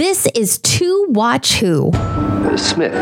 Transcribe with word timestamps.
This 0.00 0.24
is 0.34 0.56
To 0.56 1.04
Watch 1.10 1.60
Who. 1.60 1.92
Smith. 2.56 2.94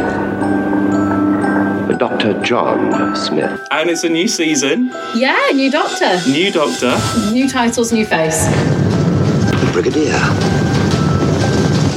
Dr. 1.97 2.43
John 2.43 3.15
Smith. 3.15 3.61
And 3.71 3.89
it's 3.89 4.03
a 4.03 4.09
new 4.09 4.27
season, 4.27 4.91
Yeah, 5.15 5.39
new 5.55 5.71
doctor. 5.71 6.21
new 6.29 6.51
doctor. 6.51 6.99
New 7.31 7.49
titles, 7.49 7.93
new 7.93 8.05
face. 8.05 8.47
The 8.47 9.71
Brigadier. 9.73 10.68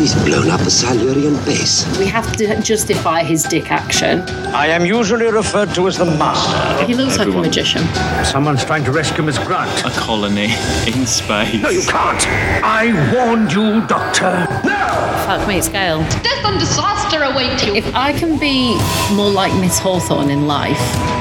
He's 0.02 0.16
blown 0.26 0.50
up 0.50 0.62
a 0.62 0.72
Silurian 0.72 1.36
base. 1.46 1.86
We 2.00 2.08
have 2.08 2.36
to 2.38 2.60
justify 2.64 3.22
his 3.22 3.44
dick 3.44 3.72
action. 3.72 4.22
I 4.52 4.66
am 4.66 4.84
usually 4.84 5.30
referred 5.30 5.76
to 5.76 5.88
as 5.88 6.00
the 6.00 6.06
Master. 6.06 6.86
He 6.88 6.96
looks 6.96 7.20
like 7.20 7.28
a 7.28 7.32
magician. 7.32 7.84
Someone's 8.26 8.66
trying 8.66 8.84
to 8.86 8.92
rescue 8.92 9.24
Miss 9.24 9.38
Grant. 9.38 9.86
A 9.86 9.92
colony 9.92 10.56
in 10.88 11.06
space. 11.06 11.62
No, 11.62 11.70
you 11.70 11.84
can't. 11.84 12.26
I 12.64 13.14
warned 13.14 13.54
you, 13.54 13.86
Doctor. 13.86 14.48
No! 14.66 15.24
Fuck 15.28 15.48
me, 15.48 15.62
scale. 15.62 16.00
Death 16.24 16.46
and 16.46 16.60
disaster 16.60 17.22
await 17.22 17.64
you. 17.64 17.76
If 17.76 17.94
I 17.94 18.12
can 18.12 18.40
be 18.40 18.80
more 19.14 19.30
like 19.30 19.54
Miss 19.62 19.78
Hawthorne 19.78 20.32
in 20.32 20.48
life, 20.48 20.80
I 20.80 21.21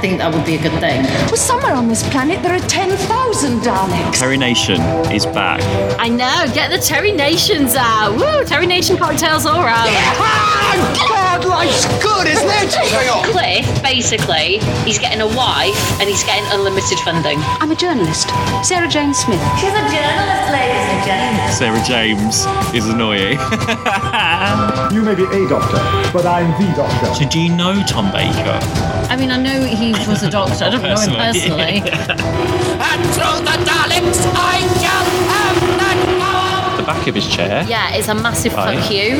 think 0.00 0.18
that 0.18 0.32
would 0.32 0.44
be 0.44 0.54
a 0.54 0.62
good 0.62 0.78
thing. 0.80 1.02
Well, 1.26 1.36
somewhere 1.36 1.74
on 1.74 1.88
this 1.88 2.02
planet 2.10 2.42
there 2.42 2.54
are 2.54 2.68
10,000 2.68 3.60
Daleks. 3.60 4.18
Terry 4.18 4.36
Nation 4.36 4.80
is 5.12 5.26
back. 5.26 5.60
I 5.98 6.08
know, 6.08 6.46
get 6.54 6.70
the 6.70 6.78
Terry 6.78 7.12
Nations 7.12 7.74
out. 7.76 8.16
Woo, 8.16 8.44
Terry 8.44 8.66
Nation 8.66 8.96
cocktails 8.96 9.46
all 9.46 9.62
round. 9.62 9.90
God, 11.36 11.44
life's 11.48 11.84
good, 12.02 12.26
isn't 12.28 12.48
it? 12.48 12.72
Cliff, 13.32 13.82
basically, 13.82 14.58
he's 14.84 14.98
getting 14.98 15.20
a 15.20 15.26
wife 15.26 15.76
and 16.00 16.08
he's 16.08 16.24
getting 16.24 16.44
unlimited 16.52 16.98
funding. 17.00 17.38
I'm 17.60 17.70
a 17.70 17.74
journalist, 17.76 18.28
Sarah 18.62 18.88
Jane 18.88 19.12
Smith. 19.14 19.40
She's 19.60 19.68
a 19.72 19.84
journalist, 19.92 20.52
ladies 20.52 20.86
and 20.88 21.04
gentlemen. 21.04 21.52
Sarah 21.52 21.82
Jane's 21.84 22.46
is 22.74 22.88
annoying. 22.88 23.38
You 24.92 25.02
may 25.02 25.14
be 25.14 25.24
a 25.24 25.48
doctor, 25.48 25.76
but 26.12 26.24
I'm 26.26 26.50
the 26.62 26.72
doctor. 26.76 27.12
so 27.14 27.28
do 27.28 27.40
you 27.40 27.54
know 27.54 27.82
Tom 27.86 28.10
Baker? 28.12 28.58
I 29.10 29.16
mean, 29.18 29.30
I 29.30 29.36
know 29.36 29.62
he 29.64 29.90
was 30.08 30.22
a 30.22 30.30
doctor. 30.30 30.64
I 30.64 30.70
don't 30.70 30.80
know 30.82 30.88
him 30.96 31.14
Personally. 31.16 31.80
personally. 31.82 32.26
And 32.86 33.02
through 33.12 33.40
the 33.44 33.56
Daleks, 33.66 34.20
I 34.32 34.60
shall 34.80 35.06
have 35.32 35.58
that 35.80 36.74
The 36.78 36.82
back 36.84 37.06
of 37.08 37.14
his 37.14 37.26
chair. 37.28 37.64
Yeah, 37.68 37.92
it's 37.94 38.08
a 38.08 38.14
massive 38.14 38.54
Right. 38.54 38.78
fuck 38.78 38.90
you. 38.90 39.16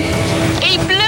He 0.63 0.79
blew 0.79 1.06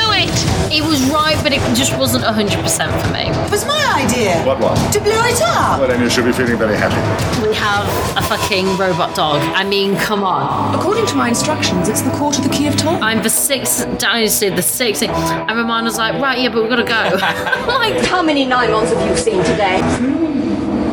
it. 0.70 0.78
It 0.78 0.84
was 0.84 1.02
right, 1.10 1.36
but 1.42 1.52
it 1.52 1.60
just 1.74 1.96
wasn't 1.98 2.24
100% 2.24 3.02
for 3.02 3.12
me. 3.12 3.30
It 3.30 3.50
was 3.50 3.64
my 3.66 4.04
idea. 4.04 4.42
What 4.44 4.60
one? 4.60 4.76
To 4.92 5.00
blow 5.00 5.24
it 5.24 5.40
up. 5.42 5.78
Well, 5.80 5.88
then 5.88 6.00
you 6.00 6.10
should 6.10 6.24
be 6.24 6.32
feeling 6.32 6.56
very 6.58 6.76
happy. 6.76 7.00
We 7.46 7.54
have 7.54 7.86
a 8.16 8.22
fucking 8.22 8.76
robot 8.76 9.14
dog. 9.14 9.40
I 9.54 9.64
mean, 9.64 9.96
come 9.96 10.22
on. 10.24 10.74
According 10.74 11.06
to 11.06 11.14
my 11.14 11.28
instructions, 11.28 11.88
it's 11.88 12.02
the 12.02 12.10
court 12.10 12.38
of 12.38 12.44
the 12.44 12.50
Key 12.50 12.66
of 12.66 12.76
Time. 12.76 13.02
I'm 13.02 13.22
the 13.22 13.30
sixth 13.30 13.86
dynasty, 13.98 14.50
the 14.50 14.62
sixth. 14.62 15.02
And 15.02 15.56
Romana's 15.56 15.98
like, 15.98 16.20
right, 16.20 16.38
yeah, 16.38 16.50
but 16.50 16.60
we've 16.62 16.70
got 16.70 16.76
to 16.76 16.84
go. 16.84 17.16
like, 17.72 18.04
How 18.06 18.22
many 18.22 18.46
Nimons 18.46 18.94
have 18.94 19.08
you 19.08 19.16
seen 19.16 19.42
today? 19.44 19.80
Hmm. 19.80 20.37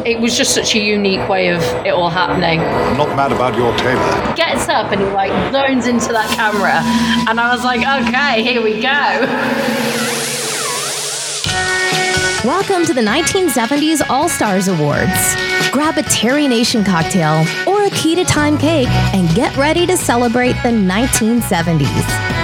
It 0.06 0.20
was 0.20 0.38
just 0.38 0.54
such 0.54 0.76
a 0.76 0.80
unique 0.80 1.28
way 1.28 1.48
of 1.48 1.64
it 1.84 1.90
all 1.90 2.12
happening. 2.12 2.60
I'm 2.60 2.96
not 2.96 3.16
mad 3.16 3.32
about 3.32 3.56
your 3.56 3.76
tailor. 3.76 4.36
Gets 4.36 4.70
up 4.70 4.92
and 4.92 5.02
he 5.02 5.08
like 5.08 5.32
zones 5.52 5.88
into 5.88 6.14
that 6.14 6.30
camera. 6.38 6.80
And 7.28 7.40
I 7.40 7.52
was 7.52 7.64
like, 7.64 7.80
okay, 7.80 8.44
here 8.44 8.62
we 8.62 8.84
go. 8.84 9.26
Welcome 12.48 12.86
to 12.86 12.94
the 12.94 13.02
1970s 13.02 14.08
All 14.08 14.30
Stars 14.30 14.68
Awards. 14.68 15.36
Grab 15.72 15.98
a 15.98 16.04
Terry 16.04 16.48
Nation 16.48 16.84
cocktail 16.84 17.44
or 17.66 17.86
a 17.86 17.90
key 17.90 18.14
to 18.14 18.24
time 18.24 18.60
cake 18.60 18.88
and 19.16 19.28
get 19.36 19.58
ready 19.58 19.88
to 19.88 19.98
celebrate 19.98 20.54
the 20.62 20.70
1970s. 20.70 22.36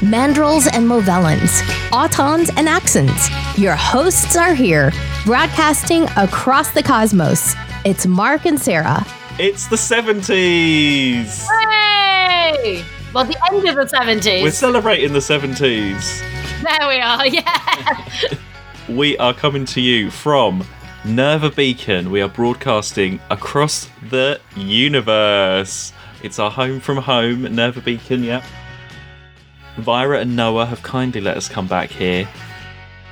Mandrels 0.00 0.66
and 0.72 0.88
Movellans, 0.88 1.60
Autons 1.90 2.50
and 2.56 2.66
Axons. 2.66 3.28
Your 3.56 3.76
hosts 3.76 4.34
are 4.34 4.54
here, 4.54 4.90
broadcasting 5.24 6.04
across 6.16 6.70
the 6.70 6.82
cosmos. 6.82 7.54
It's 7.84 8.06
Mark 8.06 8.46
and 8.46 8.58
Sarah. 8.58 9.04
It's 9.38 9.66
the 9.66 9.76
70s. 9.76 11.46
Hey! 11.68 12.84
Well, 13.14 13.24
the 13.24 13.36
end 13.52 13.68
of 13.68 13.74
the 13.74 13.84
70s. 13.96 14.42
We're 14.42 14.50
celebrating 14.50 15.12
the 15.12 15.18
70s. 15.18 16.22
there 16.62 16.88
we 16.88 17.00
are, 17.00 17.26
yeah. 17.28 18.08
We 18.88 19.16
are 19.18 19.32
coming 19.32 19.66
to 19.66 19.80
you 19.80 20.10
from 20.10 20.64
Nerva 21.04 21.50
Beacon. 21.50 22.10
We 22.10 22.22
are 22.22 22.28
broadcasting 22.28 23.20
across 23.30 23.88
the 24.08 24.40
universe. 24.56 25.92
It's 26.24 26.38
our 26.40 26.50
home 26.50 26.80
from 26.80 26.96
home, 26.96 27.42
Nerva 27.54 27.80
Beacon, 27.82 28.24
yep. 28.24 28.42
Vira 29.76 30.20
and 30.20 30.34
Noah 30.34 30.66
have 30.66 30.82
kindly 30.82 31.20
let 31.20 31.36
us 31.36 31.48
come 31.48 31.68
back 31.68 31.90
here. 31.90 32.28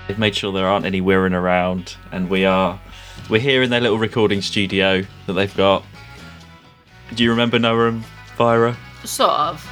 They've 0.09 0.19
made 0.19 0.35
sure 0.35 0.53
there 0.53 0.67
aren't 0.67 0.87
any 0.87 1.01
Wirrn 1.01 1.35
around, 1.35 1.97
and 2.11 2.29
we 2.29 2.45
are 2.45 2.81
we're 3.29 3.41
here 3.41 3.63
in 3.63 3.71
their 3.71 3.81
little 3.81 3.99
recording 3.99 4.41
studio 4.41 5.05
that 5.27 5.35
they've 5.35 5.57
got. 5.57 5.85
Do 7.15 7.23
you 7.23 7.31
remember 7.31 7.59
Noah 7.59 7.89
and 7.89 8.05
Vira? 8.37 8.77
Sort 9.05 9.31
of. 9.31 9.71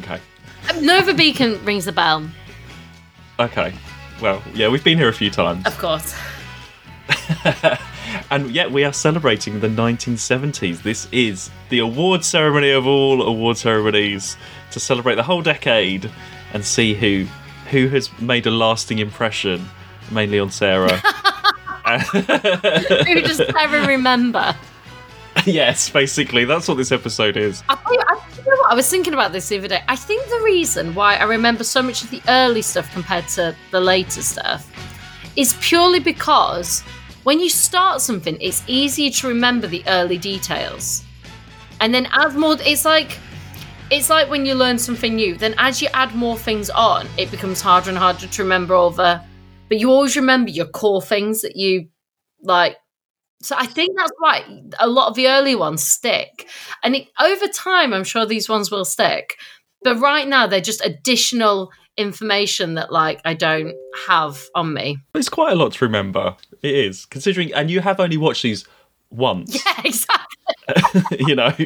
Okay. 0.00 0.20
Um, 0.70 0.84
Nova 0.84 1.14
Beacon 1.14 1.64
rings 1.64 1.84
the 1.84 1.92
bell, 1.92 2.28
Okay. 3.38 3.72
Well, 4.20 4.42
yeah, 4.54 4.68
we've 4.68 4.84
been 4.84 4.98
here 4.98 5.08
a 5.08 5.12
few 5.12 5.30
times. 5.30 5.64
of 5.66 5.78
course. 5.78 6.14
And 8.30 8.50
yet 8.50 8.70
we 8.70 8.84
are 8.84 8.92
celebrating 8.92 9.60
the 9.60 9.68
1970s. 9.68 10.82
This 10.82 11.08
is 11.12 11.50
the 11.68 11.78
award 11.80 12.24
ceremony 12.24 12.70
of 12.70 12.86
all 12.86 13.22
award 13.22 13.56
ceremonies 13.56 14.36
to 14.70 14.80
celebrate 14.80 15.16
the 15.16 15.22
whole 15.22 15.42
decade 15.42 16.10
and 16.52 16.64
see 16.64 16.94
who 16.94 17.26
who 17.72 17.88
has 17.88 18.10
made 18.20 18.46
a 18.46 18.50
lasting 18.50 18.98
impression, 18.98 19.66
mainly 20.10 20.38
on 20.38 20.50
Sarah. 20.50 20.98
Who 22.08 23.22
just 23.22 23.42
never 23.54 23.80
remember. 23.88 24.54
yes, 25.46 25.88
basically, 25.88 26.44
that's 26.44 26.68
what 26.68 26.76
this 26.76 26.92
episode 26.92 27.38
is. 27.38 27.62
I, 27.70 27.74
I, 27.74 27.92
you 28.36 28.50
know 28.50 28.56
what, 28.58 28.72
I 28.72 28.74
was 28.74 28.88
thinking 28.90 29.14
about 29.14 29.32
this 29.32 29.48
the 29.48 29.56
other 29.56 29.68
day. 29.68 29.82
I 29.88 29.96
think 29.96 30.28
the 30.28 30.42
reason 30.44 30.94
why 30.94 31.16
I 31.16 31.24
remember 31.24 31.64
so 31.64 31.82
much 31.82 32.04
of 32.04 32.10
the 32.10 32.20
early 32.28 32.60
stuff 32.60 32.92
compared 32.92 33.26
to 33.28 33.56
the 33.70 33.80
later 33.80 34.20
stuff 34.20 34.70
is 35.34 35.56
purely 35.62 35.98
because 35.98 36.82
when 37.22 37.40
you 37.40 37.48
start 37.48 38.02
something, 38.02 38.36
it's 38.38 38.62
easier 38.66 39.10
to 39.10 39.28
remember 39.28 39.66
the 39.66 39.82
early 39.86 40.18
details. 40.18 41.04
And 41.80 41.94
then 41.94 42.06
as 42.12 42.34
more, 42.34 42.56
it's 42.60 42.84
like 42.84 43.18
it's 43.92 44.10
like 44.10 44.30
when 44.30 44.46
you 44.46 44.54
learn 44.54 44.78
something 44.78 45.14
new. 45.14 45.36
Then 45.36 45.54
as 45.58 45.82
you 45.82 45.88
add 45.94 46.14
more 46.14 46.38
things 46.38 46.70
on, 46.70 47.06
it 47.18 47.30
becomes 47.30 47.60
harder 47.60 47.90
and 47.90 47.98
harder 47.98 48.26
to 48.26 48.42
remember 48.42 48.74
all 48.74 48.90
the. 48.90 49.20
But 49.68 49.78
you 49.78 49.90
always 49.90 50.16
remember 50.16 50.50
your 50.50 50.66
core 50.66 51.02
things 51.02 51.42
that 51.42 51.56
you 51.56 51.88
like 52.42 52.76
so 53.42 53.56
I 53.58 53.66
think 53.66 53.96
that's 53.96 54.12
why 54.18 54.44
a 54.78 54.86
lot 54.86 55.08
of 55.08 55.16
the 55.16 55.28
early 55.28 55.54
ones 55.56 55.82
stick. 55.82 56.48
And 56.82 56.94
it, 56.94 57.08
over 57.20 57.48
time, 57.48 57.92
I'm 57.92 58.04
sure 58.04 58.24
these 58.24 58.48
ones 58.48 58.70
will 58.70 58.84
stick. 58.84 59.36
But 59.82 59.98
right 59.98 60.28
now, 60.28 60.46
they're 60.46 60.60
just 60.60 60.84
additional 60.84 61.72
information 61.96 62.74
that, 62.74 62.92
like, 62.92 63.20
I 63.24 63.34
don't 63.34 63.74
have 64.06 64.40
on 64.54 64.72
me. 64.72 64.98
It's 65.14 65.28
quite 65.28 65.52
a 65.52 65.56
lot 65.56 65.72
to 65.72 65.84
remember. 65.84 66.36
It 66.62 66.74
is, 66.74 67.04
considering, 67.04 67.52
and 67.52 67.68
you 67.68 67.80
have 67.80 67.98
only 67.98 68.16
watched 68.16 68.44
these 68.44 68.64
once, 69.10 69.54
Yeah, 69.66 69.82
exactly. 69.84 71.16
you 71.26 71.34
know. 71.34 71.52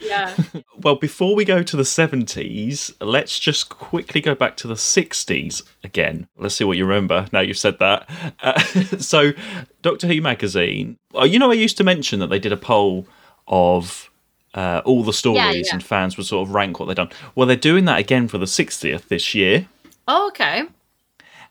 Yeah. 0.00 0.36
Well, 0.84 0.96
before 0.96 1.34
we 1.34 1.46
go 1.46 1.62
to 1.62 1.76
the 1.78 1.82
70s, 1.82 2.92
let's 3.00 3.38
just 3.38 3.70
quickly 3.70 4.20
go 4.20 4.34
back 4.34 4.54
to 4.58 4.68
the 4.68 4.74
60s 4.74 5.62
again. 5.82 6.28
Let's 6.36 6.56
see 6.56 6.64
what 6.64 6.76
you 6.76 6.84
remember 6.84 7.26
now 7.32 7.40
you've 7.40 7.56
said 7.58 7.78
that. 7.78 8.08
Uh, 8.42 8.58
so, 8.98 9.32
Doctor 9.80 10.06
Who 10.06 10.20
magazine, 10.20 10.98
uh, 11.18 11.24
you 11.24 11.38
know, 11.38 11.50
I 11.50 11.54
used 11.54 11.78
to 11.78 11.84
mention 11.84 12.20
that 12.20 12.26
they 12.26 12.38
did 12.38 12.52
a 12.52 12.56
poll 12.58 13.06
of 13.48 14.10
uh, 14.52 14.82
all 14.84 15.02
the 15.02 15.12
stories 15.14 15.38
Yeah, 15.42 15.50
yeah. 15.52 15.72
and 15.72 15.82
fans 15.82 16.18
would 16.18 16.26
sort 16.26 16.46
of 16.46 16.54
rank 16.54 16.78
what 16.78 16.86
they've 16.86 16.96
done. 16.96 17.10
Well, 17.34 17.46
they're 17.46 17.56
doing 17.56 17.86
that 17.86 17.98
again 17.98 18.28
for 18.28 18.36
the 18.36 18.44
60th 18.44 19.08
this 19.08 19.34
year, 19.34 19.66
Oh, 20.06 20.28
okay. 20.28 20.64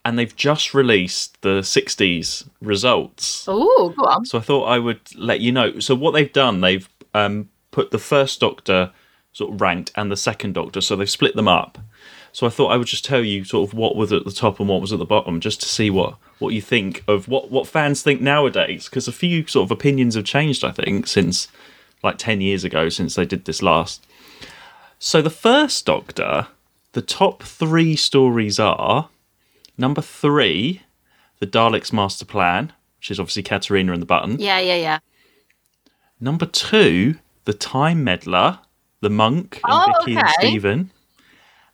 and 0.05 0.19
they've 0.19 0.35
just 0.35 0.75
released 0.75 1.41
the 1.41 1.61
60s 1.61 2.47
results. 2.61 3.45
Oh, 3.47 3.93
go 3.97 4.03
on. 4.05 4.25
So 4.25 4.37
I 4.37 4.41
thought 4.41 4.65
I 4.65 4.77
would 4.77 5.01
let 5.17 5.39
you 5.41 5.51
know. 5.51 5.79
So 5.79 5.95
what 5.95 6.11
they've 6.11 6.31
done, 6.31 6.61
they've 6.61 6.87
um, 7.15 7.49
put 7.71 7.89
the 7.89 7.97
first 7.99 8.39
Doctor 8.39 8.91
sort 9.33 9.53
of 9.53 9.61
ranked 9.61 9.91
and 9.95 10.11
the 10.11 10.17
second 10.17 10.53
Doctor, 10.53 10.79
so 10.79 10.95
they've 10.95 11.09
split 11.09 11.35
them 11.35 11.47
up. 11.47 11.77
So 12.31 12.47
I 12.47 12.49
thought 12.49 12.71
I 12.71 12.77
would 12.77 12.87
just 12.87 13.05
tell 13.05 13.23
you 13.23 13.43
sort 13.43 13.69
of 13.69 13.75
what 13.77 13.95
was 13.95 14.11
at 14.11 14.25
the 14.25 14.31
top 14.31 14.59
and 14.59 14.67
what 14.67 14.81
was 14.81 14.93
at 14.93 14.99
the 14.99 15.05
bottom, 15.05 15.39
just 15.39 15.61
to 15.61 15.67
see 15.67 15.89
what 15.89 16.15
what 16.39 16.53
you 16.53 16.61
think 16.61 17.03
of 17.07 17.27
what 17.27 17.51
what 17.51 17.67
fans 17.67 18.01
think 18.01 18.21
nowadays, 18.21 18.85
because 18.89 19.07
a 19.07 19.11
few 19.11 19.45
sort 19.45 19.65
of 19.65 19.71
opinions 19.71 20.15
have 20.15 20.25
changed. 20.25 20.63
I 20.63 20.71
think 20.71 21.07
since 21.07 21.47
like 22.01 22.17
ten 22.17 22.41
years 22.41 22.63
ago, 22.63 22.89
since 22.89 23.15
they 23.15 23.25
did 23.25 23.45
this 23.45 23.61
last. 23.61 24.05
So 24.97 25.21
the 25.21 25.29
first 25.29 25.85
Doctor, 25.85 26.47
the 26.93 27.01
top 27.01 27.43
three 27.43 27.95
stories 27.95 28.59
are 28.59 29.09
number 29.77 30.01
three, 30.01 30.81
the 31.39 31.47
Daleks' 31.47 31.93
master 31.93 32.25
plan, 32.25 32.73
which 32.97 33.11
is 33.11 33.19
obviously 33.19 33.43
Katerina 33.43 33.91
and 33.91 34.01
the 34.01 34.07
button. 34.07 34.39
Yeah, 34.39 34.59
yeah, 34.59 34.75
yeah. 34.75 34.99
Number 36.19 36.45
two, 36.45 37.15
the 37.45 37.53
Time 37.53 38.03
Meddler, 38.03 38.59
the 39.03 39.09
monk 39.09 39.59
and 39.63 39.73
Oh, 39.73 39.93
Vicky 39.99 40.17
and. 40.17 40.29
Stephen. 40.39 40.91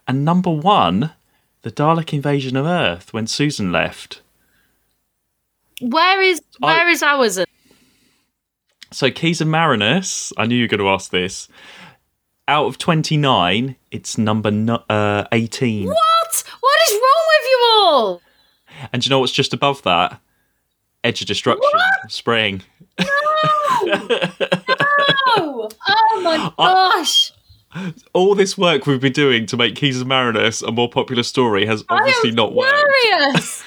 And 0.08 0.26
number 0.26 0.50
one, 0.50 1.12
the 1.62 1.72
Dalek 1.72 2.12
invasion 2.14 2.58
of 2.58 2.66
Earth 2.66 3.14
when 3.14 3.28
Susan 3.28 3.72
left. 3.72 4.22
Where 5.82 6.22
is 6.22 6.42
where 6.60 6.90
is 6.90 7.02
ours? 7.04 7.40
So 8.92 9.12
Keys 9.12 9.40
and 9.40 9.52
Marinus, 9.52 10.34
I 10.38 10.46
knew 10.48 10.56
you 10.56 10.64
were 10.64 10.68
going 10.68 10.80
to 10.80 10.90
ask 10.90 11.12
this. 11.12 11.48
Out 12.48 12.66
of 12.66 12.78
29, 12.80 13.76
it's 13.92 14.18
number 14.18 14.50
no- 14.50 14.84
uh, 14.90 15.26
18. 15.32 15.86
What? 15.88 16.44
What 16.60 16.80
is 16.88 16.92
wrong 16.94 17.26
with 17.28 17.48
you 17.50 17.60
all? 17.76 18.22
And 18.92 19.02
do 19.02 19.08
you 19.08 19.10
know 19.12 19.20
what's 19.20 19.32
just 19.32 19.54
above 19.54 19.84
that? 19.84 20.20
Edge 21.04 21.22
of 21.22 21.28
Destruction, 21.28 21.80
Spring. 22.10 22.62
Oh, 25.38 25.70
oh 25.88 26.22
my 26.24 26.52
gosh! 26.58 27.32
All 28.14 28.34
this 28.36 28.58
work 28.58 28.86
we've 28.88 29.00
been 29.02 29.14
doing 29.14 29.46
to 29.48 29.58
make 29.58 29.76
Keys 29.76 30.02
of 30.02 30.08
Marinus 30.08 30.62
a 30.62 30.72
more 30.72 30.90
popular 30.90 31.24
story 31.24 31.66
has 31.66 31.84
obviously 31.90 32.32
not 32.32 32.54
worked. 32.56 32.76
furious. 33.04 33.64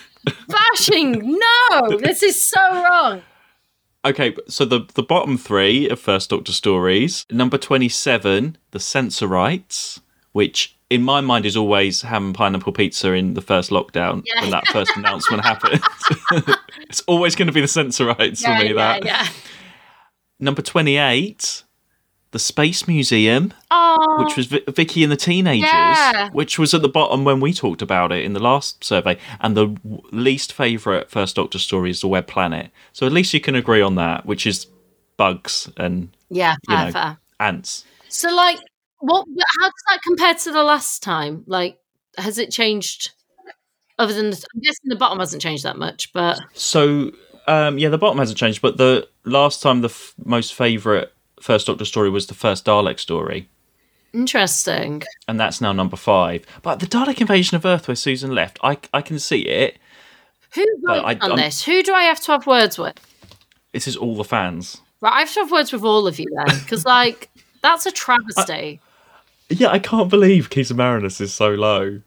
Bashing. 0.48 1.38
No, 1.70 1.98
this 1.98 2.22
is 2.22 2.44
so 2.44 2.60
wrong. 2.84 3.22
Okay, 4.04 4.34
so 4.48 4.64
the 4.64 4.80
the 4.94 5.02
bottom 5.02 5.38
three 5.38 5.88
of 5.88 6.00
First 6.00 6.30
Doctor 6.30 6.52
stories. 6.52 7.24
Number 7.30 7.58
twenty 7.58 7.88
seven, 7.88 8.56
the 8.72 8.80
Sensorites, 8.80 10.00
which 10.32 10.76
in 10.90 11.02
my 11.02 11.20
mind 11.20 11.46
is 11.46 11.56
always 11.56 12.02
ham 12.02 12.26
and 12.26 12.34
pineapple 12.34 12.72
pizza 12.72 13.12
in 13.12 13.34
the 13.34 13.40
first 13.40 13.70
lockdown 13.70 14.22
Yeah. 14.26 14.42
when 14.42 14.50
that 14.50 14.66
first 14.68 14.94
announcement 14.96 15.42
happened. 15.44 15.80
it's 16.88 17.00
always 17.02 17.34
going 17.34 17.46
to 17.46 17.52
be 17.52 17.60
the 17.62 17.68
Sensorites 17.68 18.42
Yeah, 18.42 18.58
for 18.58 18.62
me. 18.64 18.68
yeah, 18.70 18.74
that 18.74 19.04
yeah. 19.04 19.28
Number 20.42 20.60
twenty 20.62 20.96
eight, 20.98 21.62
the 22.32 22.38
Space 22.38 22.86
Museum, 22.88 23.52
Oh, 23.70 24.22
which 24.24 24.36
was 24.36 24.46
Vi- 24.46 24.62
Vicky 24.68 25.02
and 25.02 25.12
the 25.12 25.16
Teenagers, 25.16 25.68
Yeah. 25.70 26.30
which 26.30 26.58
was 26.58 26.74
at 26.74 26.82
the 26.82 26.88
bottom 26.88 27.24
when 27.24 27.40
we 27.40 27.52
talked 27.52 27.82
about 27.82 28.10
it 28.12 28.24
in 28.24 28.32
the 28.32 28.40
last 28.40 28.82
survey. 28.84 29.18
And 29.40 29.56
the 29.56 29.66
w- 29.68 30.02
least 30.12 30.52
favourite 30.52 31.10
First 31.10 31.36
Doctor 31.36 31.58
story 31.58 31.90
is 31.90 32.00
the 32.00 32.08
Web 32.08 32.26
Planet. 32.26 32.70
So 32.92 33.06
at 33.06 33.12
least 33.12 33.32
you 33.34 33.40
can 33.40 33.54
agree 33.54 33.80
on 33.82 33.94
that, 33.96 34.26
which 34.26 34.46
is 34.46 34.66
bugs 35.16 35.70
and 35.76 36.08
yeah, 36.30 36.56
fair, 36.66 36.86
know 36.86 36.92
fair. 36.92 37.18
ants. 37.38 37.84
So, 38.08 38.34
like, 38.34 38.58
what? 38.98 39.26
How 39.60 39.66
does 39.66 39.84
that 39.90 40.00
compare 40.02 40.34
to 40.34 40.52
the 40.52 40.62
last 40.62 41.02
time? 41.02 41.44
Like, 41.46 41.78
has 42.18 42.38
it 42.38 42.50
changed? 42.50 43.12
Other 43.98 44.14
than, 44.14 44.30
the, 44.30 44.36
I'm 44.54 44.60
guessing 44.62 44.88
the 44.88 44.96
bottom 44.96 45.18
hasn't 45.18 45.42
changed 45.42 45.64
that 45.64 45.76
much, 45.76 46.12
but 46.14 46.40
So 46.54 47.12
um, 47.46 47.78
yeah, 47.78 47.88
the 47.88 47.98
bottom 47.98 48.18
hasn't 48.18 48.38
changed, 48.38 48.62
but 48.62 48.76
the 48.76 49.08
last 49.24 49.62
time 49.62 49.80
the 49.80 49.88
f- 49.88 50.14
most 50.24 50.54
favourite 50.54 51.08
First 51.40 51.66
Doctor 51.66 51.84
story 51.84 52.08
was 52.10 52.26
the 52.26 52.34
first 52.34 52.64
Dalek 52.64 52.98
story. 53.00 53.48
interesting. 54.12 55.02
And 55.26 55.40
that's 55.40 55.60
now 55.60 55.72
number 55.72 55.96
five. 55.96 56.44
But 56.62 56.80
the 56.80 56.86
Dalek 56.86 57.20
invasion 57.20 57.56
of 57.56 57.64
Earth, 57.64 57.88
where 57.88 57.94
Susan 57.96 58.34
left, 58.34 58.58
I, 58.62 58.78
I 58.92 59.00
can 59.02 59.18
see 59.18 59.42
it. 59.42 59.78
Who 60.54 60.64
I- 60.88 61.14
on 61.14 61.22
I'm- 61.32 61.36
this? 61.36 61.64
Who 61.64 61.82
do 61.82 61.92
I 61.94 62.02
have 62.04 62.20
to 62.20 62.32
have 62.32 62.46
words 62.46 62.78
with? 62.78 62.94
This 63.72 63.88
is 63.88 63.96
all 63.96 64.16
the 64.16 64.24
fans. 64.24 64.80
Right, 65.00 65.14
I 65.14 65.20
have 65.20 65.32
to 65.34 65.40
have 65.40 65.50
words 65.50 65.72
with 65.72 65.82
all 65.82 66.06
of 66.06 66.18
you 66.20 66.26
then, 66.46 66.58
because 66.60 66.84
like 66.84 67.28
that's 67.62 67.86
a 67.86 67.90
travesty. 67.90 68.80
Yeah, 69.48 69.68
I 69.70 69.78
can't 69.78 70.08
believe 70.10 70.48
Keys 70.50 70.70
of 70.70 70.76
Marinus 70.76 71.20
is 71.20 71.32
so 71.34 71.50
low. 71.54 72.02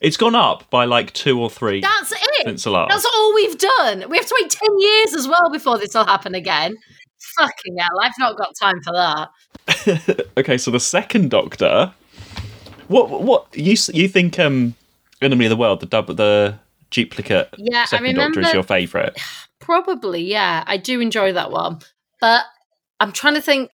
It's 0.00 0.16
gone 0.16 0.34
up 0.34 0.68
by 0.70 0.84
like 0.84 1.12
two 1.12 1.40
or 1.40 1.48
three 1.48 1.80
That's 1.80 2.12
it. 2.12 2.18
Since 2.44 2.64
the 2.64 2.70
last. 2.70 2.90
That's 2.90 3.04
all 3.04 3.34
we've 3.34 3.58
done. 3.58 4.08
We 4.08 4.16
have 4.16 4.26
to 4.26 4.38
wait 4.40 4.50
10 4.50 4.78
years 4.78 5.14
as 5.14 5.28
well 5.28 5.50
before 5.50 5.78
this 5.78 5.94
will 5.94 6.04
happen 6.04 6.34
again. 6.34 6.74
Fucking 7.38 7.76
hell, 7.78 8.00
I've 8.02 8.12
not 8.18 8.36
got 8.36 8.54
time 8.60 8.82
for 8.82 8.92
that. 8.92 10.26
okay, 10.36 10.58
so 10.58 10.70
the 10.70 10.80
second 10.80 11.30
Doctor. 11.30 11.92
What 12.88 13.08
what 13.22 13.46
you 13.56 13.76
you 13.92 14.08
think? 14.08 14.38
Um, 14.38 14.74
Enemy 15.22 15.46
of 15.46 15.50
the 15.50 15.56
World, 15.56 15.80
the 15.80 15.86
dub, 15.86 16.08
the 16.16 16.58
duplicate 16.90 17.48
Yeah, 17.56 17.82
I 17.82 17.84
second 17.86 18.16
Doctor 18.16 18.40
is 18.40 18.52
your 18.52 18.62
favourite. 18.62 19.16
Probably, 19.60 20.22
yeah. 20.22 20.64
I 20.66 20.76
do 20.76 21.00
enjoy 21.00 21.32
that 21.32 21.52
one. 21.52 21.78
But 22.20 22.44
I'm 23.00 23.12
trying 23.12 23.34
to 23.34 23.42
think. 23.42 23.70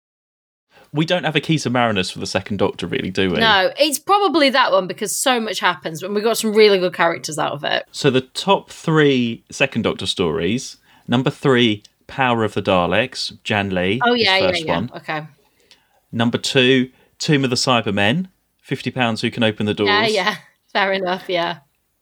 We 0.96 1.04
don't 1.04 1.24
have 1.24 1.36
a 1.36 1.40
Keys 1.40 1.66
of 1.66 1.72
Marinus 1.72 2.10
for 2.10 2.18
the 2.18 2.26
second 2.26 2.56
Doctor, 2.56 2.86
really, 2.86 3.10
do 3.10 3.30
we? 3.30 3.38
No, 3.38 3.72
it's 3.78 3.98
probably 3.98 4.50
that 4.50 4.72
one 4.72 4.86
because 4.86 5.14
so 5.14 5.38
much 5.38 5.60
happens 5.60 6.02
and 6.02 6.14
we 6.14 6.20
got 6.20 6.38
some 6.38 6.54
really 6.54 6.78
good 6.78 6.94
characters 6.94 7.38
out 7.38 7.52
of 7.52 7.64
it. 7.64 7.86
So 7.92 8.10
the 8.10 8.22
top 8.22 8.70
three 8.70 9.44
second 9.50 9.82
Doctor 9.82 10.06
stories. 10.06 10.78
Number 11.06 11.30
three, 11.30 11.82
Power 12.06 12.44
of 12.44 12.54
the 12.54 12.62
Daleks, 12.62 13.36
Janley. 13.44 14.00
Oh, 14.04 14.14
yeah, 14.14 14.38
yeah, 14.38 14.52
yeah. 14.54 14.74
one. 14.74 14.90
Okay. 14.96 15.26
Number 16.10 16.38
two, 16.38 16.90
Tomb 17.18 17.44
of 17.44 17.50
the 17.50 17.56
Cybermen. 17.56 18.28
Fifty 18.60 18.90
pounds 18.90 19.20
who 19.20 19.30
can 19.30 19.44
open 19.44 19.66
the 19.66 19.74
doors. 19.74 19.90
Yeah, 19.90 20.06
yeah. 20.06 20.36
Fair 20.72 20.92
enough, 20.92 21.28
yeah. 21.28 21.58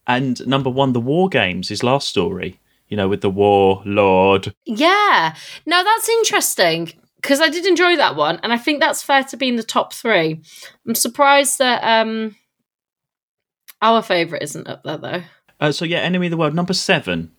And 0.07 0.45
number 0.47 0.69
one, 0.69 0.93
the 0.93 0.99
War 0.99 1.29
Games, 1.29 1.69
his 1.69 1.83
last 1.83 2.07
story. 2.07 2.59
You 2.87 2.97
know, 2.97 3.07
with 3.07 3.21
the 3.21 3.29
War 3.29 3.81
Lord. 3.85 4.53
Yeah. 4.65 5.35
No, 5.65 5.83
that's 5.83 6.09
interesting 6.09 6.93
because 7.25 7.41
I 7.41 7.49
did 7.49 7.65
enjoy 7.65 7.95
that 7.95 8.15
one, 8.15 8.39
and 8.43 8.53
I 8.53 8.57
think 8.57 8.79
that's 8.79 9.01
fair 9.01 9.23
to 9.23 9.37
be 9.37 9.47
in 9.47 9.55
the 9.55 9.63
top 9.63 9.93
three. 9.93 10.41
I'm 10.87 10.93
surprised 10.93 11.57
that 11.57 11.83
um 11.83 12.35
our 13.81 14.03
favourite 14.03 14.43
isn't 14.43 14.67
up 14.67 14.83
there 14.83 14.97
though. 14.97 15.21
Uh, 15.59 15.71
so 15.71 15.85
yeah, 15.85 15.99
Enemy 15.99 16.27
of 16.27 16.31
the 16.31 16.37
World, 16.37 16.53
number 16.53 16.73
seven. 16.73 17.31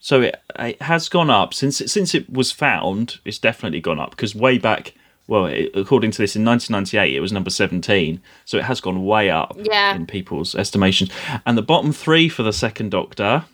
So 0.00 0.22
it, 0.22 0.36
it 0.58 0.80
has 0.82 1.08
gone 1.08 1.28
up 1.28 1.52
since 1.54 1.80
it, 1.80 1.90
since 1.90 2.14
it 2.14 2.30
was 2.30 2.52
found. 2.52 3.18
It's 3.24 3.38
definitely 3.38 3.80
gone 3.80 3.98
up 3.98 4.10
because 4.10 4.34
way 4.34 4.58
back, 4.58 4.94
well, 5.26 5.46
it, 5.46 5.70
according 5.74 6.12
to 6.12 6.18
this, 6.18 6.36
in 6.36 6.44
1998, 6.44 7.14
it 7.16 7.20
was 7.20 7.32
number 7.32 7.50
17. 7.50 8.20
So 8.44 8.58
it 8.58 8.64
has 8.64 8.80
gone 8.80 9.04
way 9.04 9.28
up 9.28 9.56
Yeah. 9.58 9.94
in 9.94 10.06
people's 10.06 10.54
estimations. 10.54 11.10
And 11.44 11.58
the 11.58 11.62
bottom 11.62 11.92
three 11.92 12.28
for 12.28 12.42
the 12.42 12.52
Second 12.52 12.90
Doctor. 12.90 13.44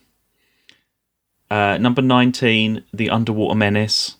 Uh, 1.50 1.78
number 1.78 2.02
19, 2.02 2.84
The 2.92 3.08
Underwater 3.10 3.56
Menace. 3.56 4.16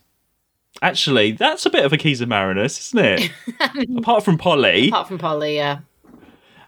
Actually, 0.82 1.32
that's 1.32 1.64
a 1.66 1.70
bit 1.70 1.84
of 1.84 1.92
a 1.92 1.96
Keys 1.96 2.20
of 2.20 2.28
Marinus, 2.28 2.78
isn't 2.94 2.98
it? 3.04 3.30
Apart 3.98 4.24
from 4.24 4.38
Polly. 4.38 4.88
Apart 4.88 5.08
from 5.08 5.18
Polly, 5.18 5.56
yeah. 5.56 5.78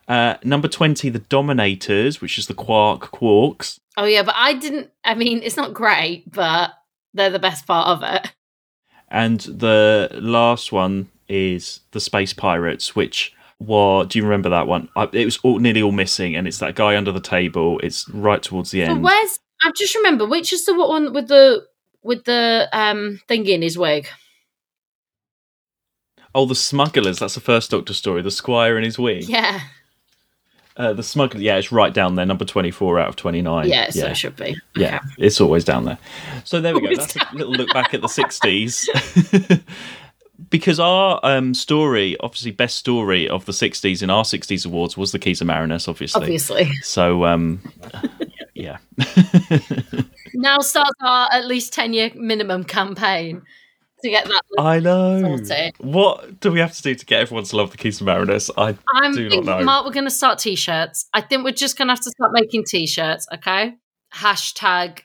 Uh, 0.08 0.36
number 0.42 0.68
20, 0.68 1.10
The 1.10 1.18
Dominators, 1.18 2.20
which 2.20 2.38
is 2.38 2.46
the 2.46 2.54
Quark 2.54 3.10
Quarks. 3.12 3.78
Oh 3.96 4.04
yeah, 4.04 4.22
but 4.22 4.34
I 4.36 4.54
didn't. 4.54 4.90
I 5.04 5.14
mean, 5.14 5.42
it's 5.42 5.56
not 5.56 5.74
great, 5.74 6.30
but 6.32 6.70
they're 7.12 7.30
the 7.30 7.38
best 7.38 7.66
part 7.66 7.88
of 7.88 8.02
it. 8.02 8.32
And 9.08 9.40
the 9.40 10.08
last 10.14 10.72
one 10.72 11.08
is 11.28 11.80
the 11.90 12.00
Space 12.00 12.32
Pirates, 12.32 12.94
which 12.96 13.34
was. 13.58 14.06
Do 14.08 14.18
you 14.18 14.24
remember 14.24 14.48
that 14.50 14.66
one? 14.66 14.88
I, 14.96 15.08
it 15.12 15.24
was 15.26 15.38
all, 15.42 15.58
nearly 15.58 15.82
all 15.82 15.92
missing, 15.92 16.36
and 16.36 16.46
it's 16.48 16.58
that 16.58 16.74
guy 16.74 16.96
under 16.96 17.12
the 17.12 17.20
table. 17.20 17.78
It's 17.82 18.08
right 18.10 18.42
towards 18.42 18.70
the 18.70 18.84
So 18.86 18.92
end. 18.92 19.02
where's? 19.02 19.38
I 19.64 19.72
just 19.72 19.94
remember 19.96 20.24
which 20.26 20.52
is 20.52 20.64
the 20.64 20.74
one 20.74 21.12
with 21.12 21.28
the 21.28 21.66
with 22.08 22.24
the 22.24 22.68
um 22.72 23.20
thingy 23.28 23.50
in 23.50 23.62
his 23.62 23.78
wig. 23.78 24.08
oh, 26.34 26.44
the 26.46 26.54
Smugglers. 26.54 27.18
That's 27.20 27.34
the 27.34 27.40
first 27.40 27.70
Doctor 27.70 27.94
story. 27.94 28.22
The 28.22 28.30
Squire 28.30 28.76
in 28.78 28.84
his 28.84 28.98
wig. 28.98 29.28
Yeah, 29.28 29.60
Uh, 30.76 30.92
the 30.92 31.02
Smuggler. 31.02 31.40
Yeah, 31.40 31.56
it's 31.56 31.72
right 31.72 31.92
down 31.92 32.14
there. 32.16 32.26
Number 32.26 32.44
twenty-four 32.44 32.98
out 32.98 33.08
of 33.08 33.16
twenty-nine. 33.16 33.68
yeah, 33.68 33.90
so 33.90 34.06
it 34.06 34.16
should 34.16 34.36
be. 34.36 34.56
Yeah, 34.76 35.00
it's 35.18 35.40
always 35.40 35.64
down 35.64 35.84
there. 35.84 35.98
So 36.44 36.60
there 36.60 36.74
we 36.74 36.80
go. 36.80 36.94
That's 36.94 37.16
a 37.16 37.26
little 37.34 37.52
look 37.52 37.72
back 37.72 37.94
at 37.94 38.00
the 38.00 38.06
60s. 38.08 38.86
because 40.50 40.78
our 40.78 41.18
um, 41.24 41.52
story, 41.54 42.16
obviously, 42.20 42.52
best 42.52 42.76
story 42.76 43.28
of 43.28 43.44
the 43.44 43.52
60s 43.52 44.02
in 44.02 44.10
our 44.10 44.22
60s 44.22 44.64
awards 44.64 44.96
was 44.96 45.10
the 45.12 45.18
Keys 45.18 45.40
of 45.40 45.48
Marinus, 45.48 45.88
obviously. 45.88 46.22
Obviously, 46.22 46.72
So, 46.82 47.24
um, 47.24 47.60
yeah. 48.54 48.78
now 50.34 50.58
starts 50.58 50.90
our 51.00 51.28
at 51.32 51.46
least 51.46 51.72
ten 51.72 51.92
year 51.92 52.10
minimum 52.14 52.64
campaign 52.64 53.42
to 54.02 54.10
get 54.10 54.26
that. 54.26 54.42
I 54.58 54.80
know. 54.80 55.36
Sorted. 55.38 55.74
What 55.78 56.40
do 56.40 56.52
we 56.52 56.60
have 56.60 56.72
to 56.74 56.82
do 56.82 56.94
to 56.94 57.06
get 57.06 57.20
everyone 57.20 57.44
to 57.44 57.56
love 57.56 57.70
the 57.70 57.76
Keys 57.76 58.00
of 58.00 58.06
Marinus? 58.06 58.50
I 58.56 58.76
I'm 58.94 59.12
do 59.14 59.28
not 59.28 59.44
know. 59.44 59.64
Mark, 59.64 59.84
we're 59.86 59.92
going 59.92 60.04
to 60.04 60.10
start 60.10 60.38
t-shirts. 60.38 61.08
I 61.14 61.20
think 61.20 61.44
we're 61.44 61.52
just 61.52 61.76
going 61.76 61.88
to 61.88 61.92
have 61.92 62.02
to 62.02 62.10
start 62.10 62.30
making 62.32 62.64
t-shirts. 62.64 63.26
Okay. 63.34 63.74
Hashtag 64.14 65.00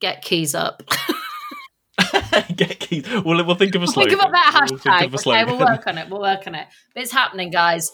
get 0.00 0.22
keys 0.22 0.54
up. 0.54 0.82
get 2.56 2.80
keys. 2.80 3.06
Well, 3.08 3.44
we'll 3.44 3.54
think 3.54 3.74
of 3.74 3.82
a 3.82 3.84
We'll 3.86 3.92
slogan. 3.92 4.10
think 4.18 4.22
about 4.22 4.32
that 4.32 4.66
We'll 4.70 4.78
hashtag. 4.78 5.04
of 5.06 5.14
a 5.14 5.18
okay, 5.18 5.44
we'll 5.44 5.58
work 5.58 5.86
on 5.86 5.98
it. 5.98 6.08
We'll 6.08 6.20
work 6.20 6.46
on 6.46 6.54
it. 6.54 6.66
But 6.94 7.02
it's 7.02 7.12
happening, 7.12 7.50
guys. 7.50 7.90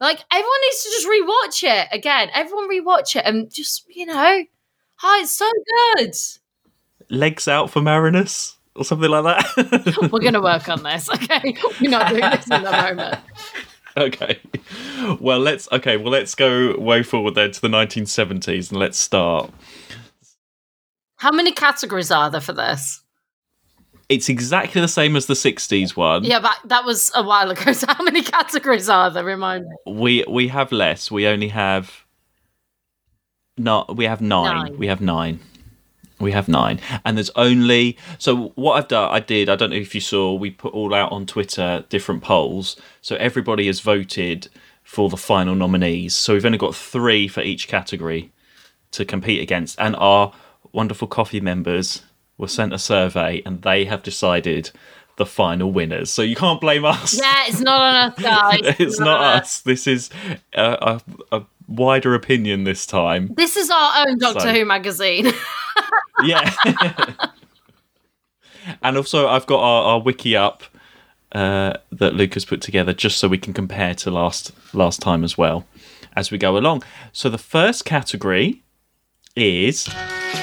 Like 0.00 0.18
everyone 0.32 0.58
needs 0.64 0.82
to 0.82 0.90
just 0.90 1.06
rewatch 1.08 1.62
it 1.68 1.88
again. 1.92 2.28
Everyone 2.34 2.68
rewatch 2.70 3.16
it 3.16 3.24
and 3.24 3.52
just 3.52 3.84
you 3.88 4.06
know, 4.06 4.44
hi, 4.98 5.22
it's 5.22 5.30
so 5.30 5.50
good. 5.96 6.14
Legs 7.10 7.48
out 7.48 7.70
for 7.70 7.80
Marinus 7.80 8.56
or 8.76 8.84
something 8.84 9.10
like 9.10 9.24
that. 9.24 10.08
We're 10.12 10.20
gonna 10.20 10.42
work 10.42 10.68
on 10.68 10.82
this. 10.82 11.08
Okay, 11.10 11.56
we're 11.80 11.90
not 11.90 12.10
doing 12.10 12.20
this 12.20 12.50
in 12.50 12.62
the 12.62 12.70
moment. 12.70 13.20
okay. 13.96 14.40
Well, 15.20 15.40
let's 15.40 15.68
okay. 15.72 15.96
Well, 15.96 16.12
let's 16.12 16.34
go 16.34 16.78
way 16.78 17.02
forward 17.02 17.34
then 17.34 17.52
to 17.52 17.60
the 17.60 17.68
1970s 17.68 18.70
and 18.70 18.78
let's 18.78 18.98
start. 18.98 19.50
How 21.16 21.32
many 21.32 21.52
categories 21.52 22.10
are 22.10 22.30
there 22.30 22.40
for 22.40 22.52
this? 22.52 23.02
It's 24.08 24.28
exactly 24.28 24.80
the 24.80 24.88
same 24.88 25.16
as 25.16 25.26
the 25.26 25.34
'60s 25.34 25.96
one. 25.96 26.24
Yeah, 26.24 26.40
but 26.40 26.56
that 26.64 26.84
was 26.84 27.10
a 27.14 27.22
while 27.22 27.50
ago. 27.50 27.72
So 27.72 27.86
how 27.88 28.02
many 28.02 28.22
categories 28.22 28.88
are 28.88 29.10
there? 29.10 29.24
Remind 29.24 29.66
me. 29.66 29.76
We 29.86 30.24
we 30.28 30.48
have 30.48 30.72
less. 30.72 31.10
We 31.10 31.26
only 31.26 31.48
have 31.48 32.04
not. 33.58 33.96
We 33.96 34.04
have 34.06 34.20
nine. 34.20 34.54
Nine. 34.54 34.78
We 34.78 34.86
have 34.86 35.00
nine. 35.00 35.40
We 36.20 36.32
have 36.32 36.48
nine, 36.48 36.80
and 37.04 37.16
there's 37.16 37.30
only 37.36 37.96
so 38.18 38.48
what 38.56 38.74
I've 38.74 38.88
done. 38.88 39.08
I 39.12 39.20
did. 39.20 39.48
I 39.48 39.54
don't 39.54 39.70
know 39.70 39.76
if 39.76 39.94
you 39.94 40.00
saw. 40.00 40.34
We 40.34 40.50
put 40.50 40.74
all 40.74 40.92
out 40.92 41.12
on 41.12 41.26
Twitter 41.26 41.84
different 41.88 42.24
polls, 42.24 42.76
so 43.02 43.14
everybody 43.16 43.68
has 43.68 43.78
voted 43.78 44.48
for 44.82 45.08
the 45.08 45.16
final 45.16 45.54
nominees. 45.54 46.14
So 46.14 46.34
we've 46.34 46.44
only 46.44 46.58
got 46.58 46.74
three 46.74 47.28
for 47.28 47.42
each 47.42 47.68
category 47.68 48.32
to 48.90 49.04
compete 49.04 49.40
against, 49.40 49.78
and 49.78 49.94
our 49.94 50.32
wonderful 50.72 51.06
coffee 51.06 51.40
members 51.40 52.02
were 52.36 52.48
sent 52.48 52.72
a 52.72 52.78
survey, 52.78 53.40
and 53.46 53.62
they 53.62 53.84
have 53.84 54.02
decided 54.02 54.72
the 55.18 55.26
final 55.26 55.70
winners. 55.70 56.10
So 56.10 56.22
you 56.22 56.36
can't 56.36 56.60
blame 56.60 56.84
us. 56.84 57.18
Yeah, 57.18 57.44
it's 57.46 57.60
not 57.60 57.80
on 57.80 57.94
us, 57.94 58.18
guys. 58.22 58.76
it's 58.80 58.98
not 58.98 59.20
uh, 59.20 59.38
us. 59.38 59.60
This 59.60 59.86
is 59.86 60.10
a, 60.54 61.00
a, 61.30 61.36
a 61.36 61.42
wider 61.68 62.14
opinion 62.14 62.64
this 62.64 62.84
time. 62.86 63.32
This 63.36 63.56
is 63.56 63.70
our 63.70 64.06
own 64.08 64.18
Doctor 64.18 64.40
So- 64.40 64.52
Who 64.52 64.64
magazine. 64.64 65.32
Yeah. 66.24 66.52
and 68.82 68.96
also, 68.96 69.28
I've 69.28 69.46
got 69.46 69.60
our, 69.60 69.84
our 69.92 70.00
wiki 70.00 70.34
up 70.36 70.64
uh, 71.32 71.74
that 71.92 72.14
Lucas 72.14 72.44
put 72.44 72.60
together 72.60 72.92
just 72.92 73.18
so 73.18 73.28
we 73.28 73.38
can 73.38 73.52
compare 73.52 73.94
to 73.94 74.10
last 74.10 74.50
last 74.74 75.00
time 75.00 75.22
as 75.22 75.38
well 75.38 75.64
as 76.16 76.30
we 76.32 76.38
go 76.38 76.56
along. 76.56 76.82
So 77.12 77.28
the 77.28 77.38
first 77.38 77.84
category 77.84 78.62
is 79.36 79.88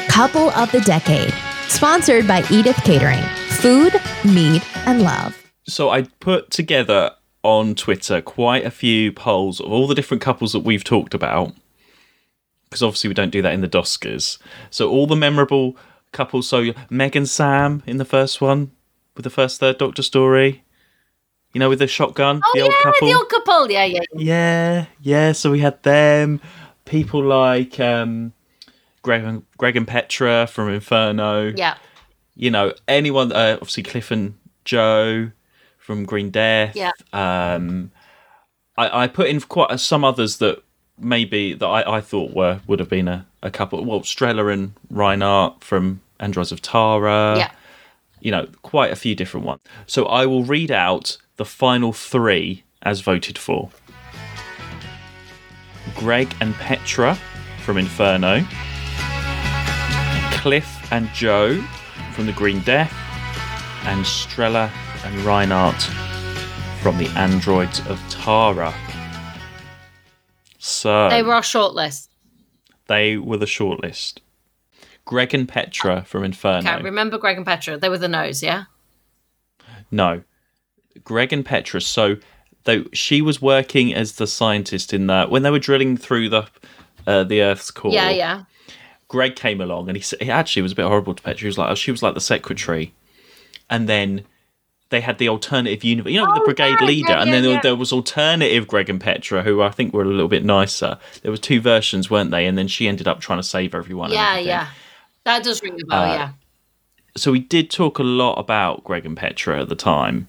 Couple 0.07 0.49
of 0.51 0.71
the 0.71 0.79
Decade, 0.81 1.33
sponsored 1.67 2.25
by 2.25 2.45
Edith 2.49 2.77
Catering. 2.85 3.23
Food, 3.59 3.99
mead, 4.23 4.61
and 4.85 5.01
love. 5.01 5.35
so 5.67 5.89
I 5.89 6.03
put 6.21 6.51
together 6.51 7.11
on 7.45 7.75
Twitter 7.75 8.21
quite 8.21 8.65
a 8.65 8.71
few 8.71 9.11
polls 9.11 9.59
of 9.59 9.71
all 9.71 9.85
the 9.85 9.93
different 9.93 10.21
couples 10.21 10.51
that 10.51 10.61
we've 10.61 10.83
talked 10.83 11.13
about. 11.13 11.53
Because 12.63 12.81
obviously 12.81 13.07
we 13.07 13.13
don't 13.13 13.29
do 13.29 13.43
that 13.43 13.53
in 13.53 13.61
the 13.61 13.67
Doskers. 13.67 14.39
So 14.71 14.89
all 14.89 15.05
the 15.05 15.15
memorable 15.15 15.77
couples. 16.11 16.49
So 16.49 16.73
Meg 16.89 17.15
and 17.15 17.29
Sam 17.29 17.83
in 17.85 17.97
the 17.97 18.05
first 18.05 18.41
one 18.41 18.71
with 19.15 19.23
the 19.23 19.29
first 19.29 19.59
third 19.59 19.77
Doctor 19.77 20.01
story. 20.01 20.63
You 21.53 21.59
know, 21.59 21.69
with 21.69 21.79
the 21.79 21.87
shotgun, 21.87 22.41
oh 22.43 22.51
the 22.53 22.59
yeah, 22.59 22.65
old 22.65 22.73
couple. 22.83 23.07
the 23.07 23.13
old 23.13 23.29
couple. 23.29 23.71
Yeah, 23.71 23.85
yeah. 23.85 23.99
yeah. 24.13 24.19
Yeah, 24.23 24.85
yeah. 25.01 25.31
So 25.31 25.51
we 25.51 25.59
had 25.59 25.81
them. 25.83 26.41
People 26.83 27.23
like 27.23 27.79
um, 27.79 28.33
Greg, 29.03 29.23
and, 29.23 29.43
Greg 29.57 29.77
and 29.77 29.87
Petra 29.87 30.47
from 30.47 30.69
Inferno. 30.69 31.53
Yeah. 31.55 31.77
You 32.35 32.51
know, 32.51 32.73
anyone. 32.89 33.31
Uh, 33.31 33.53
obviously, 33.53 33.83
Cliff 33.83 34.11
and 34.11 34.33
Joe 34.65 35.31
from 35.85 36.03
Green 36.03 36.31
Death. 36.31 36.75
Yeah. 36.75 36.91
Um, 37.13 37.91
I, 38.75 39.03
I 39.03 39.07
put 39.07 39.27
in 39.27 39.39
quite 39.39 39.79
some 39.79 40.03
others 40.03 40.37
that 40.37 40.63
maybe 40.97 41.53
that 41.53 41.65
I, 41.65 41.97
I 41.97 42.01
thought 42.01 42.33
were 42.33 42.61
would 42.65 42.79
have 42.79 42.89
been 42.89 43.07
a, 43.07 43.25
a 43.43 43.51
couple. 43.51 43.85
Well, 43.85 44.01
Strella 44.01 44.51
and 44.51 44.73
Reynart 44.91 45.61
from 45.61 46.01
Androids 46.19 46.51
of 46.51 46.61
Tara. 46.61 47.35
Yeah. 47.37 47.51
You 48.19 48.31
know, 48.31 48.47
quite 48.63 48.91
a 48.91 48.95
few 48.95 49.13
different 49.13 49.45
ones. 49.45 49.61
So 49.85 50.07
I 50.07 50.25
will 50.25 50.43
read 50.43 50.71
out 50.71 51.17
the 51.35 51.45
final 51.45 51.93
three 51.93 52.63
as 52.81 53.01
voted 53.01 53.37
for. 53.37 53.69
Greg 55.95 56.33
and 56.41 56.55
Petra 56.55 57.15
from 57.63 57.77
Inferno. 57.77 58.43
Cliff 60.31 60.91
and 60.91 61.07
Joe 61.13 61.61
from 62.13 62.25
The 62.25 62.33
Green 62.33 62.61
Death. 62.61 62.91
And 63.83 64.03
Strella 64.03 64.71
and 65.05 65.15
Reynart 65.21 65.81
from 66.81 66.97
the 66.97 67.07
Androids 67.09 67.79
of 67.87 68.01
Tara. 68.09 68.73
So 70.57 71.09
They 71.09 71.21
were 71.23 71.33
our 71.33 71.41
shortlist. 71.41 72.07
they 72.87 73.17
were 73.17 73.37
the 73.37 73.45
shortlist. 73.45 74.19
Greg 75.05 75.33
and 75.35 75.47
Petra 75.47 76.03
from 76.07 76.23
Inferno. 76.23 76.67
Okay, 76.67 76.81
remember 76.83 77.19
Greg 77.19 77.37
and 77.37 77.45
Petra? 77.45 77.77
They 77.77 77.89
were 77.89 77.99
the 77.99 78.07
nose, 78.07 78.41
yeah? 78.41 78.63
No, 79.91 80.23
Greg 81.03 81.31
and 81.31 81.45
Petra. 81.45 81.79
So, 81.81 82.15
though 82.63 82.85
she 82.91 83.21
was 83.21 83.39
working 83.39 83.93
as 83.93 84.13
the 84.13 84.25
scientist 84.25 84.93
in 84.93 85.05
that 85.07 85.29
when 85.29 85.43
they 85.43 85.51
were 85.51 85.59
drilling 85.59 85.95
through 85.97 86.29
the 86.29 86.47
uh, 87.05 87.23
the 87.23 87.41
Earth's 87.43 87.69
core. 87.69 87.91
Yeah, 87.91 88.09
yeah. 88.09 88.43
Greg 89.07 89.35
came 89.35 89.61
along 89.61 89.87
and 89.89 89.95
he 89.97 90.03
he 90.25 90.31
actually 90.31 90.63
was 90.63 90.71
a 90.71 90.75
bit 90.75 90.85
horrible 90.85 91.13
to 91.13 91.21
Petra. 91.21 91.41
He 91.41 91.45
was 91.47 91.59
like, 91.59 91.69
oh, 91.69 91.75
she 91.75 91.91
was 91.91 92.01
like 92.01 92.15
the 92.15 92.21
secretary, 92.21 92.95
and 93.69 93.87
then 93.87 94.23
they 94.89 95.01
had 95.01 95.17
the 95.17 95.29
alternative 95.29 95.83
universe, 95.83 96.11
you 96.11 96.19
know, 96.19 96.33
the 96.33 96.41
Oh, 96.41 96.45
brigade 96.45 96.77
yeah, 96.79 96.85
leader, 96.87 97.09
yeah, 97.13 97.21
and 97.21 97.33
then 97.33 97.43
yeah, 97.43 97.59
there, 97.61 97.75
was 97.75 97.91
alternative 97.91 98.67
Greg 98.67 98.89
and 98.89 99.01
Petra, 99.01 99.41
who 99.43 99.61
I 99.61 99.69
think 99.69 99.93
were 99.93 100.03
a 100.03 100.05
little 100.05 100.27
bit 100.27 100.45
nicer. 100.45 100.99
There 101.23 101.31
were 101.31 101.37
two 101.37 101.59
versions, 101.59 102.09
weren't 102.09 102.31
they? 102.31 102.45
And 102.45 102.57
then 102.57 102.67
she 102.67 102.87
ended 102.87 103.07
up 103.07 103.19
trying 103.19 103.39
to 103.39 103.43
save 103.43 103.73
everyone. 103.73 104.11
Yeah, 104.11 104.37
yeah. 104.37 104.67
That 105.23 105.43
does 105.43 105.61
ring 105.63 105.79
a 105.81 105.85
bell, 105.85 106.03
Uh, 106.03 106.13
yeah. 106.13 106.29
So 107.17 107.31
we 107.31 107.39
did 107.39 107.71
talk 107.71 107.97
a 107.97 108.03
lot 108.03 108.35
about 108.35 108.83
Greg 108.83 109.05
and 109.05 109.17
Petra 109.17 109.61
at 109.61 109.69
the 109.69 109.75
time. 109.75 110.27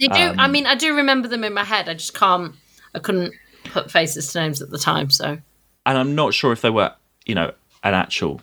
They 0.00 0.08
do. 0.08 0.14
um, 0.14 0.40
I 0.40 0.48
mean, 0.48 0.66
I 0.66 0.74
do 0.74 0.94
remember 0.96 1.28
them 1.28 1.44
in 1.44 1.54
my 1.54 1.64
head. 1.64 1.88
I 1.88 1.94
just 1.94 2.14
can't. 2.14 2.54
I 2.94 2.98
couldn't 2.98 3.34
put 3.64 3.90
faces 3.90 4.32
to 4.32 4.40
names 4.40 4.60
at 4.62 4.70
the 4.70 4.78
time. 4.78 5.10
So 5.10 5.38
and 5.86 5.98
I'm 5.98 6.14
not 6.14 6.34
sure 6.34 6.52
if 6.52 6.60
they 6.60 6.70
were, 6.70 6.92
you 7.24 7.34
know, 7.34 7.52
an 7.84 7.94
actual 7.94 8.40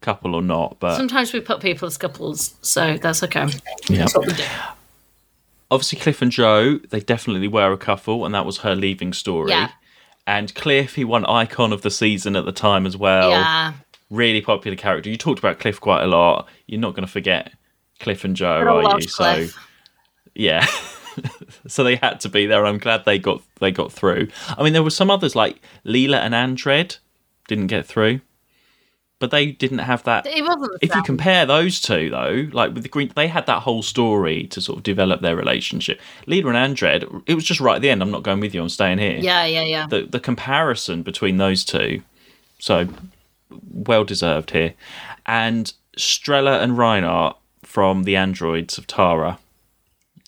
couple 0.00 0.34
or 0.34 0.42
not, 0.42 0.78
but 0.80 0.96
sometimes 0.96 1.32
we 1.32 1.40
put 1.40 1.60
people 1.60 1.86
as 1.86 1.96
couples, 1.96 2.54
so 2.62 2.96
that's 2.98 3.22
okay. 3.22 3.46
yeah. 3.88 3.98
That's 3.98 4.16
what 4.16 4.26
we 4.26 4.32
do. 4.32 4.44
Obviously, 5.70 5.98
Cliff 5.98 6.22
and 6.22 6.32
Joe, 6.32 6.78
they 6.90 7.00
definitely 7.00 7.48
were 7.48 7.72
a 7.72 7.76
couple, 7.76 8.24
and 8.24 8.34
that 8.34 8.46
was 8.46 8.58
her 8.58 8.74
leaving 8.74 9.12
story. 9.12 9.50
Yeah. 9.50 9.70
And 10.26 10.54
Cliff, 10.54 10.94
he 10.94 11.04
won 11.04 11.24
icon 11.26 11.72
of 11.72 11.82
the 11.82 11.90
season 11.90 12.36
at 12.36 12.44
the 12.44 12.52
time 12.52 12.86
as 12.86 12.96
well. 12.96 13.30
yeah. 13.30 13.74
Really 14.10 14.40
popular 14.40 14.76
character. 14.76 15.10
You 15.10 15.16
talked 15.16 15.38
about 15.38 15.58
Cliff 15.58 15.80
quite 15.80 16.02
a 16.02 16.06
lot. 16.06 16.48
You're 16.66 16.80
not 16.80 16.94
going 16.94 17.06
to 17.06 17.12
forget 17.12 17.52
Cliff 17.98 18.24
and 18.24 18.34
Joe, 18.34 18.60
are 18.66 18.82
you? 19.00 19.06
Cliff. 19.06 19.10
So, 19.10 19.60
yeah. 20.34 20.66
so 21.66 21.84
they 21.84 21.96
had 21.96 22.20
to 22.20 22.28
be 22.28 22.46
there. 22.46 22.64
I'm 22.64 22.78
glad 22.78 23.04
they 23.04 23.18
got 23.18 23.42
they 23.60 23.70
got 23.70 23.92
through. 23.92 24.28
I 24.56 24.62
mean, 24.62 24.72
there 24.72 24.82
were 24.82 24.90
some 24.90 25.10
others 25.10 25.34
like 25.36 25.60
Leela 25.84 26.16
and 26.18 26.34
Andred 26.34 26.96
didn't 27.48 27.66
get 27.66 27.86
through, 27.86 28.20
but 29.20 29.30
they 29.30 29.46
didn't 29.50 29.78
have 29.78 30.02
that 30.04 30.26
It 30.26 30.42
wasn't. 30.42 30.72
the 30.72 30.78
if 30.80 30.94
you 30.94 31.02
compare 31.02 31.44
those 31.46 31.80
two 31.80 32.08
though 32.10 32.48
like 32.52 32.72
with 32.74 32.82
the 32.82 32.88
green 32.88 33.10
they 33.16 33.28
had 33.28 33.46
that 33.46 33.62
whole 33.62 33.82
story 33.82 34.44
to 34.48 34.60
sort 34.60 34.78
of 34.78 34.82
develop 34.84 35.20
their 35.20 35.34
relationship 35.36 36.00
leela 36.26 36.48
and 36.48 36.56
andred 36.56 37.04
it 37.26 37.34
was 37.34 37.44
just 37.44 37.60
right 37.60 37.76
at 37.76 37.82
the 37.82 37.90
end 37.90 38.02
i'm 38.02 38.10
not 38.10 38.22
going 38.22 38.40
with 38.40 38.54
you 38.54 38.62
i'm 38.62 38.68
staying 38.68 38.98
here 38.98 39.18
Yeah, 39.18 39.44
yeah, 39.44 39.62
yeah. 39.62 39.86
the 39.88 40.02
the 40.02 40.20
comparison 40.20 41.02
between 41.02 41.36
those 41.38 41.64
two 41.64 42.02
so 42.58 42.86
well 43.72 44.04
deserved 44.04 44.50
here 44.52 44.74
and 45.26 45.72
strella 45.96 46.62
and 46.62 46.72
reynart 46.78 47.36
from 47.64 48.04
the 48.04 48.14
androids 48.16 48.78
of 48.78 48.86
tara 48.86 49.38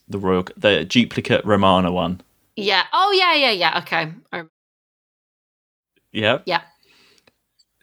the 0.09 0.19
royal 0.19 0.45
the 0.57 0.85
duplicate 0.85 1.45
romana 1.45 1.93
one 1.93 2.21
yeah. 2.57 2.85
Oh, 2.93 3.11
yeah, 3.17 3.35
yeah, 3.35 3.53
yeah. 3.53 3.79
Okay. 3.79 4.13
Yeah 6.13 6.39
Yeah. 6.45 6.61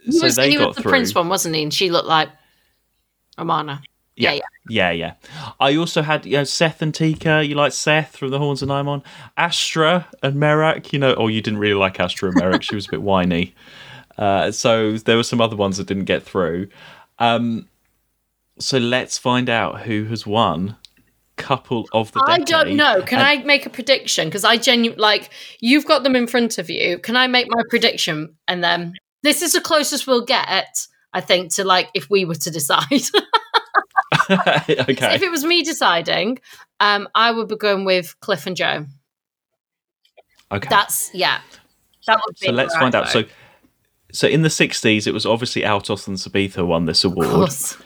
He 0.08 0.14
so 0.14 0.26
was, 0.26 0.36
they 0.36 0.52
he 0.52 0.58
got 0.58 0.70
was 0.70 0.76
the 0.78 0.82
through 0.84 0.92
prince 0.92 1.14
one, 1.14 1.30
wasn't 1.30 1.56
he? 1.56 1.64
And 1.64 1.74
she 1.74 1.90
looked 1.90 2.08
like 2.08 2.30
Amana. 3.38 3.82
Yeah, 4.16 4.34
yeah. 4.34 4.42
Yeah, 4.70 4.92
yeah. 4.92 5.14
I 5.60 5.76
also 5.76 6.02
had 6.02 6.26
you 6.26 6.38
know 6.38 6.44
Seth 6.44 6.82
and 6.82 6.92
Teka. 6.94 7.48
You 7.48 7.56
like 7.56 7.72
Seth 7.72 8.18
from 8.18 8.32
the 8.32 8.40
Horns 8.40 8.62
of 8.62 8.70
Nimon, 8.70 9.04
Astra 9.38 10.08
and 10.24 10.36
Merak. 10.36 10.92
You 10.92 11.00
know, 11.00 11.14
oh, 11.16 11.28
you 11.28 11.42
didn't 11.42 11.60
really 11.60 11.76
like 11.76 12.00
Astra 12.00 12.30
and 12.30 12.42
Merak. 12.42 12.64
she 12.64 12.76
was 12.76 12.88
a 12.88 12.92
bit 12.92 13.02
whiny. 13.02 13.54
Uh, 14.18 14.52
so 14.52 14.98
there 14.98 15.16
were 15.16 15.24
some 15.24 15.40
other 15.40 15.56
ones 15.56 15.78
that 15.78 15.88
didn't 15.88 16.06
get 16.06 16.24
through. 16.24 16.68
Um, 17.20 17.68
so 18.60 18.80
let's 18.80 19.18
find 19.18 19.50
out 19.50 19.82
who 19.82 20.06
has 20.06 20.26
won 20.26 20.76
couple 21.38 21.88
of 21.94 22.12
the 22.12 22.24
I 22.28 22.40
don't 22.40 22.76
know. 22.76 23.02
Can 23.04 23.20
And- 23.20 23.28
I 23.28 23.44
make 23.44 23.66
a 23.66 23.70
prediction? 23.70 24.28
Because 24.28 24.44
I 24.44 24.58
genuinely 24.58 25.00
like 25.02 25.30
you've 25.60 25.86
got 25.86 26.04
them 26.04 26.16
in 26.16 26.28
front 26.28 26.58
of 26.58 26.70
you. 26.70 26.98
Can 26.98 27.16
I 27.16 27.28
make 27.28 27.46
my 27.50 27.62
prediction? 27.70 28.36
And 28.48 28.64
then 28.64 28.94
this 29.24 29.42
is 29.42 29.54
the 29.54 29.62
closest 29.62 30.08
we'll 30.08 30.26
get, 30.26 30.76
I 31.14 31.22
think, 31.22 31.54
to 31.56 31.64
like 31.64 31.90
if 31.94 32.10
we 32.10 32.26
were 32.26 32.36
to 32.36 32.52
decide. 32.52 32.86
okay. 34.30 35.16
if 35.16 35.22
it 35.22 35.32
was 35.32 35.44
me 35.44 35.64
deciding, 35.64 36.40
um, 36.80 37.08
I 37.16 37.32
would 37.32 37.48
be 37.48 37.56
going 37.58 37.86
with 37.86 38.20
Cliff 38.20 38.46
and 38.46 38.56
Joe. 38.56 38.86
okay. 40.52 40.68
That's 40.70 41.10
yeah. 41.14 41.40
That 42.08 42.22
would 42.26 42.36
be 42.40 42.48
so 42.48 42.52
let's 42.54 42.76
find 42.76 42.96
out. 42.96 43.10
So, 43.10 43.24
so 44.12 44.28
in 44.28 44.42
the 44.42 44.50
'60s, 44.50 45.08
it 45.08 45.14
was 45.14 45.26
obviously 45.26 45.66
Altos 45.66 46.08
and 46.08 46.18
Sabetha 46.18 46.66
won 46.66 46.86
this 46.86 47.04
Of 47.04 47.14
award. 47.14 47.28
course. 47.28 47.78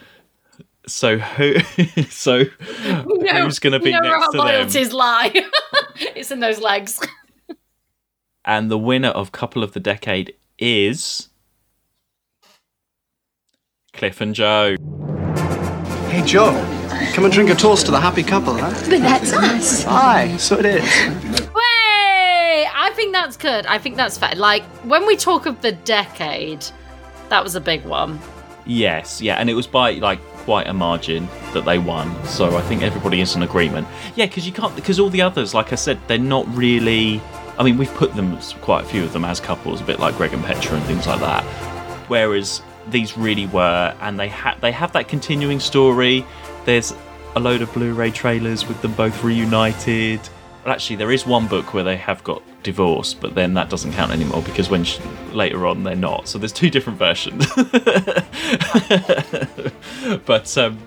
So 0.88 1.18
who? 1.18 1.56
So 2.10 2.44
know- 2.86 3.44
who's 3.44 3.60
going 3.60 3.74
to 3.74 3.80
be 3.80 3.92
know 3.92 4.00
next 4.00 4.32
to 4.32 4.38
them? 4.38 4.46
loyalties 4.46 4.94
lie. 4.94 5.32
it's 6.16 6.32
in 6.32 6.40
those 6.40 6.60
legs. 6.60 7.00
And 8.44 8.72
the 8.72 8.78
winner 8.78 9.10
of 9.10 9.32
Couple 9.32 9.64
of 9.64 9.74
the 9.74 9.80
Decade 9.80 10.34
is 10.62 11.28
Cliff 13.94 14.22
and 14.22 14.34
Joe. 14.34 14.78
Hey, 16.10 16.24
Joe, 16.26 16.52
Come 17.14 17.26
and 17.26 17.34
drink 17.34 17.50
a 17.50 17.56
toast 17.56 17.88
to 17.88 17.92
the 17.92 18.00
happy 18.00 18.24
couple, 18.24 18.58
huh? 18.58 18.70
But 18.90 19.02
that's 19.02 19.34
us. 19.34 19.86
Aye, 19.86 20.38
so 20.38 20.58
it 20.58 20.66
is. 20.66 20.84
Way! 21.42 22.68
I 22.74 22.90
think 22.96 23.12
that's 23.12 23.36
good. 23.36 23.66
I 23.66 23.78
think 23.78 23.98
that's 23.98 24.18
fair. 24.18 24.34
Like 24.36 24.64
when 24.86 25.06
we 25.06 25.18
talk 25.18 25.46
of 25.46 25.60
the 25.62 25.74
decade, 25.74 26.66
that 27.28 27.44
was 27.44 27.56
a 27.56 27.60
big 27.60 27.84
one. 27.84 28.18
Yes, 28.66 29.22
yeah, 29.22 29.36
and 29.36 29.50
it 29.50 29.56
was 29.56 29.68
by 29.68 29.92
like 29.96 30.22
quite 30.46 30.68
a 30.68 30.74
margin 30.74 31.28
that 31.54 31.66
they 31.66 31.80
won. 31.80 32.26
So 32.26 32.56
I 32.56 32.62
think 32.62 32.82
everybody 32.82 33.20
is 33.20 33.36
in 33.36 33.44
agreement. 33.44 33.90
Yeah, 34.16 34.28
because 34.28 34.46
you 34.48 34.54
can't 34.54 34.74
because 34.74 34.98
all 34.98 35.10
the 35.10 35.22
others, 35.22 35.54
like 35.54 35.74
I 35.74 35.76
said, 35.76 36.00
they're 36.08 36.18
not 36.18 36.48
really. 36.56 37.22
I 37.62 37.64
mean, 37.64 37.78
we've 37.78 37.94
put 37.94 38.16
them 38.16 38.36
quite 38.62 38.86
a 38.86 38.88
few 38.88 39.04
of 39.04 39.14
them 39.14 39.24
as 39.24 39.40
couples, 39.40 39.82
a 39.82 39.84
bit 39.84 40.00
like 40.00 40.18
Greg 40.18 40.34
and 40.34 40.44
Petra 40.44 40.78
and 40.78 40.84
things 40.86 41.06
like 41.06 41.20
that. 41.20 41.44
Whereas 42.08 42.64
these 42.88 43.16
really 43.16 43.46
were, 43.46 43.96
and 44.02 44.20
they 44.20 44.30
had 44.30 44.60
they 44.62 44.72
have 44.72 44.92
that 44.94 45.08
continuing 45.08 45.60
story. 45.60 46.26
There's 46.66 46.92
a 47.36 47.40
load 47.40 47.62
of 47.62 47.72
Blu-ray 47.72 48.10
trailers 48.10 48.68
with 48.68 48.82
them 48.82 48.94
both 48.94 49.24
reunited. 49.24 50.22
Well, 50.66 50.74
actually, 50.74 50.96
there 50.96 51.12
is 51.12 51.28
one 51.28 51.48
book 51.48 51.76
where 51.76 51.84
they 51.84 51.98
have 51.98 52.24
got 52.24 52.42
divorced, 52.64 53.22
but 53.22 53.36
then 53.36 53.54
that 53.54 53.70
doesn't 53.70 53.94
count 53.94 54.12
anymore 54.12 54.42
because 54.42 54.72
when 54.72 54.84
sh 54.84 54.98
later 55.32 55.68
on 55.68 55.84
they're 55.84 55.96
not. 55.96 56.28
So 56.28 56.40
there's 56.40 56.52
two 56.52 56.72
different 56.72 56.98
versions. 56.98 57.46
but 60.26 60.58
um, 60.58 60.80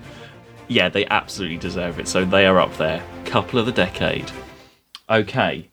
yeah, 0.67 0.89
they 0.89 1.05
absolutely 1.05 1.55
deserve 1.55 1.99
it. 1.99 2.09
So 2.09 2.25
they 2.25 2.45
are 2.45 2.59
up 2.59 2.75
there. 2.75 3.01
Couple 3.23 3.59
of 3.59 3.65
the 3.65 3.71
decade. 3.71 4.29
Okay. 5.09 5.69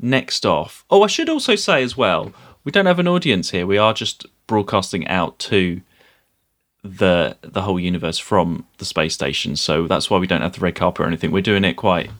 Next 0.00 0.46
off. 0.46 0.84
Oh, 0.90 1.02
I 1.02 1.06
should 1.06 1.28
also 1.28 1.54
say 1.56 1.82
as 1.82 1.96
well, 1.96 2.32
we 2.64 2.72
don't 2.72 2.86
have 2.86 2.98
an 2.98 3.08
audience 3.08 3.50
here. 3.50 3.66
We 3.66 3.78
are 3.78 3.92
just 3.94 4.26
broadcasting 4.46 5.06
out 5.08 5.38
to 5.40 5.80
the 6.82 7.36
the 7.42 7.62
whole 7.62 7.78
universe 7.78 8.18
from 8.18 8.66
the 8.78 8.84
space 8.84 9.12
station. 9.14 9.56
So 9.56 9.86
that's 9.86 10.08
why 10.08 10.18
we 10.18 10.26
don't 10.26 10.40
have 10.42 10.52
the 10.54 10.60
red 10.60 10.74
carpet 10.74 11.04
or 11.04 11.06
anything. 11.08 11.30
We're 11.30 11.42
doing 11.42 11.64
it 11.64 11.74
quite 11.74 12.10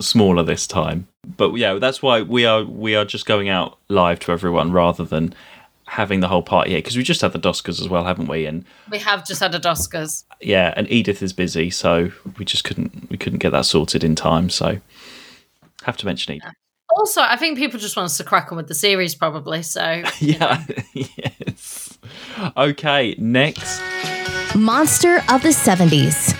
smaller 0.00 0.42
this 0.42 0.66
time. 0.66 1.06
But 1.36 1.54
yeah, 1.54 1.74
that's 1.74 2.00
why 2.02 2.22
we 2.22 2.46
are 2.46 2.64
we 2.64 2.94
are 2.96 3.04
just 3.04 3.26
going 3.26 3.48
out 3.50 3.78
live 3.88 4.18
to 4.20 4.32
everyone 4.32 4.72
rather 4.72 5.04
than 5.04 5.34
having 5.86 6.20
the 6.20 6.28
whole 6.28 6.42
party 6.42 6.70
here 6.70 6.78
because 6.78 6.96
we 6.96 7.02
just 7.02 7.20
had 7.20 7.32
the 7.32 7.38
Doskers 7.38 7.80
as 7.80 7.88
well, 7.88 8.04
haven't 8.04 8.28
we? 8.28 8.46
And 8.46 8.64
We 8.90 8.98
have 9.00 9.26
just 9.26 9.40
had 9.40 9.54
a 9.54 9.58
Doskers. 9.58 10.24
yeah, 10.40 10.72
and 10.76 10.90
Edith 10.90 11.20
is 11.22 11.32
busy, 11.34 11.68
so 11.68 12.12
we 12.38 12.44
just 12.46 12.64
couldn't 12.64 13.10
we 13.10 13.18
couldn't 13.18 13.40
get 13.40 13.50
that 13.50 13.66
sorted 13.66 14.02
in 14.02 14.14
time. 14.14 14.48
So 14.48 14.78
have 15.82 15.98
to 15.98 16.06
mention 16.06 16.34
Edith. 16.36 16.52
Also, 17.00 17.22
I 17.22 17.36
think 17.36 17.56
people 17.56 17.80
just 17.80 17.96
want 17.96 18.04
us 18.04 18.18
to 18.18 18.24
crack 18.24 18.52
on 18.52 18.56
with 18.58 18.68
the 18.68 18.74
series, 18.74 19.14
probably. 19.14 19.62
So 19.62 20.02
Yeah. 20.20 20.62
yes. 20.92 21.98
Okay, 22.58 23.14
next. 23.16 23.80
Monster 24.54 25.16
of 25.30 25.42
the 25.42 25.48
70s. 25.48 26.36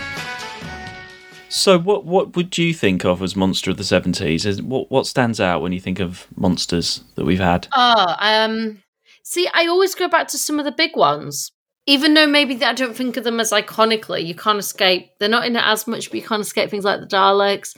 So 1.49 1.79
what 1.79 2.05
what 2.05 2.37
would 2.37 2.59
you 2.59 2.75
think 2.75 3.07
of 3.07 3.23
as 3.23 3.35
monster 3.35 3.71
of 3.71 3.79
the 3.79 3.85
seventies? 3.85 4.45
Is 4.45 4.61
what 4.61 4.91
what 4.91 5.07
stands 5.07 5.41
out 5.41 5.63
when 5.63 5.73
you 5.73 5.81
think 5.81 5.99
of 5.99 6.27
monsters 6.37 7.03
that 7.15 7.25
we've 7.25 7.41
had? 7.41 7.67
Oh, 7.75 8.15
um, 8.19 8.83
see, 9.25 9.49
I 9.53 9.67
always 9.67 9.95
go 9.95 10.09
back 10.09 10.29
to 10.29 10.39
some 10.39 10.59
of 10.59 10.67
the 10.67 10.73
big 10.73 10.95
ones. 10.95 11.51
Even 11.87 12.13
though 12.15 12.27
maybe 12.27 12.63
I 12.63 12.75
don't 12.75 12.95
think 12.95 13.17
of 13.17 13.25
them 13.25 13.41
as 13.41 13.51
iconically, 13.51 14.25
you 14.25 14.35
can't 14.35 14.59
escape. 14.59 15.11
They're 15.19 15.29
not 15.29 15.47
in 15.47 15.57
it 15.57 15.65
as 15.65 15.87
much, 15.87 16.11
but 16.11 16.21
you 16.21 16.27
can't 16.27 16.43
escape 16.43 16.71
things 16.71 16.85
like 16.85 17.01
the 17.01 17.07
Daleks. 17.07 17.75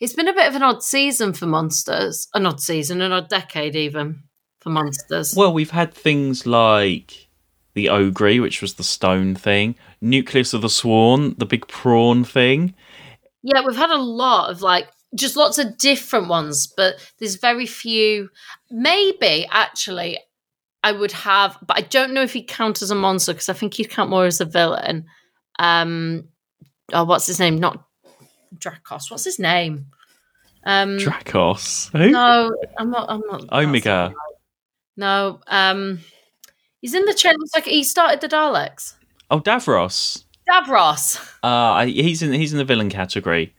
It's 0.00 0.14
been 0.14 0.28
a 0.28 0.32
bit 0.32 0.48
of 0.48 0.54
an 0.54 0.62
odd 0.62 0.82
season 0.82 1.34
for 1.34 1.46
monsters. 1.46 2.28
An 2.34 2.46
odd 2.46 2.60
season, 2.60 3.02
an 3.02 3.12
odd 3.12 3.28
decade 3.28 3.76
even 3.76 4.22
for 4.60 4.70
monsters. 4.70 5.34
Well, 5.36 5.52
we've 5.52 5.70
had 5.70 5.92
things 5.92 6.46
like 6.46 7.28
the 7.74 7.90
Ogre, 7.90 8.40
which 8.40 8.62
was 8.62 8.74
the 8.74 8.82
stone 8.82 9.34
thing, 9.34 9.76
Nucleus 10.00 10.54
of 10.54 10.62
the 10.62 10.70
Swarm, 10.70 11.34
the 11.38 11.46
big 11.46 11.68
prawn 11.68 12.24
thing. 12.24 12.74
Yeah, 13.42 13.62
we've 13.66 13.76
had 13.76 13.90
a 13.90 13.98
lot 13.98 14.50
of 14.50 14.62
like 14.62 14.88
just 15.14 15.36
lots 15.36 15.58
of 15.58 15.76
different 15.76 16.28
ones, 16.28 16.66
but 16.66 16.94
there's 17.18 17.36
very 17.36 17.66
few. 17.66 18.30
Maybe 18.70 19.46
actually, 19.50 20.18
I 20.82 20.92
would 20.92 21.12
have, 21.12 21.58
but 21.66 21.76
I 21.76 21.82
don't 21.82 22.12
know 22.12 22.22
if 22.22 22.32
he'd 22.32 22.48
count 22.48 22.80
as 22.80 22.90
a 22.90 22.94
monster 22.94 23.32
because 23.32 23.48
I 23.48 23.54
think 23.54 23.74
he'd 23.74 23.90
count 23.90 24.10
more 24.10 24.24
as 24.24 24.40
a 24.40 24.46
villain. 24.46 25.06
Um, 25.58 26.28
oh, 26.92 27.04
what's 27.04 27.26
his 27.26 27.38
name? 27.38 27.58
Not 27.58 27.84
Dracos. 28.56 29.10
What's 29.10 29.24
his 29.24 29.38
name? 29.38 29.86
Um, 30.64 30.98
Dracos. 30.98 31.90
Who? 31.96 32.10
no, 32.10 32.54
I'm 32.78 32.90
not. 32.90 33.06
I'm 33.10 33.22
not. 33.30 33.44
Omega. 33.52 34.12
No, 34.96 35.40
um, 35.46 36.00
he's 36.80 36.94
in 36.94 37.04
the 37.06 37.14
chair. 37.14 37.32
Looks 37.32 37.54
like 37.54 37.64
he 37.64 37.82
started 37.84 38.20
the 38.20 38.28
Daleks. 38.28 38.94
Oh, 39.30 39.40
Davros. 39.40 40.24
Davros. 40.50 41.20
Uh, 41.42 41.86
he's 41.86 42.22
in 42.22 42.32
he's 42.32 42.52
in 42.52 42.58
the 42.58 42.64
villain 42.64 42.90
category. 42.90 43.54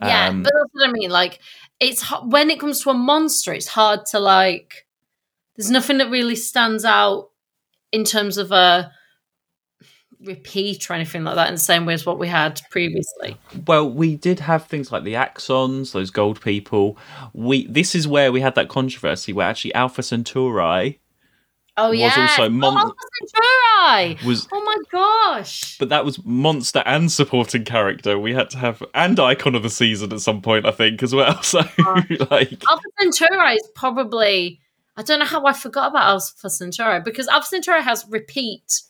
Yeah, 0.00 0.28
Um, 0.28 0.42
but 0.42 0.52
that's 0.54 0.70
what 0.72 0.88
I 0.88 0.92
mean. 0.92 1.10
Like, 1.10 1.40
it's 1.80 2.02
when 2.24 2.50
it 2.50 2.60
comes 2.60 2.82
to 2.82 2.90
a 2.90 2.94
monster, 2.94 3.52
it's 3.52 3.68
hard 3.68 4.06
to 4.06 4.20
like. 4.20 4.86
There's 5.56 5.70
nothing 5.70 5.98
that 5.98 6.10
really 6.10 6.34
stands 6.36 6.84
out 6.84 7.30
in 7.92 8.04
terms 8.04 8.38
of 8.38 8.50
a 8.52 8.90
repeat 10.24 10.88
or 10.90 10.94
anything 10.94 11.24
like 11.24 11.34
that 11.36 11.48
in 11.48 11.54
the 11.54 11.60
same 11.60 11.86
way 11.86 11.94
as 11.94 12.04
what 12.06 12.18
we 12.18 12.28
had 12.28 12.60
previously. 12.70 13.36
Well, 13.66 13.88
we 13.90 14.16
did 14.16 14.40
have 14.40 14.66
things 14.66 14.90
like 14.92 15.04
the 15.04 15.14
Axons, 15.14 15.92
those 15.92 16.10
gold 16.10 16.40
people. 16.40 16.96
We 17.32 17.66
this 17.66 17.94
is 17.94 18.08
where 18.08 18.32
we 18.32 18.40
had 18.40 18.54
that 18.56 18.68
controversy 18.68 19.32
where 19.32 19.46
actually 19.48 19.74
Alpha 19.74 20.02
Centauri 20.02 21.00
Oh 21.76 21.90
Was 21.90 21.98
yeah, 21.98 22.26
also 22.28 22.48
mon- 22.50 22.76
oh, 22.76 22.78
Alpha 22.78 22.94
Centauri. 23.18 24.26
was 24.26 24.46
Oh 24.52 24.62
my 24.64 24.76
gosh. 24.92 25.76
but 25.78 25.88
that 25.88 26.04
was 26.04 26.24
monster 26.24 26.82
and 26.86 27.10
supporting 27.10 27.64
character. 27.64 28.16
We 28.18 28.32
had 28.32 28.50
to 28.50 28.58
have 28.58 28.82
and 28.94 29.18
icon 29.18 29.56
of 29.56 29.64
the 29.64 29.70
season 29.70 30.12
at 30.12 30.20
some 30.20 30.40
point, 30.40 30.66
I 30.66 30.70
think, 30.70 31.02
as 31.02 31.14
well. 31.14 31.40
So 31.42 31.58
like 32.30 32.62
Alpha 32.70 32.82
Centauri 33.00 33.54
is 33.54 33.68
probably. 33.74 34.60
I 34.96 35.02
don't 35.02 35.18
know 35.18 35.24
how 35.24 35.44
I 35.44 35.52
forgot 35.52 35.88
about 35.90 36.04
Alpha 36.04 36.48
Centauri 36.48 37.00
because 37.00 37.26
Alpha 37.26 37.48
Centauri 37.48 37.82
has 37.82 38.06
repeat 38.08 38.82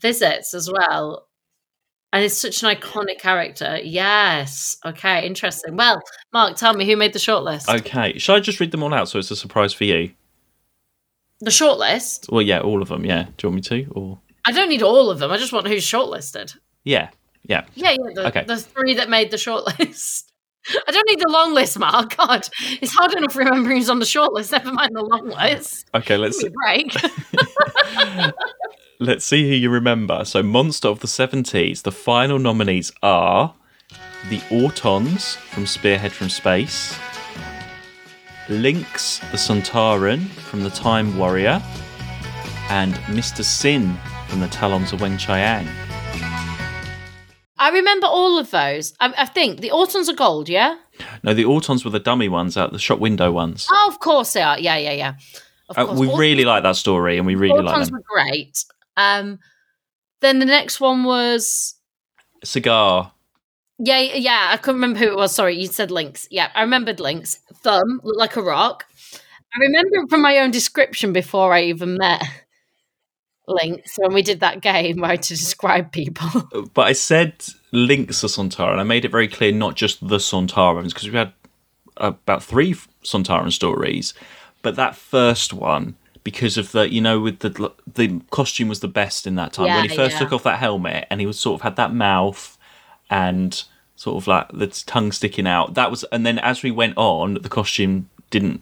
visits 0.00 0.54
as 0.54 0.70
well. 0.70 1.26
And 2.12 2.24
it's 2.24 2.38
such 2.38 2.62
an 2.62 2.74
iconic 2.74 3.18
character. 3.18 3.78
Yes. 3.82 4.78
Okay, 4.84 5.26
interesting. 5.26 5.76
Well, 5.76 6.00
Mark, 6.32 6.56
tell 6.56 6.72
me 6.72 6.86
who 6.86 6.96
made 6.96 7.12
the 7.12 7.18
shortlist? 7.18 7.68
Okay, 7.80 8.18
should 8.18 8.34
I 8.36 8.40
just 8.40 8.60
read 8.60 8.70
them 8.70 8.82
all 8.82 8.94
out 8.94 9.10
so 9.10 9.18
it's 9.18 9.30
a 9.30 9.36
surprise 9.36 9.72
for 9.74 9.84
you? 9.84 10.12
the 11.40 11.50
shortlist? 11.50 12.32
Well, 12.32 12.42
yeah, 12.42 12.60
all 12.60 12.82
of 12.82 12.88
them. 12.88 13.04
Yeah, 13.04 13.24
do 13.36 13.46
you 13.46 13.50
want 13.50 13.54
me 13.70 13.82
to? 13.84 13.90
Or 13.92 14.18
I 14.44 14.50
don't 14.52 14.68
need 14.68 14.82
all 14.82 15.08
of 15.10 15.18
them. 15.20 15.30
I 15.30 15.36
just 15.36 15.52
want 15.52 15.68
who's 15.68 15.84
shortlisted. 15.86 16.56
yeah, 16.84 17.10
yeah. 17.44 17.64
Yeah, 17.74 17.90
yeah. 17.92 18.12
The, 18.14 18.26
Okay. 18.28 18.44
the 18.44 18.56
three 18.56 18.94
that 18.94 19.08
made 19.08 19.30
the 19.30 19.36
shortlist. 19.36 20.24
I 20.88 20.90
don't 20.90 21.06
need 21.08 21.20
the 21.20 21.30
long 21.30 21.54
list, 21.54 21.78
Mark. 21.78 22.16
God, 22.16 22.48
it's 22.80 22.92
hard 22.92 23.12
enough 23.14 23.36
remembering 23.36 23.76
who's 23.76 23.88
on 23.90 24.00
the 24.00 24.04
shortlist. 24.04 24.50
Never 24.50 24.72
mind 24.72 24.90
the 24.94 25.02
long 25.02 25.28
list. 25.28 25.88
Okay, 25.94 26.16
let's 26.16 26.42
Give 26.42 26.52
me 26.52 26.56
a 26.56 26.88
break. 26.90 28.32
let's 28.98 29.24
see 29.24 29.48
who 29.48 29.54
you 29.54 29.70
remember. 29.70 30.24
So, 30.24 30.42
Monster 30.42 30.88
of 30.88 31.00
the 31.00 31.06
Seventies. 31.08 31.82
The 31.82 31.92
final 31.92 32.38
nominees 32.38 32.92
are 33.02 33.54
the 34.28 34.38
Autons 34.50 35.36
from 35.36 35.66
Spearhead 35.66 36.12
from 36.12 36.28
Space, 36.28 36.96
Linx 38.48 39.20
the 39.30 39.36
Sontaran 39.36 40.26
from 40.28 40.62
the 40.62 40.70
Time 40.70 41.16
Warrior, 41.18 41.62
and 42.70 42.94
Mr. 43.06 43.44
Sin 43.44 43.96
from 44.28 44.40
the 44.40 44.48
Talons 44.48 44.92
of 44.92 45.00
Weng 45.00 45.18
Chiang. 45.18 45.66
I 47.60 47.70
remember 47.70 48.06
all 48.06 48.38
of 48.38 48.50
those. 48.52 48.94
I, 49.00 49.12
I 49.18 49.26
think 49.26 49.60
the 49.60 49.70
Autons 49.70 50.08
are 50.08 50.14
gold, 50.14 50.48
yeah? 50.48 50.76
No, 51.24 51.34
the 51.34 51.42
Autons 51.44 51.84
were 51.84 51.90
the 51.90 51.98
dummy 51.98 52.28
ones 52.28 52.56
out 52.56 52.72
the 52.72 52.78
shop 52.78 53.00
window 53.00 53.32
ones. 53.32 53.66
Oh, 53.70 53.88
of 53.92 53.98
course 54.00 54.32
they 54.32 54.42
are. 54.42 54.58
Yeah, 54.58 54.76
yeah, 54.76 54.92
yeah. 54.92 55.14
Of 55.68 55.76
Uh, 55.76 55.86
course. 55.86 55.98
we 55.98 56.06
Autons- 56.06 56.18
really 56.18 56.44
like 56.44 56.62
that 56.62 56.76
story, 56.76 57.18
and 57.18 57.26
we 57.26 57.34
really 57.34 57.60
like 57.60 57.74
Autons 57.76 57.86
them. 57.86 57.94
were 57.94 58.04
great. 58.08 58.64
Um, 58.98 59.38
then 60.20 60.40
the 60.40 60.44
next 60.44 60.80
one 60.80 61.04
was 61.04 61.76
Cigar. 62.44 63.12
yeah, 63.78 64.00
yeah. 64.00 64.48
I 64.50 64.56
couldn't 64.56 64.80
remember 64.80 64.98
who 64.98 65.12
it 65.12 65.16
was. 65.16 65.34
Sorry, 65.34 65.56
you 65.56 65.68
said 65.68 65.90
Linx. 65.90 66.26
Yeah, 66.30 66.50
I 66.54 66.62
remembered 66.62 66.98
Linx. 66.98 67.38
Thumb 67.62 68.00
looked 68.02 68.18
like 68.18 68.36
a 68.36 68.42
rock. 68.42 68.84
I 69.54 69.60
remember 69.60 70.08
from 70.10 70.20
my 70.20 70.38
own 70.38 70.50
description 70.50 71.12
before 71.12 71.54
I 71.54 71.62
even 71.62 71.96
met 71.96 72.22
Linx 73.48 73.92
when 73.96 74.12
we 74.12 74.22
did 74.22 74.40
that 74.40 74.60
game 74.60 74.98
where 74.98 75.10
I 75.10 75.12
had 75.12 75.22
to 75.22 75.34
describe 75.34 75.92
people. 75.92 76.28
but 76.74 76.86
I 76.86 76.92
said 76.92 77.38
Linx 77.72 78.20
the 78.20 78.26
Sontaran. 78.26 78.72
and 78.72 78.80
I 78.80 78.84
made 78.84 79.04
it 79.04 79.10
very 79.10 79.28
clear 79.28 79.52
not 79.52 79.76
just 79.76 80.06
the 80.06 80.18
Sontarans 80.18 80.88
because 80.88 81.08
we 81.08 81.16
had 81.16 81.32
about 81.96 82.42
three 82.42 82.74
Sontaran 83.04 83.52
stories, 83.52 84.12
but 84.62 84.76
that 84.76 84.96
first 84.96 85.52
one 85.52 85.96
because 86.28 86.58
of 86.58 86.72
the 86.72 86.82
you 86.92 87.00
know 87.00 87.18
with 87.20 87.38
the 87.38 87.72
the 87.94 88.20
costume 88.30 88.68
was 88.68 88.80
the 88.80 88.88
best 89.02 89.26
in 89.26 89.34
that 89.36 89.50
time 89.54 89.66
when 89.66 89.88
he 89.88 89.96
first 89.96 90.12
yeah. 90.14 90.18
took 90.18 90.32
off 90.34 90.42
that 90.42 90.58
helmet 90.58 91.06
and 91.10 91.20
he 91.20 91.26
was 91.26 91.38
sort 91.40 91.54
of 91.58 91.62
had 91.62 91.76
that 91.76 91.92
mouth 91.94 92.58
and 93.08 93.64
sort 93.96 94.16
of 94.22 94.26
like 94.26 94.46
the 94.52 94.66
tongue 94.86 95.10
sticking 95.10 95.46
out. 95.46 95.72
That 95.72 95.90
was 95.90 96.04
and 96.12 96.26
then 96.26 96.38
as 96.40 96.62
we 96.62 96.70
went 96.70 96.94
on, 96.98 97.34
the 97.34 97.48
costume 97.48 98.10
didn't. 98.30 98.60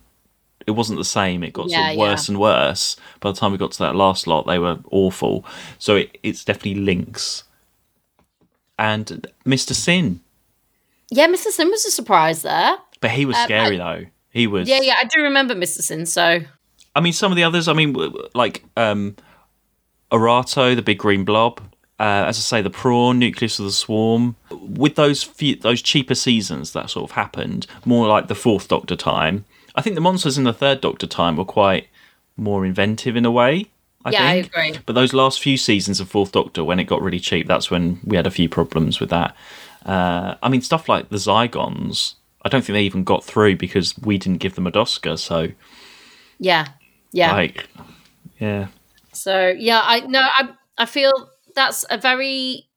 It 0.65 0.73
wasn't 0.73 0.99
the 0.99 1.05
same. 1.21 1.43
It 1.43 1.53
got 1.53 1.69
Yeah, 1.69 1.79
sort 1.87 1.91
of 1.93 1.99
worse 1.99 2.29
yeah. 2.29 2.33
and 2.33 2.41
worse. 2.41 2.97
By 3.21 3.31
the 3.33 3.37
time 3.37 3.51
we 3.53 3.59
got 3.59 3.73
to 3.73 3.79
that 3.81 3.97
last 3.97 4.27
lot, 4.29 4.47
they 4.47 4.59
were 4.61 4.79
awful. 4.91 5.45
So 5.79 5.97
it, 5.97 6.19
it's 6.23 6.45
definitely 6.45 6.77
Linx. 6.83 7.43
and 8.79 9.27
Mr. 9.45 9.75
Sin. 9.75 10.21
Yeah, 11.11 11.27
Mr. 11.29 11.49
Sin 11.49 11.69
was 11.71 11.85
a 11.85 11.91
surprise 11.91 12.43
there. 12.43 12.77
But 13.01 13.11
he 13.13 13.25
was 13.27 13.37
Um, 13.37 13.45
scary 13.45 13.81
I- 13.81 13.85
though. 13.85 14.07
He 14.31 14.47
was. 14.47 14.69
Yeah, 14.69 14.81
yeah, 14.83 14.97
I 15.01 15.05
do 15.05 15.23
remember 15.23 15.55
Mr. 15.55 15.81
Sin. 15.83 16.05
So 16.05 16.41
I 16.97 17.01
mean, 17.01 17.13
some 17.13 17.31
of 17.31 17.37
the 17.37 17.45
others. 17.45 17.69
I 17.69 17.75
mean, 17.75 17.95
like 18.35 18.65
um, 18.77 19.17
Erato, 20.11 20.75
the 20.75 20.83
big 20.83 20.99
green 20.99 21.25
blob. 21.25 21.61
Uh, 21.99 22.25
as 22.27 22.37
I 22.37 22.41
say, 22.41 22.63
the 22.63 22.71
prawn, 22.71 23.19
nucleus 23.19 23.59
of 23.59 23.67
the 23.67 23.73
swarm. 23.73 24.37
With 24.51 24.97
those 24.97 25.23
few, 25.23 25.57
those 25.57 25.83
cheaper 25.83 26.15
seasons 26.15 26.73
that 26.73 26.91
sort 26.91 27.11
of 27.11 27.15
happened, 27.15 27.67
more 27.85 28.09
like 28.09 28.29
the 28.29 28.35
fourth 28.35 28.69
Doctor 28.69 28.97
time. 28.97 29.45
I 29.75 29.83
think 29.83 29.95
the 29.95 30.01
monsters 30.01 30.39
in 30.39 30.45
the 30.45 30.55
third 30.55 30.81
Doctor 30.81 31.07
time 31.07 31.37
were 31.37 31.45
quite 31.45 31.89
more 32.37 32.65
inventive 32.65 33.15
in 33.15 33.27
a 33.27 33.31
way. 33.31 33.67
I 34.05 34.11
Yeah, 34.11 34.23
I 34.23 34.35
agree. 34.35 34.79
But 34.87 34.95
those 34.95 35.13
last 35.13 35.41
few 35.41 35.57
seasons 35.57 36.01
of 36.01 36.09
Fourth 36.09 36.33
Doctor, 36.33 36.65
when 36.65 36.79
it 36.79 36.85
got 36.85 37.03
really 37.03 37.21
cheap, 37.21 37.47
that's 37.47 37.71
when 37.71 38.01
we 38.05 38.17
had 38.17 38.27
a 38.27 38.31
few 38.31 38.49
problems 38.49 39.01
with 39.01 39.11
that. 39.11 39.37
Uh, 39.85 40.37
I 40.43 40.49
mean, 40.49 40.63
stuff 40.63 40.89
like 40.89 41.09
the 41.09 41.17
Zygons. 41.17 42.15
I 42.43 42.49
don't 42.49 42.65
think 42.65 42.75
they 42.75 42.83
even 42.83 43.05
got 43.05 43.25
through 43.25 43.57
because 43.57 43.99
we 43.99 44.17
didn't 44.17 44.39
give 44.39 44.55
them 44.55 44.67
a 44.67 44.71
Oscar. 44.71 45.17
So, 45.17 45.49
yeah, 46.39 46.69
yeah. 47.17 47.33
like, 47.33 47.67
yeah. 48.39 48.69
So 49.13 49.49
yeah, 49.49 49.81
I 49.83 50.01
no, 50.01 50.21
I 50.21 50.49
I 50.79 50.87
feel 50.87 51.13
that's 51.55 51.85
a 51.91 51.99
very 51.99 52.69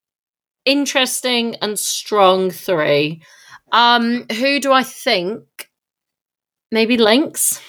interesting 0.66 1.56
and 1.56 1.78
strong 1.78 2.52
three. 2.52 3.22
Um, 3.72 4.26
who 4.32 4.60
do 4.60 4.72
I 4.72 4.84
think? 4.84 5.70
Maybe 6.72 6.98
Linx. 6.98 7.62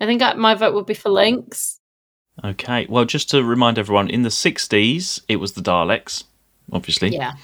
I 0.00 0.06
think 0.06 0.20
I, 0.20 0.34
my 0.34 0.54
vote 0.54 0.74
would 0.74 0.86
be 0.86 0.94
for 0.94 1.10
Linx. 1.10 1.78
Okay. 2.44 2.86
Well, 2.88 3.04
just 3.04 3.30
to 3.30 3.44
remind 3.44 3.78
everyone, 3.78 4.10
in 4.10 4.22
the 4.22 4.30
60s, 4.30 5.20
it 5.28 5.36
was 5.36 5.52
the 5.52 5.60
Daleks, 5.60 6.24
obviously. 6.72 7.10
Yeah. 7.10 7.34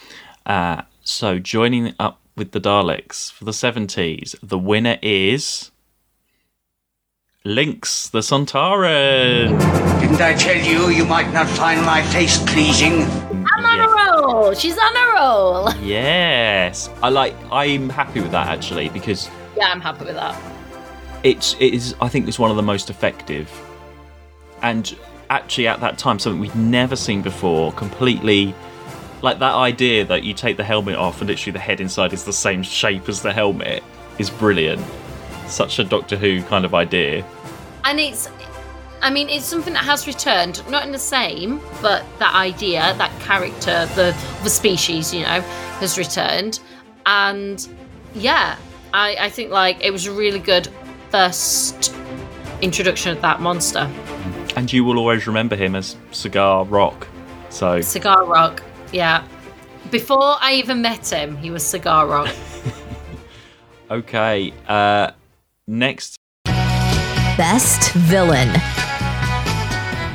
Uh, 0.45 0.83
so 1.05 1.39
joining 1.39 1.95
up 2.01 2.21
with 2.37 2.53
the 2.53 2.61
Daleks 2.61 3.31
for 3.31 3.45
the 3.45 3.53
70s, 3.53 4.35
the 4.43 4.59
winner 4.59 4.99
is. 5.03 5.71
Linx, 7.45 8.11
the 8.11 8.19
Sontaran. 8.19 9.59
Didn't 10.01 10.21
I 10.21 10.35
tell 10.35 10.57
you 10.57 10.89
you 10.91 11.05
might 11.05 11.33
not 11.33 11.47
find 11.49 11.81
my 11.87 12.03
face 12.03 12.39
pleasing? 12.53 13.03
I'm 13.03 13.65
on 13.65 13.81
a 13.81 13.89
roll. 14.23 14.55
She's 14.55 14.77
on 14.77 14.97
a 14.97 15.15
roll. 15.15 15.73
Yes. 15.83 16.91
I 17.03 17.09
like 17.11 17.35
I'm 17.51 17.89
happy 17.89 18.21
with 18.21 18.33
that 18.33 18.49
actually 18.49 18.89
because 18.89 19.31
Yeah, 19.57 19.67
I'm 19.69 19.81
happy 19.81 20.05
with 20.05 20.17
that. 20.17 20.37
it's 21.23 21.55
it 21.61 21.73
is 21.75 21.95
I 22.01 22.09
think 22.09 22.27
it's 22.29 22.39
one 22.39 22.51
of 22.51 22.57
the 22.57 22.63
most 22.63 22.91
effective 22.91 23.49
and 24.63 24.97
actually 25.31 25.69
at 25.69 25.81
that 25.81 25.97
time 25.97 26.19
something 26.19 26.41
we'd 26.41 26.55
never 26.57 26.97
seen 26.97 27.23
before 27.23 27.73
completely 27.73 28.55
like 29.23 29.39
that 29.39 29.55
idea 29.55 30.05
that 30.07 30.25
you 30.25 30.35
take 30.35 30.57
the 30.57 30.65
helmet 30.65 30.97
off 30.97 31.21
and 31.21 31.29
literally 31.31 31.53
the 31.53 31.59
head 31.61 31.81
inside 31.81 32.13
is 32.13 32.25
the 32.25 32.33
same 32.33 32.63
shape 32.63 33.09
as 33.09 33.23
the 33.23 33.33
helmet 33.33 33.83
is 34.19 34.29
brilliant 34.29 34.81
such 35.49 35.79
a 35.79 35.85
doctor 35.85 36.17
who 36.17 36.43
kind 36.43 36.65
of 36.65 36.75
idea 36.75 37.25
And 37.85 37.99
it's, 37.99 38.29
I 39.03 39.11
mean, 39.11 39.29
it's 39.29 39.45
something 39.45 39.73
that 39.73 39.85
has 39.85 40.07
returned, 40.07 40.63
not 40.69 40.85
in 40.85 40.93
the 40.93 40.99
same, 40.99 41.61
but 41.81 42.05
that 42.19 42.35
idea, 42.35 42.95
that 42.99 43.13
character, 43.21 43.87
the 43.95 44.15
the 44.43 44.51
species, 44.51 45.15
you 45.15 45.23
know, 45.23 45.41
has 45.81 45.97
returned. 45.97 46.61
And 47.07 47.67
yeah, 48.15 48.57
I, 48.93 49.17
I 49.21 49.31
think 49.31 49.51
like 49.51 49.83
it 49.83 49.91
was 49.91 50.07
a 50.07 50.13
really 50.13 50.41
good 50.41 50.69
first 51.11 51.95
introduction 52.61 53.13
of 53.13 53.23
that 53.23 53.41
monster. 53.41 53.91
and 54.57 54.73
you 54.73 54.85
will 54.85 54.99
always 54.99 55.27
remember 55.27 55.57
him 55.57 55.75
as 55.77 55.97
Cigar 56.11 56.65
Rock 56.65 57.07
so 57.51 57.81
Cigar 57.81 58.27
Rock, 58.27 58.63
yeah. 58.93 59.25
Before 59.91 60.37
I 60.41 60.55
even 60.55 60.83
met 60.83 61.09
him, 61.09 61.37
he 61.37 61.51
was 61.51 61.63
Cigar 61.65 62.07
Rock. 62.07 62.35
okay 63.91 64.53
uh 64.69 65.13
next 65.69 66.17
Best 67.37 67.93
villain. 67.93 68.49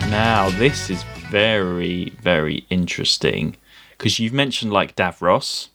Now, 0.10 0.50
this 0.58 0.90
is 0.90 1.04
very, 1.30 2.10
very 2.22 2.66
interesting 2.70 3.56
because 3.92 4.20
you've 4.20 4.34
mentioned 4.34 4.74
like 4.74 4.96
Davros. 4.98 5.70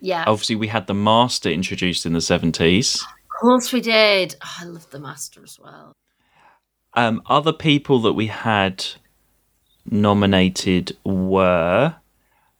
Yeah, 0.00 0.24
Obviously, 0.26 0.56
we 0.56 0.66
had 0.68 0.86
the 0.88 0.94
Master 0.94 1.48
introduced 1.48 2.06
in 2.06 2.12
the 2.12 2.18
70s. 2.18 3.02
of 3.02 3.40
course 3.40 3.72
we 3.72 3.80
did. 3.80 4.34
Oh, 4.42 4.56
I 4.60 4.64
love 4.64 4.90
the 4.90 4.98
Master 4.98 5.42
as 5.44 5.58
well. 5.60 5.92
Um, 6.94 7.22
other 7.26 7.52
people 7.52 8.00
that 8.00 8.14
we 8.14 8.26
had 8.26 8.84
nominated 9.88 10.96
were 11.04 11.96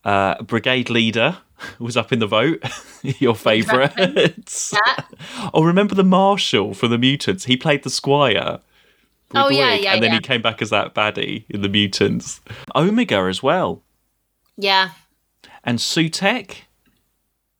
uh, 0.04 0.42
Brigade 0.42 0.88
Leader 0.90 1.38
was 1.78 1.96
up 1.96 2.12
in 2.12 2.18
the 2.18 2.26
vote. 2.26 2.62
Your 3.02 3.34
favourites. 3.34 4.74
Yeah. 4.74 5.04
oh, 5.54 5.64
remember 5.64 5.94
the 5.94 6.04
Marshal 6.04 6.74
from 6.74 6.90
the 6.90 6.98
Mutants? 6.98 7.44
He 7.44 7.56
played 7.56 7.82
the 7.82 7.90
Squire. 7.90 8.60
Oh, 9.34 9.50
yeah, 9.50 9.74
yeah, 9.74 9.92
And 9.92 10.02
then 10.02 10.10
yeah. 10.10 10.16
he 10.16 10.20
came 10.20 10.40
back 10.40 10.62
as 10.62 10.70
that 10.70 10.94
baddie 10.94 11.44
in 11.50 11.60
the 11.60 11.68
Mutants. 11.68 12.40
Omega 12.74 13.16
as 13.28 13.42
well. 13.42 13.82
Yeah, 14.56 14.90
and 15.64 15.78
Sutekh, 15.78 16.62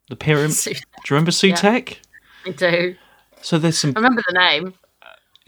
the 0.09 0.15
pyramid. 0.15 0.51
Sutekh, 0.51 0.73
Do 0.73 0.79
you 1.09 1.15
remember 1.15 1.31
Sutekh? 1.31 1.97
I 2.45 2.49
do. 2.51 2.95
So 3.41 3.57
there's 3.57 3.77
some 3.77 3.93
I 3.95 3.99
remember 3.99 4.23
the 4.27 4.33
name. 4.33 4.73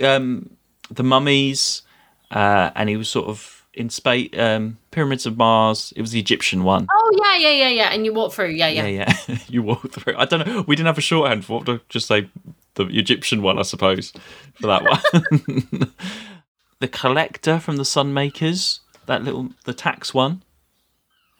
um, 0.03 0.51
the 0.89 1.03
mummies, 1.03 1.81
uh, 2.29 2.71
and 2.75 2.87
he 2.87 2.97
was 2.97 3.09
sort 3.09 3.27
of 3.27 3.60
in 3.73 3.89
space. 3.89 4.29
Um, 4.37 4.77
Pyramids 4.91 5.25
of 5.25 5.37
Mars. 5.37 5.93
It 5.95 6.01
was 6.01 6.11
the 6.11 6.19
Egyptian 6.19 6.63
one. 6.63 6.87
Oh 6.91 7.11
yeah, 7.23 7.37
yeah, 7.37 7.51
yeah, 7.51 7.69
yeah. 7.69 7.89
And 7.93 8.05
you 8.05 8.13
walk 8.13 8.33
through. 8.33 8.49
Yeah, 8.49 8.67
yeah. 8.67 8.85
Yeah, 8.87 9.13
yeah. 9.27 9.37
you 9.47 9.63
walk 9.63 9.91
through. 9.91 10.15
I 10.17 10.25
don't 10.25 10.45
know. 10.45 10.63
We 10.67 10.75
didn't 10.75 10.87
have 10.87 10.97
a 10.97 11.01
shorthand 11.01 11.45
for. 11.45 11.63
To 11.65 11.79
just 11.89 12.07
say 12.07 12.29
the 12.75 12.85
Egyptian 12.87 13.41
one, 13.41 13.57
I 13.59 13.63
suppose, 13.63 14.11
for 14.55 14.67
that 14.67 14.83
one. 14.83 15.91
the 16.79 16.87
collector 16.87 17.59
from 17.59 17.77
the 17.77 17.83
Sunmakers. 17.83 18.79
That 19.07 19.23
little 19.23 19.49
the 19.65 19.73
tax 19.73 20.13
one. 20.13 20.43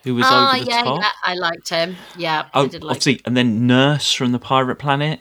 Who 0.04 0.15
was 0.15 0.26
Ah, 0.28 0.56
over 0.56 0.63
the 0.65 0.70
yeah, 0.72 0.82
top? 0.84 1.00
yeah. 1.02 1.10
I 1.24 1.36
liked 1.36 1.70
him. 1.70 1.96
Yeah, 2.17 2.46
I 2.54 2.62
Oh, 2.62 2.67
did 2.67 2.84
like. 2.84 2.96
obviously, 2.98 3.22
and 3.24 3.38
then 3.38 3.67
Nurse 3.67 4.13
from 4.13 4.32
the 4.32 4.39
Pirate 4.39 4.78
Planet 4.78 5.20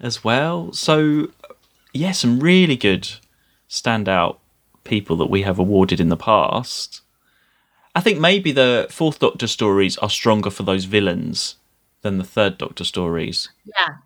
as 0.00 0.24
well. 0.24 0.72
So, 0.72 1.28
yeah, 1.92 2.10
some 2.10 2.40
really 2.40 2.74
good 2.76 3.08
standout 3.70 4.38
people 4.88 5.16
that 5.16 5.30
we 5.30 5.42
have 5.42 5.58
awarded 5.58 6.00
in 6.00 6.08
the 6.08 6.16
past. 6.16 7.02
I 7.94 8.00
think 8.00 8.18
maybe 8.18 8.52
the 8.52 8.86
Fourth 8.90 9.18
Doctor 9.18 9.46
stories 9.46 9.96
are 9.98 10.10
stronger 10.10 10.50
for 10.50 10.62
those 10.62 10.84
villains 10.84 11.56
than 12.02 12.18
the 12.18 12.24
Third 12.24 12.58
Doctor 12.58 12.84
stories. 12.84 13.48
Yeah. 13.66 13.96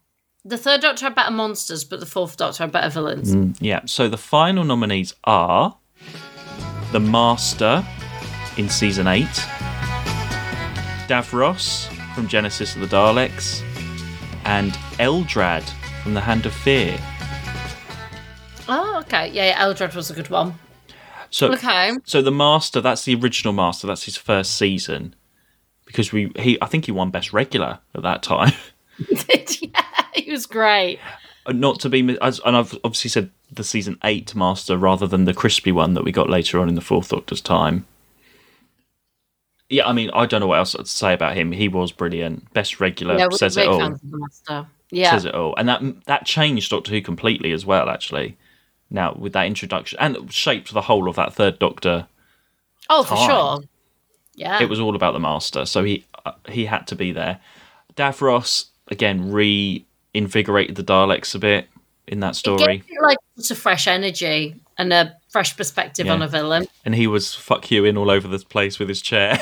The 0.45 0.59
third 0.59 0.81
Doctor 0.81 1.07
had 1.07 1.15
better 1.15 1.31
monsters, 1.31 1.85
but 1.85 2.01
the 2.01 2.07
fourth 2.07 2.37
Doctor 2.37 2.65
had 2.65 2.73
better 2.73 2.89
villains. 2.89 3.33
Mm, 3.33 3.57
yeah. 3.61 3.83
So 3.85 4.09
the 4.09 4.19
final 4.19 4.65
nominees 4.65 5.15
are 5.23 5.77
the 6.91 6.99
Master 6.99 7.85
in 8.57 8.69
season 8.69 9.07
eight, 9.07 9.29
Davros 11.07 11.87
from 12.15 12.27
Genesis 12.27 12.75
of 12.75 12.81
the 12.81 12.89
Daleks, 12.89 13.63
and 14.45 14.73
Eldrad 14.99 15.63
from 16.03 16.15
the 16.15 16.21
Hand 16.21 16.45
of 16.45 16.53
Fear. 16.53 16.99
Oh, 18.69 18.99
okay. 19.05 19.29
Yeah, 19.29 19.47
yeah, 19.47 19.65
Eldrad 19.65 19.95
was 19.95 20.11
a 20.11 20.15
good 20.15 20.29
one. 20.29 20.59
So, 21.33 21.51
Okay. 21.53 21.93
so 22.05 22.21
the 22.21 22.31
Master, 22.31 22.81
that's 22.81 23.05
the 23.05 23.15
original 23.15 23.55
Master. 23.55 23.87
That's 23.87 24.05
his 24.05 24.17
first 24.17 24.57
season 24.57 25.15
because 25.87 26.13
we 26.13 26.31
he 26.37 26.59
I 26.63 26.67
think 26.67 26.85
he 26.85 26.93
won 26.93 27.11
Best 27.11 27.33
Regular 27.33 27.81
at 27.95 28.03
that 28.03 28.23
time. 28.23 28.53
yeah, 29.29 29.83
he 30.15 30.31
was 30.31 30.47
great. 30.47 31.01
Uh, 31.47 31.53
not 31.53 31.81
to 31.81 31.89
be, 31.89 32.17
as, 32.21 32.41
and 32.45 32.55
I've 32.57 32.75
obviously 32.85 33.09
said 33.09 33.31
the 33.51 33.65
season 33.65 33.99
eight 34.05 34.35
Master 34.35 34.77
rather 34.77 35.07
than 35.07 35.25
the 35.25 35.35
crispy 35.35 35.73
one 35.73 35.95
that 35.95 36.05
we 36.05 36.13
got 36.13 36.31
later 36.31 36.61
on 36.61 36.69
in 36.69 36.75
the 36.75 36.81
Fourth 36.81 37.09
Doctor's 37.09 37.41
time. 37.41 37.87
Yeah, 39.71 39.89
I 39.89 39.93
mean, 39.95 40.11
I 40.13 40.27
don't 40.27 40.41
know 40.41 40.47
what 40.49 40.59
else 40.59 40.73
to 40.73 40.85
say 40.85 41.15
about 41.15 41.35
him. 41.35 41.51
He 41.51 41.67
was 41.67 41.93
brilliant. 41.93 42.53
Best 42.53 42.79
regular 42.79 43.17
yeah, 43.17 43.29
says 43.31 43.57
it 43.57 43.67
all. 43.67 43.81
fans 43.81 44.03
of 44.05 44.11
the 44.11 44.19
Master. 44.19 44.67
Yeah. 44.91 45.13
Says 45.13 45.25
it 45.25 45.35
all, 45.35 45.57
and 45.57 45.67
that 45.71 46.05
that 46.05 46.27
changed 46.27 46.71
Doctor 46.71 46.91
Who 46.93 47.01
completely 47.01 47.53
as 47.53 47.65
well. 47.65 47.89
Actually, 47.89 48.37
now 48.93 49.15
with 49.19 49.33
that 49.33 49.47
introduction 49.47 49.99
and 50.01 50.33
shaped 50.33 50.73
the 50.73 50.83
whole 50.83 51.09
of 51.09 51.17
that 51.17 51.33
third 51.35 51.59
Doctor. 51.59 52.07
oh, 52.91 53.03
for 53.03 53.17
sure. 53.17 53.61
Yeah. 54.35 54.63
It 54.63 54.69
was 54.69 54.81
all 54.81 54.95
about 54.97 55.13
the 55.13 55.21
Master, 55.21 55.65
so 55.67 55.85
he 55.85 56.05
uh, 56.25 56.33
he 56.49 56.65
had 56.67 56.87
to 56.89 56.95
be 56.95 57.13
there. 57.13 57.41
Davros 57.97 58.67
again 58.89 59.31
reinvigorated 59.33 60.77
the 60.77 60.83
Daleks 60.85 61.35
a 61.35 61.39
bit 61.39 61.69
in 62.09 62.21
that 62.21 62.35
story, 62.37 62.83
it, 62.89 63.03
like 63.03 63.19
just 63.37 63.51
a 63.51 63.55
fresh 63.55 63.87
energy 63.87 64.57
and 64.77 64.93
a 64.93 65.15
fresh 65.31 65.57
perspective 65.57 66.07
Yeah. 66.07 66.15
on 66.15 66.23
a 66.23 66.29
villain. 66.29 66.67
and 66.85 66.95
he 66.95 67.07
was 67.07 67.35
fuck 67.35 67.71
you 67.71 67.85
in 67.85 67.97
all 67.97 68.11
over 68.11 68.27
the 68.27 68.39
place 68.39 68.79
with 68.79 68.89
his 68.89 69.01
chair. 69.01 69.39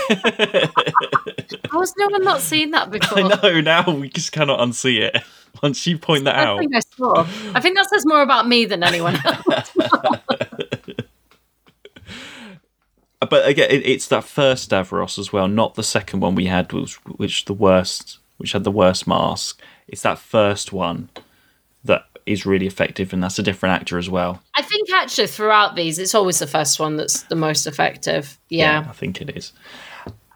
How 1.71 1.81
has 1.81 1.95
no 1.97 2.09
one 2.09 2.23
not 2.25 2.41
seen 2.41 2.73
that 2.73 2.91
before? 2.99 3.19
I 3.19 3.29
know 3.43 3.61
now 3.61 3.91
we 3.91 4.09
just 4.09 4.33
cannot 4.33 4.61
unsee 4.61 5.01
it. 5.01 5.23
Once 5.63 5.87
you 5.87 5.99
point 5.99 6.25
that 6.25 6.37
I 6.37 6.45
out, 6.45 6.59
think 6.59 6.75
I 6.75 6.81
saw. 6.81 7.27
I 7.55 7.61
think 7.61 7.77
that 7.77 7.89
says 7.91 8.07
more 8.07 8.23
about 8.23 8.49
me 8.49 8.65
than 8.65 8.83
anyone 8.83 9.17
else. 9.25 9.71
but 13.29 13.47
again, 13.47 13.69
it's 13.71 14.09
that 14.09 14.25
first 14.25 14.71
Davros 14.71 15.19
as 15.19 15.33
well, 15.33 15.49
not 15.49 15.75
the 15.75 15.83
second 15.83 16.21
one 16.21 16.35
we 16.35 16.47
had, 16.47 16.73
which, 16.73 16.95
which 17.17 17.45
the 17.45 17.55
worst, 17.55 18.19
which 18.39 18.53
had 18.53 18.65
the 18.65 18.71
worst 18.71 19.07
mask. 19.07 19.61
It's 19.87 20.03
that 20.03 20.19
first 20.19 20.73
one 20.73 21.11
that 21.85 22.07
is 22.27 22.47
really 22.47 22.67
effective, 22.67 23.13
and 23.13 23.23
that's 23.23 23.39
a 23.39 23.43
different 23.43 23.75
actor 23.75 23.99
as 23.99 24.09
well. 24.09 24.43
I 24.55 24.63
think 24.63 24.91
actually 24.93 25.27
throughout 25.27 25.77
these, 25.77 25.99
it's 25.99 26.15
always 26.15 26.39
the 26.39 26.47
first 26.47 26.81
one 26.81 26.97
that's 26.97 27.23
the 27.25 27.37
most 27.37 27.67
effective. 27.67 28.39
Yeah. 28.49 28.87
I 28.89 28.93
think 28.93 29.21
it 29.21 29.37
is. 29.37 29.53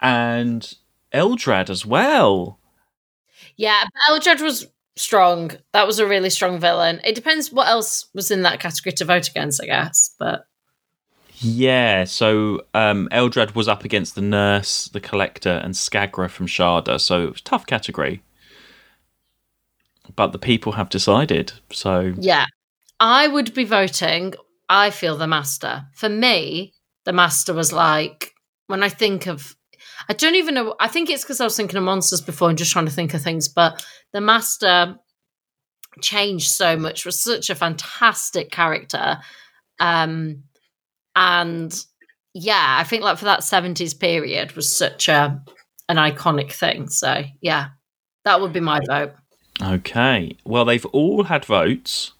And 0.01 0.75
Eldrad 1.13 1.71
as 1.71 1.87
well. 1.87 2.59
Yeah, 3.57 3.85
but 3.85 4.23
Eldrad 4.23 4.41
was 4.41 4.67
strong. 4.97 5.53
That 5.73 5.87
was 5.87 5.99
a 5.99 6.07
really 6.07 6.31
strong 6.31 6.59
villain. 6.59 7.01
It 7.05 7.15
depends 7.15 7.53
what 7.53 7.69
else 7.69 8.09
was 8.15 8.31
in 8.31 8.43
that 8.43 8.61
category 8.61 8.93
to 8.93 9.05
vote 9.05 9.29
against, 9.29 9.63
I 9.63 9.67
guess. 9.67 10.15
But 10.19 10.47
Yeah, 11.39 12.05
so 12.05 12.63
um, 12.75 13.09
Eldrad 13.11 13.55
was 13.55 13.69
up 13.69 13.85
against 13.85 14.15
the 14.15 14.23
Nurse, 14.23 14.89
the 14.89 15.01
Collector, 15.01 15.61
and 15.63 15.75
Skagra 15.75 16.31
from 16.31 16.47
Shada, 16.47 17.01
so 17.01 17.25
it 17.25 17.31
was 17.33 17.41
a 17.41 17.45
tough 17.45 17.67
category. 17.67 18.23
But 20.17 20.33
the 20.33 20.39
people 20.39 20.73
have 20.73 20.91
decided, 20.91 21.53
so 21.71 22.15
yeah, 22.19 22.47
I 23.01 23.27
would 23.27 23.55
be 23.55 23.65
voting. 23.65 24.35
I 24.69 24.91
feel 24.91 25.17
the 25.17 25.27
master. 25.27 25.87
For 25.95 26.09
me, 26.09 26.73
the 27.05 27.13
master 27.13 27.53
was 27.53 27.73
like 27.73 28.33
when 28.67 28.83
I 28.83 28.89
think 28.89 29.27
of. 29.27 29.57
I 30.09 30.13
don't 30.13 30.35
even 30.35 30.55
know. 30.55 30.75
I 30.81 30.89
think 30.89 31.11
it's 31.11 31.23
because 31.23 31.41
I 31.41 31.45
was 31.45 31.57
thinking 31.57 31.77
of 31.77 31.85
monsters 31.85 32.21
before 32.21 32.49
and 32.49 32.59
just 32.59 32.73
trying 32.73 32.87
to 32.87 32.93
think 32.93 33.15
of 33.15 33.23
things. 33.23 33.49
But 33.49 33.85
the 34.13 34.21
master 34.21 34.97
changed 36.01 36.51
so 36.51 36.77
much. 36.77 37.05
Was 37.05 37.19
such 37.19 37.51
a 37.51 37.55
fantastic 37.55 38.51
character, 38.51 39.19
um, 39.81 40.45
and 41.17 41.75
yeah, 42.35 42.77
I 42.79 42.85
think 42.85 43.03
like 43.03 43.19
for 43.19 43.27
that 43.27 43.45
seventies 43.45 43.95
period 43.95 44.53
was 44.53 44.71
such 44.71 45.09
a 45.09 45.43
an 45.89 45.97
iconic 45.97 46.53
thing. 46.53 46.89
So 46.89 47.25
yeah, 47.41 47.69
that 48.25 48.41
would 48.41 48.53
be 48.53 48.61
my 48.61 48.81
vote. 48.87 49.13
Okay. 49.63 50.37
Well, 50.45 50.65
they've 50.65 50.87
all 50.87 51.25
had 51.25 51.45
votes, 51.45 52.13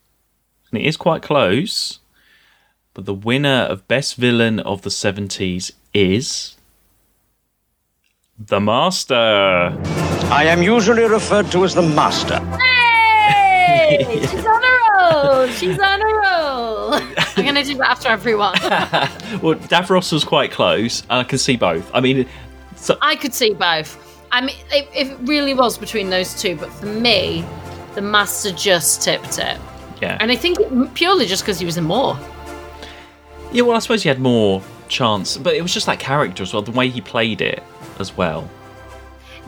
and 0.71 0.81
it 0.81 0.87
is 0.87 0.97
quite 0.97 1.23
close. 1.23 1.99
But 2.95 3.07
the 3.07 3.15
winner 3.15 3.67
of 3.69 3.89
Best 3.89 4.15
Villain 4.15 4.61
of 4.61 4.83
the 4.83 4.91
70s 4.91 5.73
is. 5.93 6.57
The 8.39 8.59
Master. 8.59 9.15
I 9.15 10.47
am 10.49 10.61
usually 10.61 11.05
referred 11.05 11.53
to 11.53 11.65
as 11.65 11.73
the 11.73 11.83
Master. 11.83 12.41
Hey! 12.59 14.05
She's 14.21 14.45
on 14.45 14.65
a 14.65 14.79
roll! 14.91 15.47
She's 15.47 15.79
on 15.79 16.03
a 16.03 16.05
roll! 16.05 16.95
I'm 17.37 17.45
going 17.45 17.55
to 17.55 17.63
do 17.63 17.77
that 17.77 17.91
after 17.91 18.09
everyone. 18.09 18.55
well, 19.41 19.55
Davros 19.55 20.13
was 20.13 20.25
quite 20.25 20.51
close, 20.51 21.03
and 21.03 21.13
I 21.13 21.23
can 21.23 21.39
see 21.39 21.55
both. 21.55 21.89
I 21.95 22.01
mean, 22.01 22.29
so, 22.75 22.99
I 23.03 23.15
could 23.15 23.33
see 23.33 23.55
both. 23.55 23.97
I 24.33 24.41
mean, 24.41 24.57
it, 24.73 24.89
it 24.93 25.17
really 25.21 25.55
was 25.55 25.79
between 25.79 26.11
those 26.11 26.35
two, 26.35 26.57
but 26.57 26.73
for 26.73 26.87
me, 26.87 27.45
the 27.95 28.03
master 28.03 28.51
just 28.51 29.03
tipped 29.03 29.39
it. 29.39 29.61
yeah. 30.03 30.19
And 30.19 30.33
I 30.33 30.37
think 30.37 30.59
purely 30.95 31.27
just 31.27 31.45
because 31.45 31.61
he 31.61 31.67
was 31.67 31.77
in 31.77 31.85
more. 31.85 32.19
Yeah, 33.53 33.63
well, 33.63 33.77
I 33.77 33.79
suppose 33.79 34.03
he 34.03 34.09
had 34.09 34.19
more 34.19 34.61
chance, 34.89 35.37
but 35.37 35.55
it 35.55 35.63
was 35.63 35.73
just 35.73 35.87
that 35.87 36.01
character 36.01 36.43
as 36.43 36.53
well, 36.53 36.63
the 36.63 36.73
way 36.73 36.89
he 36.89 37.01
played 37.01 37.41
it 37.41 37.63
as 37.99 38.17
well. 38.17 38.49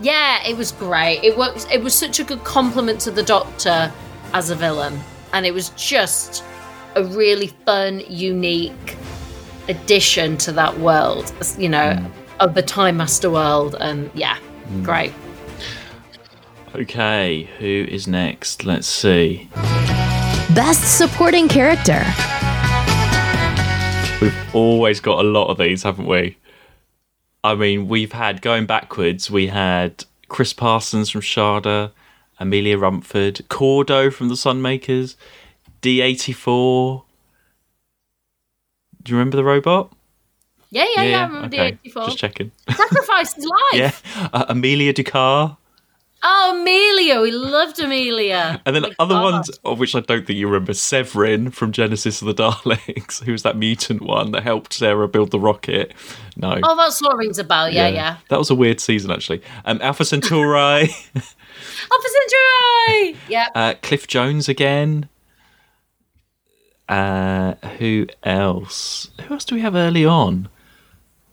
Yeah, 0.01 0.47
it 0.47 0.57
was 0.57 0.73
great. 0.73 1.21
It 1.23 1.37
was 1.37 1.67
it 1.71 1.83
was 1.83 1.95
such 1.95 2.21
a 2.21 2.25
good 2.25 2.45
compliment 2.45 3.01
to 3.03 3.11
the 3.11 3.23
Doctor 3.23 3.93
as 4.35 4.51
a 4.51 4.55
villain, 4.55 5.01
and 5.33 5.47
it 5.47 5.55
was 5.55 5.71
just 5.71 6.45
a 6.95 7.05
really 7.05 7.49
fun, 7.65 8.03
unique 8.09 8.97
addition 9.69 10.37
to 10.39 10.53
that 10.53 10.79
world. 10.79 11.33
You 11.59 11.71
know, 11.71 11.97
mm. 11.97 12.11
of 12.41 12.55
the 12.55 12.63
Time 12.63 12.99
Master 12.99 13.31
world, 13.31 13.75
and 13.81 14.11
yeah, 14.15 14.37
mm. 14.69 14.85
great. 14.85 15.13
Okay, 16.75 17.49
who 17.59 17.87
is 17.89 18.07
next? 18.07 18.65
Let's 18.67 18.87
see. 18.87 19.49
Best 20.55 20.99
supporting 20.99 21.49
character. 21.49 22.05
We've 24.21 24.55
always 24.55 25.01
got 25.01 25.25
a 25.25 25.29
lot 25.29 25.49
of 25.49 25.57
these, 25.57 25.83
haven't 25.83 26.07
we? 26.07 26.37
I 27.45 27.55
mean, 27.55 27.89
we've 27.89 28.13
had 28.13 28.43
going 28.43 28.67
backwards. 28.67 29.31
We 29.31 29.47
had 29.49 30.05
Chris 30.29 30.53
Parsons 30.53 31.11
from 31.11 31.21
Shada, 31.21 31.93
Amelia 32.39 32.77
Rumford, 32.79 33.47
Cordo 33.49 34.13
from 34.13 34.29
the 34.29 34.35
Sunmakers, 34.35 35.15
D84. 35.83 37.03
Do 39.03 39.13
you 39.13 39.17
remember 39.19 39.37
the 39.37 39.45
robot? 39.45 39.93
Yeah, 40.71 40.85
yeah, 40.97 41.03
yeah. 41.05 41.21
I 41.23 41.27
remember 41.27 41.49
the 41.49 41.61
84. 41.63 42.05
Just 42.07 42.19
checking. 42.19 42.51
Sacrifice 42.69 43.35
his 43.35 43.47
life. 43.73 44.03
yeah, 44.15 44.29
uh, 44.33 44.47
Amelia 44.49 44.93
Ducat, 44.93 45.57
Oh, 46.29 46.59
Amelia. 46.61 47.21
We 47.21 47.31
loved 47.31 47.79
Amelia. 47.79 48.61
and 48.67 48.75
then 48.75 48.83
My 48.83 48.93
other 48.99 49.15
God. 49.15 49.33
ones 49.33 49.51
of 49.65 49.79
which 49.79 49.95
I 49.95 50.01
don't 50.01 50.27
think 50.27 50.37
you 50.39 50.49
remember. 50.49 50.73
Sevrin 50.73 51.53
from 51.53 51.71
Genesis 51.71 52.21
of 52.21 52.27
the 52.27 52.35
Daleks, 52.43 53.23
who 53.23 53.31
was 53.31 53.45
that 53.45 53.57
mutant 53.57 54.03
one 54.03 54.33
that 54.33 54.43
helped 54.43 54.73
Sarah 54.73 55.07
build 55.07 55.31
the 55.31 55.39
rocket. 55.39 55.93
No. 56.37 56.59
Oh, 56.63 56.77
that 56.77 56.93
sort 56.93 57.13
of 57.13 57.19
rings 57.21 57.39
a 57.39 57.45
bell. 57.45 57.71
Yeah, 57.71 57.87
yeah. 57.89 58.17
That 58.29 58.39
was 58.41 58.51
a 58.51 58.57
weird 58.57 58.81
season, 58.81 59.11
actually. 59.13 59.41
Um, 59.65 59.81
Alpha 59.81 60.05
Centauri, 60.05 60.59
Alpha 61.15 62.09
Centauri! 62.09 63.17
Yep. 63.29 63.49
uh, 63.55 63.75
Cliff 63.83 64.07
Jones 64.09 64.49
again. 64.49 65.09
Uh, 66.89 67.55
who 67.79 68.07
else? 68.23 69.11
Who 69.27 69.35
else 69.35 69.45
do 69.45 69.55
we 69.55 69.61
have 69.61 69.75
early 69.75 70.05
on? 70.05 70.49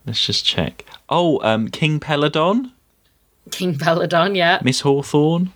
Let's 0.05 0.25
just 0.25 0.45
check. 0.45 0.85
Oh, 1.09 1.39
um, 1.43 1.69
King 1.69 1.99
Peladon, 1.99 2.71
King 3.51 3.73
Belladon. 3.73 4.35
Yeah. 4.35 4.59
Miss 4.63 4.81
Hawthorne, 4.81 5.51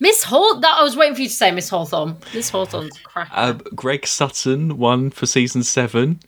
Miss 0.00 0.24
Haw. 0.24 0.60
That 0.60 0.76
I 0.78 0.82
was 0.82 0.96
waiting 0.96 1.14
for 1.14 1.22
you 1.22 1.28
to 1.28 1.34
say 1.34 1.50
Miss 1.50 1.68
Hawthorne. 1.68 2.16
Miss 2.34 2.50
Hawthorne's 2.50 2.98
crap. 2.98 3.28
uh, 3.32 3.52
Greg 3.74 4.06
Sutton, 4.06 4.78
won 4.78 5.10
for 5.10 5.26
season 5.26 5.62
seven. 5.62 6.20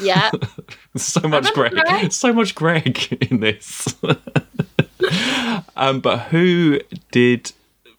yeah. 0.00 0.30
so 0.96 1.20
much 1.28 1.52
Greg. 1.52 1.72
Greg. 1.72 2.12
So 2.12 2.32
much 2.32 2.54
Greg 2.54 3.18
in 3.30 3.40
this. 3.40 3.94
um, 5.76 6.00
but 6.00 6.18
who 6.30 6.80
did 7.10 7.52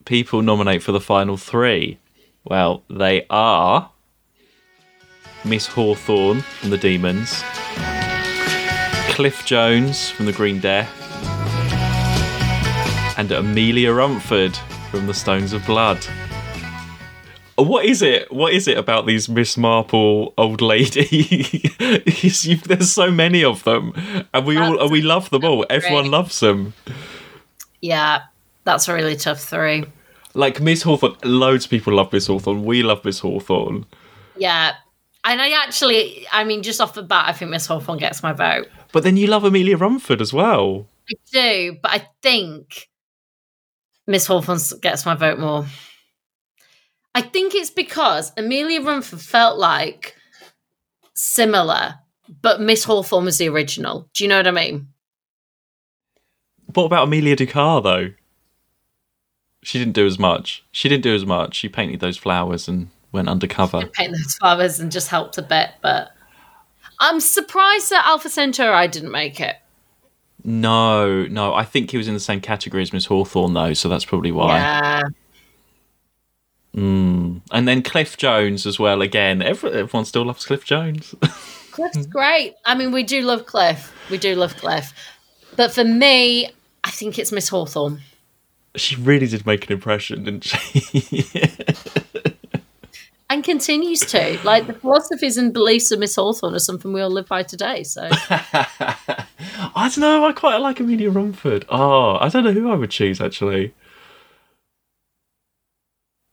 people 0.06 0.42
nominate 0.42 0.84
for 0.84 0.92
the 0.92 1.02
final 1.02 1.38
three? 1.38 1.98
Well, 2.44 2.84
they 2.90 3.26
are 3.30 3.90
Miss 5.44 5.68
Hawthorne 5.68 6.42
from 6.42 6.70
the 6.70 6.78
Demons, 6.78 7.44
Cliff 9.10 9.46
Jones 9.46 10.10
from 10.10 10.26
the 10.26 10.32
Green 10.34 10.60
Death, 10.60 10.90
and 13.18 13.32
Amelia 13.32 13.92
Rumford 13.92 14.56
from 14.92 15.08
the 15.08 15.14
Stones 15.14 15.54
of 15.54 15.66
Blood. 15.66 16.06
What 17.58 17.86
is 17.86 18.02
it? 18.02 18.32
What 18.34 18.54
is 18.54 18.68
it 18.68 18.78
about 18.78 19.06
these 19.06 19.30
Miss 19.30 19.56
Marple 19.58 20.34
old 20.38 20.62
lady? 20.62 21.72
There's 21.80 22.92
so 22.92 23.12
many 23.12 23.44
of 23.44 23.64
them, 23.64 23.94
and 24.34 24.46
we 24.46 24.58
all 24.58 24.82
and 24.82 24.92
we 24.92 25.02
love 25.02 25.30
them 25.30 25.46
all. 25.46 25.66
Everyone 25.70 26.12
loves 26.12 26.40
them. 26.42 26.74
Yeah. 27.82 28.24
That's 28.66 28.88
a 28.88 28.94
really 28.94 29.16
tough 29.16 29.40
three. 29.40 29.86
Like 30.34 30.60
Miss 30.60 30.82
Hawthorne, 30.82 31.16
loads 31.24 31.66
of 31.66 31.72
people 31.72 31.94
love 31.94 32.12
Miss 32.12 32.28
Hawthorne. 32.28 32.66
We 32.66 32.84
love 32.84 33.06
Miss 33.06 33.20
Hawthorne. 33.20 33.86
Yeah. 34.36 34.74
And 35.24 35.42
I 35.42 35.52
actually, 35.64 36.28
I 36.32 36.44
mean, 36.44 36.62
just 36.62 36.82
off 36.82 36.94
the 36.94 37.04
bat, 37.04 37.30
I 37.30 37.32
think 37.32 37.52
Miss 37.52 37.68
Hawthorne 37.68 38.00
gets 38.00 38.22
my 38.22 38.34
vote. 38.34 38.68
But 38.92 39.04
then 39.04 39.18
you 39.18 39.28
love 39.28 39.44
Amelia 39.44 39.78
Rumford 39.78 40.20
as 40.20 40.34
well. 40.34 40.88
I 41.10 41.14
do, 41.32 41.78
but 41.82 41.92
I 41.92 42.08
think 42.22 42.90
Miss 44.08 44.26
Hawthorne 44.28 44.60
gets 44.82 45.06
my 45.06 45.16
vote 45.16 45.40
more. 45.40 45.66
I 47.14 47.22
think 47.22 47.56
it's 47.56 47.70
because 47.70 48.32
Amelia 48.38 48.82
Rumford 48.82 49.22
felt 49.22 49.58
like 49.58 50.16
similar, 51.14 51.96
but 52.42 52.62
Miss 52.62 52.84
Hawthorne 52.84 53.26
was 53.26 53.38
the 53.38 53.50
original. 53.50 54.10
Do 54.14 54.24
you 54.24 54.28
know 54.28 54.38
what 54.38 54.48
I 54.48 54.52
mean? 54.52 54.90
What 56.74 56.86
about 56.86 57.08
Amelia 57.08 57.36
Ducar 57.36 57.82
though? 57.82 58.12
She 59.64 59.80
didn't 59.80 59.94
do 59.94 60.06
as 60.06 60.20
much. 60.20 60.64
She 60.72 60.90
didn't 60.90 61.04
do 61.04 61.16
as 61.16 61.26
much. 61.26 61.56
She 61.56 61.70
painted 61.70 62.00
those 62.00 62.18
flowers 62.18 62.68
and 62.68 62.90
went 63.12 63.30
undercover. 63.30 63.88
Painted 63.88 64.16
those 64.20 64.36
flowers 64.36 64.80
and 64.80 64.92
just 64.92 65.08
helped 65.08 65.38
a 65.38 65.42
bit, 65.42 65.72
but 65.82 66.10
I'm 67.00 67.20
surprised 67.20 67.90
that 67.90 68.06
Alpha 68.06 68.30
Centauri 68.30 68.88
didn't 68.88 69.12
make 69.12 69.40
it. 69.40 69.56
No, 70.48 71.26
no. 71.26 71.56
I 71.56 71.64
think 71.64 71.90
he 71.90 71.98
was 71.98 72.08
in 72.08 72.14
the 72.14 72.20
same 72.20 72.40
category 72.40 72.84
as 72.84 72.94
Miss 72.94 73.06
Hawthorne 73.06 73.54
though, 73.54 73.74
so 73.74 73.90
that's 73.90 74.06
probably 74.06 74.32
why. 74.32 74.58
Yeah. 74.58 75.02
Mm. 76.76 77.42
And 77.52 77.68
then 77.68 77.82
Cliff 77.82 78.16
Jones 78.16 78.66
as 78.66 78.78
well. 78.78 79.02
Again, 79.02 79.42
every, 79.42 79.72
everyone 79.72 80.06
still 80.06 80.26
loves 80.26 80.46
Cliff 80.46 80.64
Jones. 80.64 81.16
Cliff's 81.72 82.06
great. 82.06 82.54
I 82.64 82.76
mean, 82.76 82.92
we 82.92 83.04
do 83.04 83.22
love 83.22 83.46
Cliff. 83.46 83.92
We 84.12 84.18
do 84.18 84.36
love 84.36 84.56
Cliff. 84.58 84.94
But 85.56 85.74
for 85.74 85.84
me, 85.84 86.50
I 86.84 86.92
think 86.92 87.18
it's 87.18 87.32
Miss 87.32 87.50
Hawthorne. 87.50 88.02
she 88.76 88.96
really 88.98 89.28
did 89.28 89.46
make 89.46 89.66
an 89.66 89.74
impression, 89.74 90.26
didn't 90.26 90.44
she? 90.44 91.26
And 93.28 93.44
continues 93.44 94.02
to. 94.02 94.40
Like 94.44 94.68
the 94.68 94.74
philosophies 94.74 95.36
and 95.38 95.52
beliefs 95.52 95.92
of 95.92 96.00
Miss 96.00 96.16
Hawthorne 96.16 96.54
are 96.54 96.60
something 96.60 96.94
we 96.94 97.02
all 97.02 97.10
live 97.10 97.28
by 97.28 97.42
today. 97.42 97.84
So 97.84 98.08
I 99.76 99.90
don't 99.90 100.00
know. 100.00 100.26
I 100.26 100.32
quite 100.32 100.58
like 100.58 100.80
Amelia 100.80 101.10
Rumford. 101.10 101.66
Oh, 101.70 102.18
I 102.20 102.30
don't 102.30 102.44
know 102.44 102.52
who 102.52 102.72
I 102.72 102.76
would 102.76 102.92
choose 102.92 103.22
actually. 103.22 103.74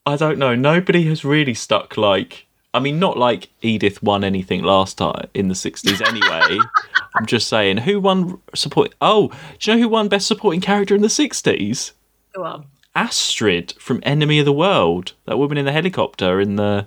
I 0.05 0.17
don't 0.17 0.39
know. 0.39 0.55
Nobody 0.55 1.05
has 1.07 1.25
really 1.25 1.55
stuck 1.55 1.97
like. 1.97 2.47
I 2.75 2.81
mean, 2.81 2.99
not 2.99 3.19
like 3.19 3.51
Edith 3.61 4.03
won 4.03 4.25
anything 4.25 4.63
last 4.63 4.97
time 4.97 5.29
in 5.35 5.49
the 5.49 5.55
sixties. 5.55 6.01
Anyway, 6.01 6.59
I'm 7.15 7.27
just 7.27 7.49
saying, 7.49 7.79
who 7.79 8.01
won 8.01 8.41
support? 8.55 8.95
Oh, 9.01 9.31
do 9.59 9.71
you 9.71 9.77
know 9.77 9.83
who 9.83 9.89
won 9.91 10.09
best 10.09 10.27
supporting 10.27 10.61
character 10.63 10.95
in 10.95 11.03
the 11.03 11.11
sixties? 11.11 11.93
go 12.35 12.45
on. 12.45 12.67
Astrid 12.95 13.75
from 13.79 14.01
Enemy 14.05 14.39
of 14.41 14.45
the 14.45 14.53
World, 14.53 15.13
that 15.27 15.39
woman 15.39 15.57
in 15.59 15.65
the 15.65 15.73
helicopter 15.73 16.41
in 16.41 16.57
the 16.57 16.87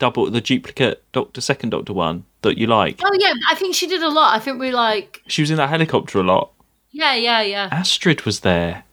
double, 0.00 0.28
the 0.28 0.40
duplicate 0.40 1.04
Doctor 1.12 1.40
Second 1.40 1.70
Doctor 1.70 1.92
one 1.92 2.24
that 2.42 2.58
you 2.58 2.66
like. 2.66 3.00
Oh 3.04 3.16
yeah, 3.20 3.34
I 3.48 3.54
think 3.54 3.76
she 3.76 3.86
did 3.86 4.02
a 4.02 4.08
lot. 4.08 4.34
I 4.34 4.40
think 4.40 4.58
we 4.58 4.72
like. 4.72 5.22
She 5.28 5.42
was 5.42 5.50
in 5.52 5.58
that 5.58 5.68
helicopter 5.68 6.18
a 6.18 6.24
lot. 6.24 6.52
Yeah, 6.90 7.14
yeah, 7.14 7.42
yeah. 7.42 7.68
Astrid 7.70 8.22
was 8.22 8.40
there. 8.40 8.84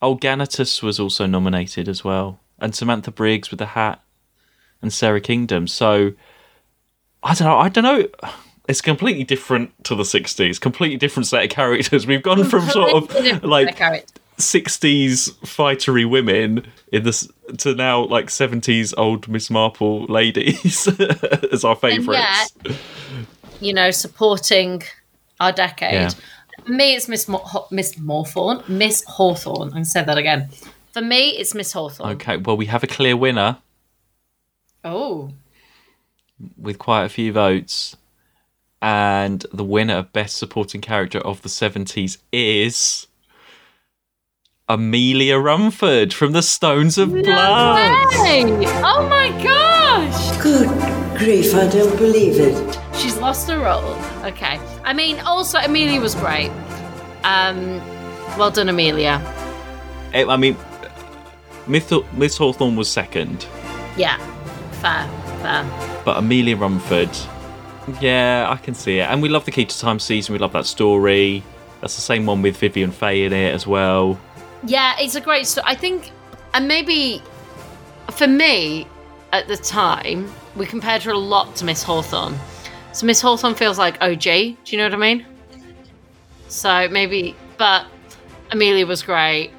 Oh, 0.00 0.16
Ganatus 0.16 0.82
was 0.82 0.98
also 0.98 1.26
nominated 1.26 1.88
as 1.88 2.02
well, 2.02 2.40
and 2.58 2.74
Samantha 2.74 3.10
Briggs 3.10 3.50
with 3.50 3.58
the 3.58 3.66
hat, 3.66 4.02
and 4.80 4.92
Sara 4.92 5.20
Kingdom. 5.20 5.66
So 5.66 6.12
I 7.22 7.34
don't 7.34 7.48
know. 7.48 7.58
I 7.58 7.68
don't 7.68 7.84
know. 7.84 8.08
It's 8.66 8.80
completely 8.80 9.24
different 9.24 9.72
to 9.84 9.94
the 9.94 10.04
'60s. 10.04 10.58
Completely 10.60 10.96
different 10.96 11.26
set 11.26 11.44
of 11.44 11.50
characters. 11.50 12.06
We've 12.06 12.22
gone 12.22 12.44
from 12.48 12.62
sort 12.68 12.92
of 12.92 13.44
like 13.44 13.78
'60s 14.38 15.30
fightery 15.44 16.08
women 16.08 16.66
in 16.92 17.04
this 17.04 17.28
to 17.58 17.74
now 17.74 18.04
like 18.04 18.26
'70s 18.26 18.92
old 18.96 19.28
Miss 19.28 19.50
Marple 19.50 20.04
ladies 20.06 20.86
as 21.52 21.64
our 21.64 21.76
favourites. 21.76 22.52
yet, 22.64 22.76
you 23.60 23.72
know, 23.72 23.90
supporting 23.90 24.82
our 25.40 25.52
decade. 25.52 25.92
Yeah. 25.92 26.10
Me, 26.68 26.94
it's 26.94 27.08
Miss 27.08 27.28
Mo- 27.28 27.66
Miss 27.70 27.96
Morthorne, 27.98 28.62
Miss 28.68 29.04
Hawthorne. 29.06 29.72
To 29.72 29.84
say 29.84 30.04
that 30.04 30.16
again. 30.18 30.48
For 30.92 31.02
me, 31.02 31.30
it's 31.30 31.54
Miss 31.54 31.72
Hawthorne. 31.72 32.12
Okay, 32.12 32.36
well 32.36 32.56
we 32.56 32.66
have 32.66 32.82
a 32.84 32.86
clear 32.86 33.16
winner 33.16 33.58
Oh, 34.84 35.30
with 36.58 36.78
quite 36.78 37.04
a 37.04 37.08
few 37.08 37.32
votes. 37.32 37.96
And 38.82 39.44
the 39.52 39.64
winner 39.64 39.94
of 39.94 40.12
Best 40.12 40.36
Supporting 40.36 40.82
Character 40.82 41.18
of 41.20 41.40
the 41.40 41.48
70s 41.48 42.18
is 42.32 43.06
Amelia 44.68 45.36
Rumford 45.38 46.14
from 46.14 46.32
The 46.32 46.40
Stones 46.40 46.96
of 46.96 47.10
Blood. 47.12 48.12
Hey! 48.14 48.44
Oh 48.82 49.06
my 49.10 49.28
gosh! 49.42 50.36
Good 50.42 50.68
grief, 51.18 51.54
I 51.54 51.68
don't 51.68 51.94
believe 51.98 52.40
it. 52.40 52.78
She's 52.94 53.18
lost 53.18 53.46
her 53.50 53.58
role. 53.58 53.84
Okay. 54.24 54.58
I 54.82 54.94
mean, 54.94 55.20
also 55.20 55.58
Amelia 55.58 56.00
was 56.00 56.14
great. 56.14 56.50
Um, 57.24 57.76
well 58.38 58.50
done, 58.50 58.70
Amelia. 58.70 59.20
Eh, 60.14 60.24
I 60.26 60.36
mean, 60.38 60.56
Miss, 61.66 61.92
Miss 62.14 62.38
Hawthorne 62.38 62.74
was 62.76 62.88
second, 62.88 63.46
Yeah, 63.98 64.16
fair, 64.80 65.06
fair. 65.42 66.02
but 66.06 66.16
Amelia 66.16 66.56
Rumford, 66.56 67.10
yeah, 68.00 68.46
I 68.48 68.56
can 68.56 68.72
see 68.74 68.98
it. 69.00 69.02
And 69.10 69.20
we 69.20 69.28
love 69.28 69.44
the 69.44 69.50
Key 69.50 69.66
to 69.66 69.78
Time 69.78 69.98
season. 69.98 70.32
We 70.32 70.38
love 70.38 70.52
that 70.54 70.64
story. 70.64 71.42
That's 71.82 71.96
the 71.96 72.00
same 72.00 72.24
one 72.24 72.40
with 72.40 72.56
Vivien 72.56 72.92
Fay 72.92 73.24
in 73.26 73.34
it 73.34 73.52
as 73.54 73.66
well. 73.66 74.18
Yeah, 74.66 74.94
it's 74.98 75.14
a 75.14 75.20
great 75.20 75.46
story. 75.46 75.66
I 75.66 75.74
think, 75.74 76.10
and 76.54 76.66
maybe 76.68 77.22
for 78.12 78.26
me 78.26 78.86
at 79.32 79.48
the 79.48 79.56
time, 79.56 80.30
we 80.56 80.66
compared 80.66 81.02
her 81.02 81.10
a 81.10 81.18
lot 81.18 81.56
to 81.56 81.64
Miss 81.64 81.82
Hawthorne. 81.82 82.38
So 82.92 83.06
Miss 83.06 83.20
Hawthorne 83.20 83.54
feels 83.54 83.78
like 83.78 84.00
OG. 84.00 84.22
Do 84.22 84.56
you 84.66 84.78
know 84.78 84.84
what 84.84 84.94
I 84.94 84.96
mean? 84.96 85.26
So 86.48 86.88
maybe, 86.88 87.34
but 87.58 87.86
Amelia 88.52 88.86
was 88.86 89.02
great, 89.02 89.50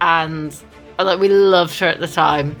and 0.00 0.54
like 0.98 1.18
we 1.18 1.28
loved 1.28 1.78
her 1.78 1.86
at 1.86 2.00
the 2.00 2.08
time. 2.08 2.56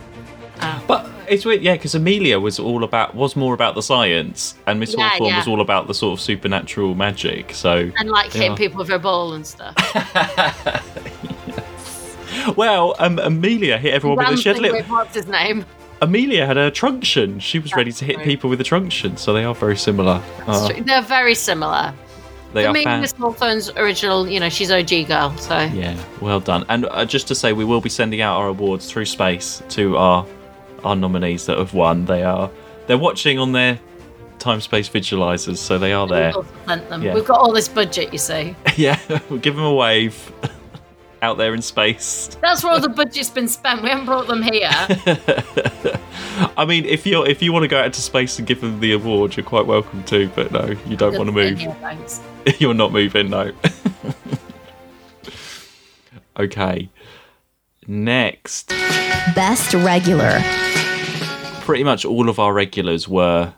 Uh, 0.60 0.80
But 0.86 1.08
it's 1.28 1.44
weird, 1.44 1.60
yeah, 1.62 1.74
because 1.74 1.94
Amelia 1.94 2.40
was 2.40 2.58
all 2.58 2.82
about 2.84 3.14
was 3.14 3.36
more 3.36 3.52
about 3.54 3.74
the 3.74 3.82
science, 3.82 4.54
and 4.66 4.80
Miss 4.80 4.94
Yeah, 4.96 5.10
Hawthorne 5.10 5.28
yeah. 5.28 5.36
was 5.38 5.46
all 5.48 5.60
about 5.60 5.86
the 5.86 5.94
sort 5.94 6.18
of 6.18 6.22
supernatural 6.22 6.94
magic. 6.94 7.52
So 7.52 7.90
and 7.98 8.08
like 8.10 8.32
hitting 8.32 8.52
yeah. 8.52 8.56
people 8.56 8.78
with 8.78 8.88
her 8.88 8.98
ball 8.98 9.34
and 9.34 9.46
stuff. 9.46 9.74
Well, 12.56 12.94
um, 12.98 13.18
Amelia 13.18 13.78
hit 13.78 13.94
everyone 13.94 14.18
with 14.18 14.38
a 14.38 14.42
she 14.42 14.48
had 14.48 14.58
a 14.58 14.60
Ramping 14.60 14.72
little, 14.80 14.96
with 14.96 15.06
what's 15.06 15.14
his 15.14 15.26
name? 15.26 15.64
Amelia 16.00 16.46
had 16.46 16.56
a 16.56 16.70
truncheon. 16.70 17.40
She 17.40 17.58
was 17.58 17.74
ready 17.74 17.92
to 17.92 18.04
hit 18.04 18.16
right. 18.16 18.24
people 18.24 18.48
with 18.48 18.60
a 18.60 18.64
truncheon, 18.64 19.16
so 19.16 19.32
they 19.32 19.44
are 19.44 19.54
very 19.54 19.76
similar. 19.76 20.22
Uh, 20.46 20.72
They're 20.82 21.02
very 21.02 21.34
similar. 21.34 21.92
they 22.52 22.62
For 22.62 22.68
are 22.68 22.72
me, 22.72 22.84
fan- 22.84 23.00
Miss 23.00 23.12
Hawthorne's 23.12 23.70
original, 23.70 24.28
you 24.28 24.38
know, 24.38 24.48
she's 24.48 24.70
OG 24.70 25.08
girl, 25.08 25.36
so 25.38 25.58
Yeah, 25.58 26.00
well 26.20 26.40
done. 26.40 26.64
And 26.68 26.86
uh, 26.86 27.04
just 27.04 27.26
to 27.28 27.34
say, 27.34 27.52
we 27.52 27.64
will 27.64 27.80
be 27.80 27.88
sending 27.88 28.20
out 28.20 28.36
our 28.36 28.48
awards 28.48 28.90
through 28.90 29.06
space 29.06 29.62
to 29.70 29.96
our 29.96 30.26
our 30.84 30.94
nominees 30.94 31.46
that 31.46 31.58
have 31.58 31.74
won. 31.74 32.04
They 32.04 32.22
are 32.22 32.48
they're 32.86 32.98
watching 32.98 33.38
on 33.40 33.50
their 33.50 33.80
time 34.38 34.60
space 34.60 34.88
visualizers, 34.88 35.56
so 35.56 35.78
they 35.78 35.92
are 35.92 36.06
there. 36.06 36.32
present 36.32 36.88
them. 36.88 37.02
Yeah. 37.02 37.14
We've 37.14 37.24
got 37.24 37.40
all 37.40 37.52
this 37.52 37.68
budget, 37.68 38.12
you 38.12 38.18
see. 38.18 38.54
yeah, 38.76 38.98
we'll 39.28 39.40
give 39.40 39.56
them 39.56 39.64
a 39.64 39.74
wave 39.74 40.32
out 41.22 41.38
there 41.38 41.54
in 41.54 41.62
space. 41.62 42.36
That's 42.42 42.62
where 42.62 42.72
all 42.72 42.80
the 42.80 42.88
budget's 42.88 43.30
been 43.30 43.48
spent. 43.48 43.82
We 43.82 43.88
haven't 43.88 44.06
brought 44.06 44.26
them 44.26 44.42
here. 44.42 44.70
I 46.56 46.64
mean, 46.66 46.84
if 46.84 47.06
you 47.06 47.22
are 47.22 47.28
if 47.28 47.42
you 47.42 47.52
want 47.52 47.64
to 47.64 47.68
go 47.68 47.78
out 47.78 47.86
into 47.86 48.00
space 48.00 48.38
and 48.38 48.46
give 48.46 48.60
them 48.60 48.80
the 48.80 48.92
award, 48.92 49.36
you're 49.36 49.44
quite 49.44 49.66
welcome 49.66 50.04
to. 50.04 50.28
But 50.28 50.52
no, 50.52 50.76
you 50.86 50.96
don't 50.96 51.16
want 51.16 51.26
to 51.26 51.32
move. 51.32 51.60
Yeah, 51.60 51.74
thanks. 51.74 52.20
You're 52.58 52.74
not 52.74 52.92
moving, 52.92 53.30
no. 53.30 53.52
okay. 56.38 56.88
Next. 57.86 58.68
Best 59.34 59.74
regular. 59.74 60.40
Pretty 61.60 61.84
much 61.84 62.04
all 62.04 62.28
of 62.28 62.38
our 62.38 62.52
regulars 62.54 63.06
were 63.08 63.54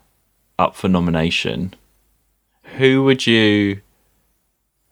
up 0.58 0.74
for 0.74 0.88
nomination. 0.88 1.74
Who 2.78 3.04
would 3.04 3.26
you 3.26 3.80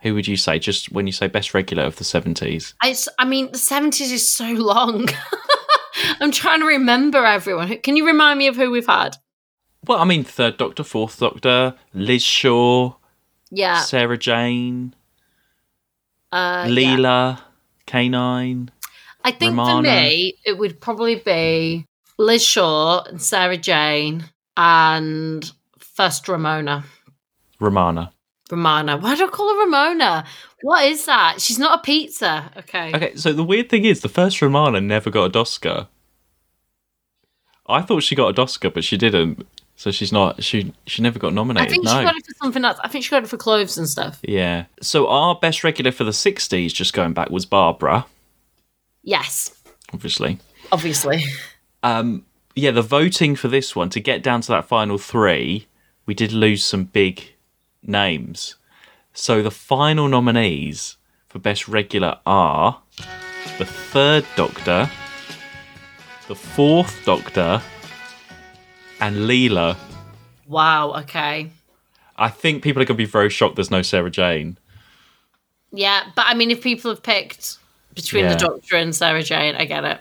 who 0.01 0.15
would 0.15 0.27
you 0.29 0.37
say 0.37 0.59
just 0.59 0.93
when 0.93 1.07
you 1.07 1.13
say 1.13 1.27
best 1.27 1.55
regular 1.55 1.83
of 1.85 1.97
the 1.97 2.05
70s? 2.05 2.75
I 3.19 3.25
mean, 3.25 3.47
the 3.53 3.59
70s 3.59 4.13
is 4.13 4.29
so 4.29 4.53
long. 4.53 5.09
I'm 6.21 6.31
trying 6.31 6.61
to 6.61 6.67
remember 6.67 7.25
everyone. 7.25 7.77
Can 7.79 7.97
you 7.97 8.07
remind 8.07 8.39
me 8.39 8.47
of 8.47 8.57
who 8.57 8.71
we've 8.71 8.87
had? 8.87 9.17
Well, 9.87 9.99
I 9.99 10.05
mean, 10.05 10.25
third 10.25 10.57
Doctor, 10.57 10.85
fourth 10.85 11.19
Doctor, 11.19 11.75
Liz 11.95 12.23
Shaw, 12.23 12.95
Yeah. 13.51 13.81
Sarah 13.81 14.19
Jane, 14.19 14.95
Uh, 16.31 16.67
yeah. 16.69 16.75
Leela, 16.97 17.41
K9. 17.87 18.69
I 19.25 19.33
think 19.33 19.57
for 19.57 19.83
me, 19.83 20.35
it 20.45 20.59
would 20.59 20.81
probably 20.81 21.17
be 21.17 21.87
Liz 22.19 22.45
Shaw 22.45 23.03
and 23.05 23.21
Sarah 23.21 23.57
Jane 23.57 24.25
and 24.57 25.51
first 25.79 26.29
Ramona. 26.29 26.85
Romana. 27.61 28.13
Romana. 28.51 28.97
Why 28.97 29.15
do 29.15 29.27
I 29.27 29.29
call 29.29 29.55
her 29.55 29.61
Ramona? 29.65 30.25
What 30.63 30.85
is 30.87 31.05
that? 31.07 31.41
She's 31.41 31.59
not 31.59 31.81
a 31.81 31.83
pizza. 31.83 32.51
Okay. 32.57 32.93
Okay, 32.95 33.17
so 33.17 33.33
the 33.33 33.45
weird 33.45 33.69
thing 33.69 33.85
is, 33.85 34.01
the 34.01 34.09
first 34.09 34.41
Romana 34.41 34.81
never 34.81 35.11
got 35.11 35.25
a 35.25 35.31
Doscar. 35.31 35.89
I 37.67 37.83
thought 37.83 38.03
she 38.03 38.15
got 38.15 38.29
a 38.29 38.43
Doscar, 38.43 38.73
but 38.73 38.85
she 38.85 38.97
didn't. 38.97 39.47
So 39.77 39.93
she's 39.93 40.11
not. 40.11 40.43
She 40.43 40.73
she 40.87 41.03
never 41.03 41.21
got 41.21 41.33
nominated. 41.33 41.69
I 41.69 41.71
think 41.71 41.85
no. 41.85 41.91
she 41.91 42.05
got 42.05 42.17
it 42.17 42.27
for 42.27 42.35
something 42.43 42.65
else. 42.65 42.79
I 42.83 42.89
think 42.89 43.05
she 43.05 43.11
got 43.11 43.23
it 43.23 43.29
for 43.29 43.37
clothes 43.37 43.79
and 43.79 43.89
stuff. 43.89 44.19
Yeah. 44.23 44.65
So 44.83 45.07
our 45.07 45.37
best 45.37 45.63
regular 45.63 45.93
for 45.93 46.03
the 46.03 46.11
'60s, 46.11 46.73
just 46.73 46.95
going 46.95 47.13
back, 47.13 47.31
was 47.31 47.47
Barbara. 47.47 48.07
Yes, 49.05 49.55
Obviously. 49.93 50.39
obviously. 50.73 51.23
Um. 51.85 52.25
Yeah. 52.57 52.73
The 52.73 52.83
voting 52.83 53.37
for 53.37 53.47
this 53.47 53.77
one 53.77 53.89
to 53.91 54.01
get 54.01 54.21
down 54.21 54.41
to 54.41 54.49
that 54.49 54.65
final 54.67 54.99
three, 54.99 55.69
we 56.07 56.15
did 56.15 56.33
lose 56.33 56.65
some 56.65 56.85
big 56.85 57.35
names. 57.83 58.57
So 59.13 59.43
the 59.43 59.51
final 59.51 60.09
nominees 60.09 60.97
for 61.29 61.39
best 61.39 61.69
regular 61.69 62.19
are 62.27 62.81
the 63.59 63.65
third 63.65 64.25
Doctor, 64.37 64.89
the 66.29 66.35
fourth 66.35 67.05
Doctor, 67.05 67.61
and 69.01 69.17
Leela. 69.17 69.77
Wow. 70.47 70.93
Okay. 71.01 71.51
I 72.17 72.29
think 72.29 72.63
people 72.63 72.83
are 72.83 72.85
going 72.85 72.97
to 72.97 73.05
be 73.05 73.11
very 73.11 73.31
shocked 73.31 73.57
there's 73.57 73.71
no 73.71 73.83
Sarah 73.83 74.11
Jane. 74.11 74.59
Yeah, 75.71 76.05
but 76.17 76.25
I 76.27 76.35
mean, 76.35 76.51
if 76.51 76.63
people 76.63 76.91
have 76.91 77.03
picked 77.03 77.59
between 77.95 78.25
Yeah. 78.25 78.35
the 78.35 78.39
Doctor 78.39 78.77
and 78.77 78.95
Sarah 78.95 79.23
Jane, 79.23 79.55
I 79.57 79.65
get 79.67 79.85
it. 79.85 80.01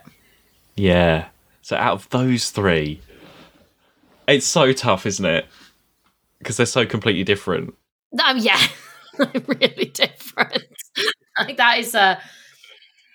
Yeah. 0.76 1.28
So 1.62 1.76
out 1.76 1.94
of 1.94 2.10
those 2.10 2.50
three, 2.50 3.02
it's 4.28 4.46
so 4.46 4.72
tough, 4.74 5.06
isn't 5.06 5.26
it? 5.26 5.46
Because 6.40 6.58
they're 6.58 6.66
so 6.66 6.86
completely 6.86 7.24
different. 7.24 7.74
Um, 8.24 8.38
yeah, 8.38 8.60
really 9.20 9.92
different. 9.94 10.64
like 11.40 11.58
that 11.58 11.80
is 11.80 11.96
a, 11.96 12.20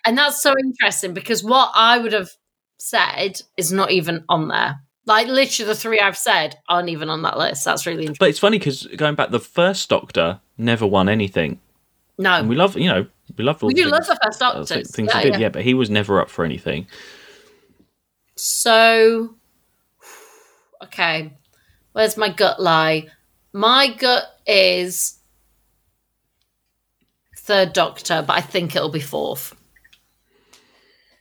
and 0.05 0.19
that's 0.19 0.43
so 0.43 0.55
interesting 0.59 1.15
because 1.15 1.43
what 1.45 1.71
I 1.75 1.99
would 1.99 2.13
have 2.13 2.31
said 2.79 3.41
is 3.57 3.73
not 3.73 3.91
even 3.91 4.25
on 4.29 4.49
there. 4.49 4.81
Like 5.07 5.27
literally, 5.27 5.69
the 5.69 5.75
three 5.75 5.99
I've 6.01 6.17
said 6.17 6.57
aren't 6.69 6.89
even 6.89 7.09
on 7.09 7.23
that 7.23 7.39
list. 7.39 7.65
That's 7.65 7.87
really 7.87 8.03
interesting. 8.03 8.19
But 8.21 8.29
it's 8.31 8.39
funny 8.39 8.59
because 8.59 8.87
going 8.97 9.15
back, 9.15 9.31
the 9.31 9.41
first 9.41 9.89
Doctor 9.89 10.41
never 10.59 10.87
won 10.87 11.09
anything. 11.09 11.61
No, 12.19 12.35
And 12.35 12.49
we 12.49 12.55
love, 12.55 12.77
you 12.77 12.89
know, 12.89 13.07
we 13.37 13.43
love 13.45 13.63
all 13.63 13.69
we 13.69 13.75
the 13.75 13.83
do 13.83 13.91
things, 13.91 13.93
love 13.93 14.07
the 14.07 14.21
first 14.25 14.43
uh, 14.43 14.53
Doctor. 14.53 14.75
th- 14.75 14.87
things 14.87 15.11
yeah, 15.13 15.19
he 15.19 15.25
did, 15.25 15.33
yeah. 15.35 15.41
yeah, 15.41 15.49
but 15.49 15.63
he 15.63 15.75
was 15.75 15.91
never 15.91 16.21
up 16.21 16.29
for 16.29 16.45
anything. 16.45 16.87
So, 18.37 19.35
okay, 20.85 21.33
where's 21.93 22.17
my 22.17 22.29
gut 22.29 22.61
lie? 22.61 23.09
My 23.53 23.89
gut 23.99 24.25
is 24.47 25.19
third 27.39 27.73
Doctor, 27.73 28.23
but 28.27 28.37
I 28.37 28.41
think 28.41 28.77
it'll 28.77 28.89
be 28.89 29.01
fourth. 29.01 29.55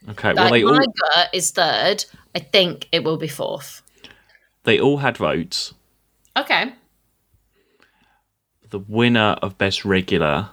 Okay, 0.10 0.34
well 0.34 0.46
Like, 0.46 0.54
they 0.54 0.64
my 0.64 0.72
all 0.72 0.94
gut 1.14 1.30
is 1.34 1.52
third. 1.52 2.06
I 2.36 2.40
think 2.40 2.88
it 2.92 3.04
will 3.04 3.18
be 3.18 3.28
fourth. 3.28 3.82
they 4.64 4.80
all 4.80 4.98
had 4.98 5.18
votes. 5.18 5.74
Okay. 6.38 6.74
The 8.70 8.80
winner 8.80 9.36
of 9.42 9.58
best 9.58 9.84
regular 9.84 10.50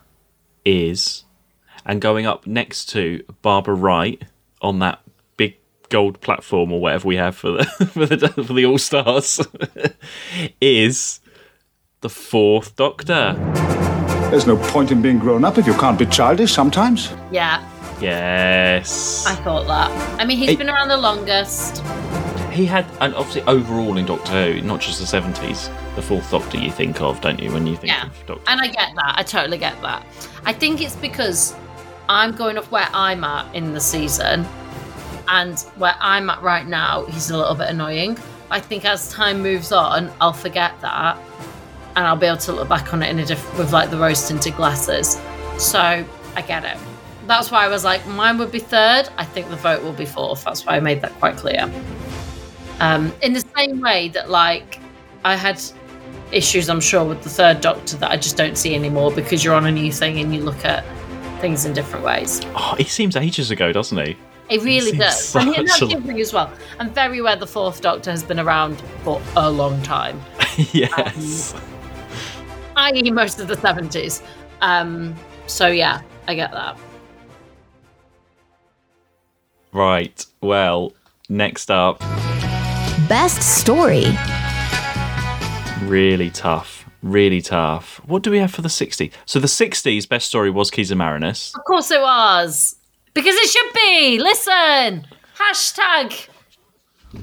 is, 0.64 1.24
and 1.86 2.00
going 2.00 2.26
up 2.26 2.46
next 2.46 2.86
to 2.90 3.22
Barbara 3.42 3.74
Wright 3.74 4.20
on 4.60 4.80
that 4.80 5.00
gold 5.90 6.20
platform 6.20 6.72
or 6.72 6.80
whatever 6.80 7.06
we 7.08 7.16
have 7.16 7.36
for 7.36 7.52
the 7.52 7.64
for 7.92 8.06
the 8.06 8.28
for 8.28 8.52
the 8.52 8.66
All 8.66 8.78
Stars, 8.78 9.40
is 10.60 11.20
the 12.00 12.08
fourth 12.08 12.76
Doctor. 12.76 13.34
There's 14.30 14.46
no 14.46 14.56
point 14.56 14.90
in 14.92 15.00
being 15.00 15.18
grown 15.18 15.44
up 15.44 15.56
if 15.58 15.66
you 15.66 15.74
can't 15.74 15.98
be 15.98 16.06
childish 16.06 16.52
sometimes. 16.52 17.12
Yeah, 17.32 17.62
Yes, 18.00 19.26
I 19.26 19.34
thought 19.36 19.66
that. 19.66 19.90
I 20.20 20.24
mean, 20.24 20.38
he's 20.38 20.50
Hey. 20.50 20.56
been 20.56 20.68
around 20.68 20.88
the 20.88 20.96
longest. 20.96 21.82
he 22.52 22.66
had, 22.66 22.84
and 23.00 23.14
obviously 23.14 23.42
overall 23.42 23.96
in 23.98 24.04
Doctor 24.06 24.32
Who, 24.32 24.60
not 24.62 24.80
just 24.80 24.98
the 25.00 25.06
seventies, 25.06 25.70
the 25.94 26.02
fourth 26.02 26.28
Doctor 26.30 26.58
you 26.58 26.70
think 26.72 27.00
of, 27.00 27.20
don't 27.20 27.40
you, 27.40 27.52
when 27.52 27.66
you 27.66 27.76
think 27.76 27.92
Yeah. 27.92 28.06
of 28.06 28.26
Doctor? 28.26 28.42
And 28.50 28.60
I 28.60 28.66
get 28.66 28.90
that. 28.96 29.14
I 29.16 29.22
totally 29.22 29.58
get 29.58 29.80
that. 29.82 30.04
I 30.44 30.52
think 30.52 30.80
it's 30.80 30.96
because 30.96 31.54
I'm 32.08 32.32
going 32.32 32.58
off 32.58 32.70
where 32.70 32.88
I'm 32.92 33.22
at 33.24 33.54
in 33.54 33.74
the 33.74 33.80
season, 33.80 34.44
and 35.28 35.58
where 35.76 35.94
I'm 36.00 36.30
at 36.30 36.42
right 36.42 36.66
now, 36.66 37.04
he's 37.06 37.30
a 37.30 37.36
little 37.36 37.54
bit 37.54 37.68
annoying. 37.68 38.18
I 38.50 38.60
think 38.60 38.84
as 38.84 39.10
time 39.10 39.42
moves 39.42 39.72
on, 39.72 40.10
I'll 40.20 40.32
forget 40.32 40.80
that, 40.80 41.18
and 41.96 42.06
I'll 42.06 42.16
be 42.16 42.26
able 42.26 42.38
to 42.38 42.52
look 42.52 42.68
back 42.68 42.92
on 42.92 43.02
it 43.02 43.10
in 43.10 43.18
a 43.18 43.26
different 43.26 43.58
with 43.58 43.72
like 43.72 43.90
the 43.90 43.98
rose 43.98 44.26
tinted 44.26 44.56
glasses. 44.56 45.20
So 45.58 45.78
I 45.78 46.42
get 46.42 46.64
it. 46.64 46.76
That's 47.26 47.50
why 47.50 47.64
I 47.64 47.68
was 47.68 47.84
like, 47.84 48.06
mine 48.06 48.38
would 48.38 48.50
be 48.50 48.58
third. 48.58 49.10
I 49.18 49.24
think 49.24 49.50
the 49.50 49.56
vote 49.56 49.82
will 49.82 49.92
be 49.92 50.06
fourth. 50.06 50.44
That's 50.44 50.64
why 50.64 50.76
I 50.76 50.80
made 50.80 51.02
that 51.02 51.12
quite 51.14 51.36
clear. 51.36 51.70
Um, 52.80 53.12
in 53.22 53.32
the 53.32 53.44
same 53.56 53.80
way 53.80 54.08
that 54.10 54.30
like 54.30 54.80
I 55.24 55.36
had 55.36 55.60
issues, 56.32 56.70
I'm 56.70 56.80
sure, 56.80 57.04
with 57.04 57.22
the 57.22 57.28
third 57.28 57.60
Doctor 57.60 57.96
that 57.98 58.10
I 58.10 58.16
just 58.16 58.36
don't 58.36 58.56
see 58.56 58.74
anymore 58.74 59.10
because 59.10 59.44
you're 59.44 59.54
on 59.54 59.66
a 59.66 59.72
new 59.72 59.92
thing 59.92 60.18
and 60.20 60.34
you 60.34 60.42
look 60.42 60.64
at 60.64 60.84
things 61.40 61.64
in 61.64 61.72
different 61.72 62.04
ways. 62.04 62.40
Oh, 62.54 62.74
he 62.78 62.84
seems 62.84 63.16
ages 63.16 63.50
ago, 63.50 63.72
doesn't 63.72 63.98
he? 63.98 64.16
It 64.50 64.62
really 64.62 64.92
seems 64.92 64.98
does. 64.98 65.36
And 65.36 65.54
in 65.54 65.66
such 65.68 65.80
that 65.80 65.86
a- 65.86 65.94
different 65.96 66.20
as 66.20 66.32
well. 66.32 66.50
I'm 66.78 66.90
very 66.90 67.18
aware 67.18 67.36
the 67.36 67.46
fourth 67.46 67.80
Doctor 67.82 68.10
has 68.10 68.22
been 68.22 68.40
around 68.40 68.80
for 69.02 69.20
a 69.36 69.50
long 69.50 69.80
time, 69.82 70.20
yes. 70.72 71.54
i.e., 72.76 73.10
most 73.10 73.40
of 73.40 73.48
the 73.48 73.56
70s. 73.56 74.22
Um, 74.62 75.14
so 75.46 75.66
yeah, 75.66 76.00
I 76.26 76.34
get 76.34 76.50
that. 76.52 76.78
Right. 79.72 80.24
Well, 80.40 80.92
next 81.28 81.70
up, 81.70 82.00
Best 83.08 83.42
story. 83.60 84.04
really 85.82 86.30
tough. 86.30 86.84
Really 87.02 87.40
tough. 87.40 88.00
What 88.06 88.22
do 88.22 88.30
we 88.30 88.38
have 88.38 88.50
for 88.52 88.60
the 88.62 88.68
60s? 88.68 89.12
So 89.24 89.38
the 89.38 89.46
60s 89.46 90.08
best 90.08 90.26
story 90.26 90.50
was 90.50 90.70
Keys 90.70 90.90
of 90.90 90.98
Marinus. 90.98 91.54
Of 91.54 91.64
course 91.64 91.90
it 91.90 92.00
was. 92.00 92.74
Because 93.18 93.34
it 93.36 93.48
should 93.48 93.72
be. 93.74 94.18
Listen. 94.20 95.06
Hashtag 95.36 96.28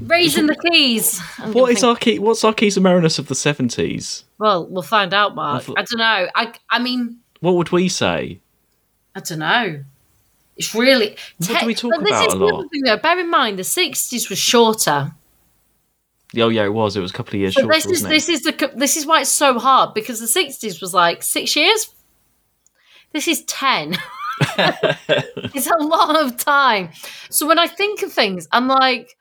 raising 0.02 0.48
the 0.48 0.56
keys. 0.56 1.22
I'm 1.40 1.54
What 1.54 1.68
think- 1.74 1.84
our 1.86 1.96
key? 1.96 2.20
What's 2.20 2.44
our 2.44 2.54
Keys 2.54 2.76
of 2.76 2.84
Marinus 2.84 3.18
of 3.18 3.28
the 3.28 3.34
70s? 3.36 4.24
Well, 4.38 4.68
we'll 4.68 4.82
find 4.84 5.14
out, 5.14 5.36
Mark. 5.36 5.64
thought- 5.64 5.80
I 5.80 5.84
don't 5.84 6.00
know. 6.00 6.28
I 6.36 6.54
I 6.70 6.80
mean, 6.80 7.20
What 7.40 7.56
would 7.56 7.72
we 7.72 7.88
say? 7.88 8.40
I 9.16 9.22
don't 9.22 9.40
know. 9.40 9.84
It's 10.58 10.76
really. 10.76 11.16
What 11.48 11.60
do 11.62 11.66
we 11.66 11.76
talk 11.76 11.92
but 11.96 12.02
this 12.04 12.10
about 12.12 12.28
is 12.28 12.34
a 12.34 12.38
lot? 12.38 12.66
thing, 12.72 12.82
though. 12.84 12.98
Bear 12.98 13.18
in 13.20 13.30
mind, 13.30 13.58
the 13.60 13.64
sixties 13.64 14.30
was 14.30 14.38
shorter. 14.40 15.14
Oh 16.38 16.50
yeah, 16.50 16.66
it 16.66 16.74
was. 16.74 16.98
It 16.98 17.02
was 17.02 17.12
a 17.12 17.14
couple 17.14 17.36
of 17.36 17.40
years 17.40 17.54
shorter, 17.54 17.70
this 17.72 17.86
is 17.86 18.02
this 18.04 18.28
is 18.28 18.42
the 18.42 18.72
this 18.76 18.98
is 18.98 19.06
why 19.06 19.22
it's 19.22 19.30
so 19.30 19.60
hard 19.60 19.94
because 19.94 20.20
the 20.20 20.28
sixties 20.28 20.82
was 20.82 20.94
like 20.94 21.24
six 21.24 21.56
years. 21.56 21.88
This 23.14 23.28
is 23.30 23.44
ten. 23.46 23.96
it's 24.58 25.68
a 25.68 25.84
lot 25.84 26.16
of 26.24 26.38
time. 26.38 26.90
So 27.30 27.48
when 27.48 27.60
I 27.60 27.68
think 27.68 28.02
of 28.02 28.12
things, 28.12 28.48
I'm 28.52 28.68
like, 28.68 29.16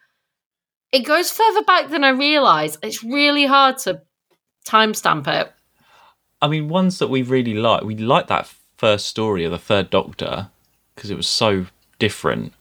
it 0.92 1.00
goes 1.00 1.30
further 1.30 1.62
back 1.64 1.90
than 1.90 2.04
I 2.04 2.10
realise. 2.10 2.78
It's 2.82 3.02
really 3.02 3.46
hard 3.46 3.78
to 3.78 4.02
timestamp 4.66 5.26
it. 5.26 5.52
I 6.40 6.48
mean, 6.48 6.68
ones 6.68 6.98
that 6.98 7.08
we 7.08 7.22
really 7.22 7.54
like. 7.54 7.82
We 7.84 7.96
like 7.96 8.26
that 8.28 8.52
first 8.76 9.06
story 9.06 9.44
of 9.44 9.50
the 9.50 9.58
Third 9.58 9.90
Doctor 9.90 10.50
because 10.94 11.10
it 11.10 11.16
was 11.16 11.26
so 11.26 11.66
different 11.98 12.52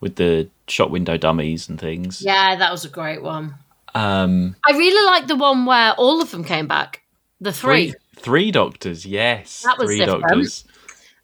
with 0.00 0.16
the 0.16 0.48
shop 0.68 0.90
window 0.90 1.16
dummies 1.16 1.68
and 1.68 1.80
things. 1.80 2.22
Yeah, 2.22 2.56
that 2.56 2.70
was 2.70 2.84
a 2.84 2.88
great 2.88 3.22
one. 3.22 3.54
Um, 3.94 4.56
I 4.68 4.72
really 4.72 5.06
like 5.06 5.26
the 5.26 5.36
one 5.36 5.66
where 5.66 5.92
all 5.92 6.20
of 6.22 6.30
them 6.30 6.44
came 6.44 6.66
back. 6.66 7.02
The 7.40 7.52
three. 7.52 7.90
three, 7.90 8.00
three 8.16 8.50
Doctors. 8.50 9.04
Yes, 9.04 9.62
That 9.62 9.78
was 9.78 9.88
three 9.88 9.98
different. 9.98 10.22
Doctors. 10.22 10.64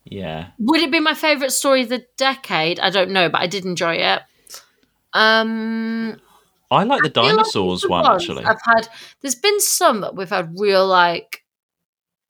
Yeah. 0.05 0.49
Would 0.59 0.80
it 0.80 0.90
be 0.90 1.01
my 1.01 1.14
favourite 1.14 1.53
story 1.53 1.82
of 1.82 1.90
the 1.90 2.05
decade? 2.16 2.80
I 2.80 2.90
don't 2.90 3.11
know, 3.11 3.28
but 3.28 3.40
I 3.40 3.46
did 3.46 3.64
enjoy 3.64 3.96
it. 3.96 4.22
Um, 5.12 6.20
I 6.70 6.84
like 6.84 7.03
the 7.03 7.20
I 7.20 7.22
like 7.22 7.36
dinosaurs 7.36 7.82
the 7.82 7.88
one 7.88 8.07
actually. 8.07 8.44
I've 8.44 8.61
had. 8.64 8.88
There's 9.20 9.34
been 9.34 9.61
some 9.61 10.01
that 10.03 10.14
we've 10.14 10.28
had 10.28 10.59
real 10.59 10.86
like, 10.86 11.44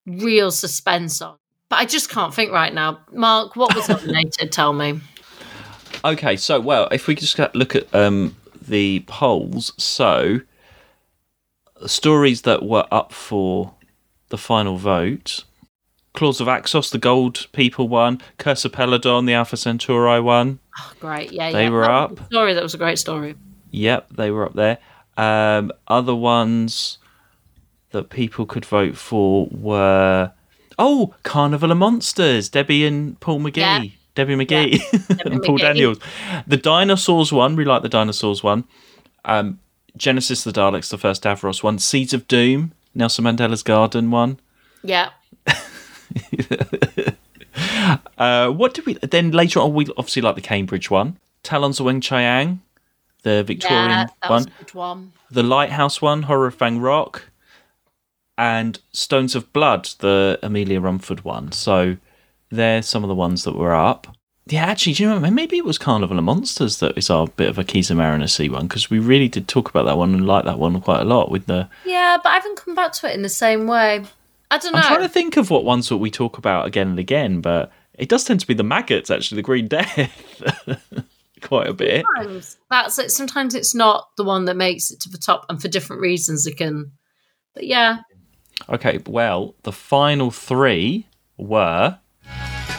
real 0.07 0.51
suspense 0.51 1.21
on, 1.21 1.37
but 1.69 1.77
I 1.77 1.85
just 1.85 2.11
can't 2.11 2.35
think 2.35 2.53
right 2.53 2.73
now. 2.73 3.01
Mark, 3.13 3.57
what 3.57 3.75
was 3.75 3.89
nominated? 3.89 4.53
Tell 4.53 4.73
me. 4.73 5.01
Okay, 6.05 6.37
so 6.37 6.61
well, 6.61 6.89
if 6.93 7.09
we 7.09 7.15
just 7.15 7.39
look 7.55 7.75
at 7.75 7.93
um, 7.95 8.37
the 8.61 9.01
polls, 9.07 9.73
so 9.77 10.41
stories 11.87 12.43
that 12.43 12.63
were 12.63 12.87
up 12.91 13.13
for 13.13 13.75
the 14.29 14.39
final 14.39 14.77
vote: 14.77 15.45
Claws 16.19 16.41
of 16.41 16.49
Axos, 16.49 16.91
the 16.91 16.99
Gold 16.99 17.47
People 17.53 17.87
one; 17.87 18.21
Curse 18.39 18.65
of 18.65 18.73
Peladon, 18.73 19.25
the 19.25 19.35
Alpha 19.35 19.57
Centauri 19.57 20.21
one. 20.21 20.59
Oh, 20.77 20.93
great, 20.99 21.31
yeah, 21.31 21.47
yeah. 21.47 21.53
They 21.53 21.63
yeah. 21.63 21.71
were 21.71 21.83
That 21.83 21.91
up. 21.91 22.27
Story 22.27 22.55
that 22.55 22.63
was 22.65 22.75
a 22.75 22.79
great 22.79 22.99
story. 22.99 23.37
Yep, 23.71 24.15
they 24.17 24.33
were 24.33 24.45
up 24.45 24.55
there. 24.55 24.79
Um, 25.17 25.71
other 25.87 26.17
ones 26.17 26.99
that 27.91 28.11
people 28.11 28.47
could 28.47 28.65
vote 28.65 28.97
for 28.97 29.47
were 29.53 30.33
oh, 30.77 31.15
Carnival 31.23 31.71
of 31.71 31.79
Monsters, 31.79 32.49
Debbie 32.49 32.85
and 32.85 33.21
Paul 33.21 33.39
McGee. 33.39 33.57
Yeah. 33.59 33.85
Debbie 34.17 34.35
McGee 34.35 35.25
and 35.25 35.41
Paul 35.45 35.57
McGee. 35.57 35.61
Daniels. 35.61 35.99
The 36.49 36.57
dinosaurs 36.57 37.33
one, 37.33 37.55
we 37.55 37.65
like 37.65 37.83
the 37.83 37.89
dinosaurs 37.89 38.43
one. 38.43 38.65
Um, 39.25 39.61
Genesis 39.97 40.43
the 40.43 40.51
Daleks, 40.51 40.91
the 40.91 40.99
first 40.99 41.23
Davros 41.23 41.63
one. 41.63 41.79
Seeds 41.79 42.13
of 42.13 42.27
Doom, 42.27 42.73
Nelson 42.93 43.25
Mandela's 43.25 43.63
Garden 43.63 44.11
one. 44.11 44.41
Yeah, 44.83 45.11
Uh, 48.17 48.51
what 48.51 48.75
did 48.75 48.85
we 48.87 48.95
then 48.95 49.31
later 49.31 49.61
on? 49.61 49.73
We 49.73 49.87
obviously 49.97 50.23
like 50.23 50.35
the 50.35 50.41
Cambridge 50.41 50.91
one, 50.91 51.17
Talons 51.43 51.79
of 51.81 51.87
Weng 51.87 52.03
Chiang, 52.03 52.61
the 53.23 53.45
Victorian 53.45 53.91
yeah, 53.91 54.07
one. 54.27 54.31
was 54.31 54.47
a 54.47 54.51
good 54.59 54.75
one. 54.75 55.13
the 55.31 55.43
Lighthouse 55.43 56.03
one, 56.03 56.25
Horror 56.25 56.49
of 56.49 56.55
Fang 56.55 56.81
Rock, 56.81 57.31
and 58.37 58.79
Stones 58.93 59.35
of 59.35 59.53
Blood, 59.53 59.91
the 60.01 60.39
Amelia 60.43 60.81
Rumford 60.81 61.25
one. 61.25 61.53
So 61.53 61.97
they're 62.51 62.83
some 62.83 63.05
of 63.05 63.09
the 63.09 63.15
ones 63.15 63.45
that 63.45 63.55
were 63.55 63.75
up. 63.75 64.17
Yeah, 64.47 64.65
actually, 64.65 64.95
do 64.95 65.03
you 65.03 65.09
know, 65.11 65.31
maybe 65.31 65.59
it 65.59 65.65
was 65.65 65.77
Carnival 65.77 66.19
of 66.19 66.25
Monsters 66.25 66.79
that 66.79 66.97
is 66.97 67.11
our 67.11 67.27
bit 67.27 67.51
of 67.51 67.59
a 67.59 67.65
Keys 67.65 67.91
of 67.91 67.99
Marinus 67.99 68.39
one 68.51 68.67
because 68.67 68.89
we 68.89 68.99
really 68.99 69.29
did 69.29 69.47
talk 69.47 69.69
about 69.69 69.85
that 69.85 69.99
one 69.99 70.15
and 70.15 70.27
like 70.27 70.47
that 70.47 70.59
one 70.59 70.81
quite 70.81 71.03
a 71.03 71.05
lot. 71.05 71.31
With 71.31 71.47
the, 71.47 71.69
Yeah, 71.85 72.17
but 72.23 72.31
I 72.31 72.35
haven't 72.37 72.57
come 72.57 72.75
back 72.75 72.93
to 72.93 73.11
it 73.11 73.15
in 73.15 73.23
the 73.23 73.29
same 73.29 73.67
way. 73.67 74.05
I 74.51 74.59
don't 74.59 74.73
know. 74.73 74.79
I'm 74.79 74.85
trying 74.85 75.03
to 75.03 75.09
think 75.09 75.37
of 75.37 75.51
what 75.51 75.65
ones 75.65 75.89
that 75.89 75.99
we 75.99 76.11
talk 76.11 76.39
about 76.39 76.67
again 76.67 76.89
and 76.89 76.99
again, 76.99 77.41
but 77.41 77.71
it 77.95 78.09
does 78.09 78.25
tend 78.25 78.41
to 78.41 78.47
be 78.47 78.55
the 78.55 78.63
maggots, 78.65 79.11
actually, 79.11 79.37
the 79.37 79.43
Green 79.43 79.69
Death, 79.69 80.11
quite 81.43 81.67
a 81.67 81.75
bit. 81.75 82.05
Sometimes 82.17 82.57
that's 82.71 82.99
it. 82.99 83.11
Sometimes 83.11 83.55
it's 83.55 83.75
not 83.75 84.09
the 84.17 84.25
one 84.25 84.47
that 84.47 84.57
makes 84.57 84.91
it 84.91 85.01
to 85.01 85.11
the 85.11 85.19
top, 85.19 85.47
and 85.49 85.61
for 85.61 85.69
different 85.69 86.01
reasons 86.01 86.47
it 86.47 86.57
can. 86.57 86.93
But 87.55 87.67
yeah, 87.67 87.99
Okay, 88.69 88.99
well, 89.07 89.55
the 89.63 89.73
final 89.73 90.31
three 90.31 91.07
were 91.37 91.99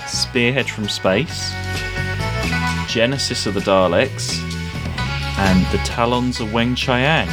Spearhead 0.08 0.70
from 0.70 0.90
Space, 0.90 1.52
Genesis 2.88 3.46
of 3.46 3.54
the 3.54 3.62
Daleks, 3.62 4.40
and 5.38 5.66
the 5.68 5.78
Talons 5.86 6.40
of 6.40 6.50
Weng 6.50 6.76
Chiang. 6.76 7.28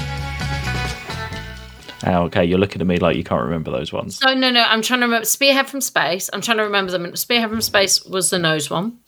Oh, 2.07 2.23
okay, 2.25 2.45
you're 2.45 2.59
looking 2.59 2.81
at 2.81 2.87
me 2.87 2.99
like 2.99 3.17
you 3.17 3.25
can't 3.25 3.43
remember 3.43 3.71
those 3.71 3.93
ones. 3.93 4.21
No, 4.23 4.33
no, 4.35 4.51
no, 4.51 4.63
I'm 4.63 4.81
trying 4.83 5.01
to 5.01 5.07
remember 5.07 5.25
Spearhead 5.25 5.67
from 5.69 5.81
Space. 5.81 6.31
I'm 6.33 6.41
trying 6.41 6.59
to 6.59 6.63
remember 6.63 6.93
them. 6.93 7.15
Spearhead 7.17 7.51
from 7.51 7.61
Space 7.61 8.05
was 8.05 8.31
the 8.31 8.39
nose 8.39 8.71
one. 8.71 8.99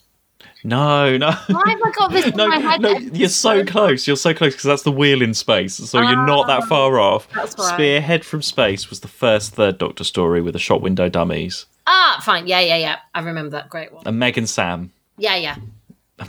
No, 0.65 1.17
no. 1.17 1.31
Why 1.31 1.63
have 1.71 1.81
I 1.85 1.91
got 1.97 2.11
this 2.11 2.27
in 2.33 2.37
No, 2.37 2.49
my 2.49 2.59
head? 2.59 2.81
no, 2.81 2.91
you're 2.99 3.29
so 3.29 3.65
close. 3.65 4.07
You're 4.09 4.17
so 4.17 4.35
close 4.35 4.55
because 4.55 4.65
that's 4.65 4.83
the 4.83 4.91
wheel 4.91 5.23
in 5.23 5.33
space. 5.33 5.75
So 5.77 6.01
you're 6.01 6.27
not 6.27 6.49
that 6.49 6.65
far 6.65 6.99
off. 6.99 7.29
that's 7.33 7.57
right. 7.59 7.75
Spearhead 7.75 8.25
from 8.25 8.43
Space 8.43 8.91
was 8.91 9.01
the 9.01 9.09
first 9.09 9.55
Third 9.55 9.79
Doctor 9.79 10.03
story 10.03 10.41
with 10.43 10.55
the 10.55 10.59
shot 10.59 10.81
window 10.83 11.09
dummies. 11.09 11.67
Ah, 11.87 12.21
fine. 12.25 12.47
Yeah, 12.49 12.61
yeah, 12.61 12.77
yeah. 12.77 12.97
I 13.15 13.21
remember 13.21 13.51
that. 13.51 13.71
Great 13.71 13.93
one. 13.93 14.03
And 14.07 14.19
Meg 14.19 14.37
and 14.37 14.49
Sam 14.51 14.93
Yeah, 15.17 15.37
yeah. 15.37 15.57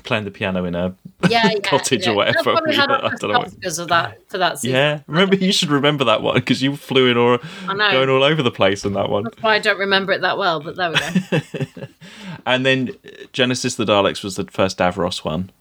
Playing 0.04 0.24
the 0.26 0.32
piano 0.32 0.66
in 0.66 0.76
a 0.76 0.96
Yeah, 1.30 1.50
yeah. 1.52 1.60
cottage 1.64 2.06
yeah. 2.06 2.12
or 2.12 2.16
whatever. 2.16 2.52
Had 2.72 2.92
I 2.92 3.10
don't 3.16 3.32
know. 3.32 3.46
because 3.56 3.80
of 3.80 3.88
that 3.90 4.20
for 4.30 4.38
that 4.38 4.60
season. 4.60 4.76
Yeah, 4.76 5.00
remember 5.08 5.36
you 5.36 5.52
should 5.52 5.70
remember 5.70 6.04
that 6.06 6.22
one 6.22 6.36
because 6.36 6.62
you 6.62 6.76
flew 6.76 7.08
in 7.08 7.18
or 7.18 7.40
going 7.68 8.10
all 8.10 8.24
over 8.24 8.42
the 8.44 8.52
place 8.52 8.86
in 8.86 8.94
that 8.94 9.10
one. 9.10 9.24
That's 9.26 9.42
why 9.42 9.56
I 9.56 9.60
don't 9.60 9.80
remember 9.80 10.12
it 10.14 10.22
that 10.22 10.38
well, 10.38 10.60
but 10.60 10.76
there 10.76 10.92
we 10.92 10.98
go. 11.00 11.88
And 12.46 12.66
then 12.66 12.92
Genesis 13.34 13.76
the 13.76 13.86
Daleks 13.86 14.24
was 14.24 14.36
the 14.38 14.46
first 14.46 14.78
Davros 14.78 15.24
one, 15.26 15.52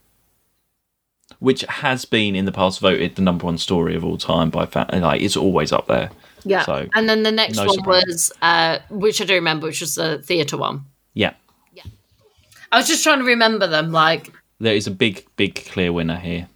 which 1.40 1.62
has 1.62 2.04
been 2.04 2.34
in 2.34 2.44
the 2.44 2.52
past 2.52 2.80
voted 2.80 3.16
the 3.16 3.22
number 3.22 3.44
one 3.44 3.58
story 3.58 3.94
of 3.94 4.04
all 4.04 4.16
time 4.16 4.48
by 4.50 4.64
fan. 4.66 4.88
Like 4.92 5.20
it's 5.20 5.36
always 5.36 5.72
up 5.72 5.86
there. 5.86 6.10
Yeah. 6.44 6.64
So 6.64 6.86
and 6.94 7.08
then 7.08 7.24
the 7.24 7.32
next 7.32 7.56
no 7.56 7.66
one 7.66 7.74
surprise. 7.74 8.04
was, 8.06 8.32
uh, 8.42 8.78
which 8.90 9.20
I 9.20 9.24
do 9.24 9.34
remember, 9.34 9.66
which 9.66 9.80
was 9.80 9.96
the 9.96 10.22
theatre 10.22 10.56
one. 10.56 10.84
yeah, 11.14 11.34
I 12.70 12.78
was 12.78 12.88
just 12.88 13.02
trying 13.02 13.18
to 13.20 13.24
remember 13.24 13.66
them. 13.66 13.92
Like, 13.92 14.32
there 14.60 14.74
is 14.74 14.86
a 14.86 14.90
big, 14.90 15.24
big 15.36 15.54
clear 15.54 15.92
winner 15.92 16.16
here. 16.16 16.48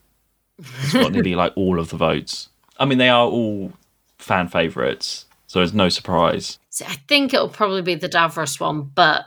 It's 0.58 0.92
got 0.92 1.12
nearly 1.12 1.34
like 1.34 1.52
all 1.56 1.78
of 1.78 1.90
the 1.90 1.96
votes. 1.96 2.48
I 2.78 2.84
mean, 2.84 2.98
they 2.98 3.08
are 3.08 3.26
all 3.26 3.72
fan 4.18 4.48
favourites, 4.48 5.26
so 5.46 5.60
it's 5.60 5.72
no 5.72 5.88
surprise. 5.88 6.58
see, 6.70 6.84
I 6.84 6.96
think 7.08 7.34
it'll 7.34 7.48
probably 7.48 7.82
be 7.82 7.94
the 7.94 8.08
Davros 8.08 8.60
one, 8.60 8.82
but 8.94 9.24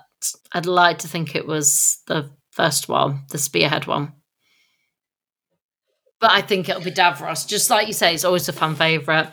I'd 0.52 0.66
like 0.66 1.00
to 1.00 1.08
think 1.08 1.36
it 1.36 1.48
was 1.48 2.00
the 2.08 2.30
first 2.52 2.88
one, 2.88 3.24
the 3.30 3.38
Spearhead 3.38 3.88
one. 3.88 4.14
But 6.20 6.32
I 6.32 6.42
think 6.42 6.70
it'll 6.70 6.82
be 6.82 6.92
Davros. 6.92 7.48
Just 7.48 7.70
like 7.70 7.88
you 7.88 7.94
say, 7.94 8.14
it's 8.14 8.24
always 8.24 8.48
a 8.48 8.54
fan 8.54 8.76
favourite. 8.76 9.30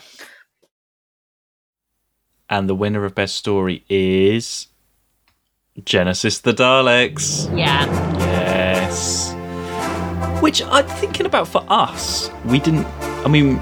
And 2.51 2.69
the 2.69 2.75
winner 2.75 3.05
of 3.05 3.15
best 3.15 3.37
story 3.37 3.85
is 3.89 4.67
Genesis 5.85 6.41
the 6.41 6.53
Daleks. 6.53 7.49
Yeah. 7.57 7.87
Yes. 8.19 9.33
Which 10.43 10.63
I'm 10.63 10.87
thinking 10.87 11.27
about 11.27 11.49
for 11.49 11.65
us. 11.69 12.31
We 12.47 12.59
didn't. 12.61 12.87
I 13.25 13.29
mean, 13.29 13.57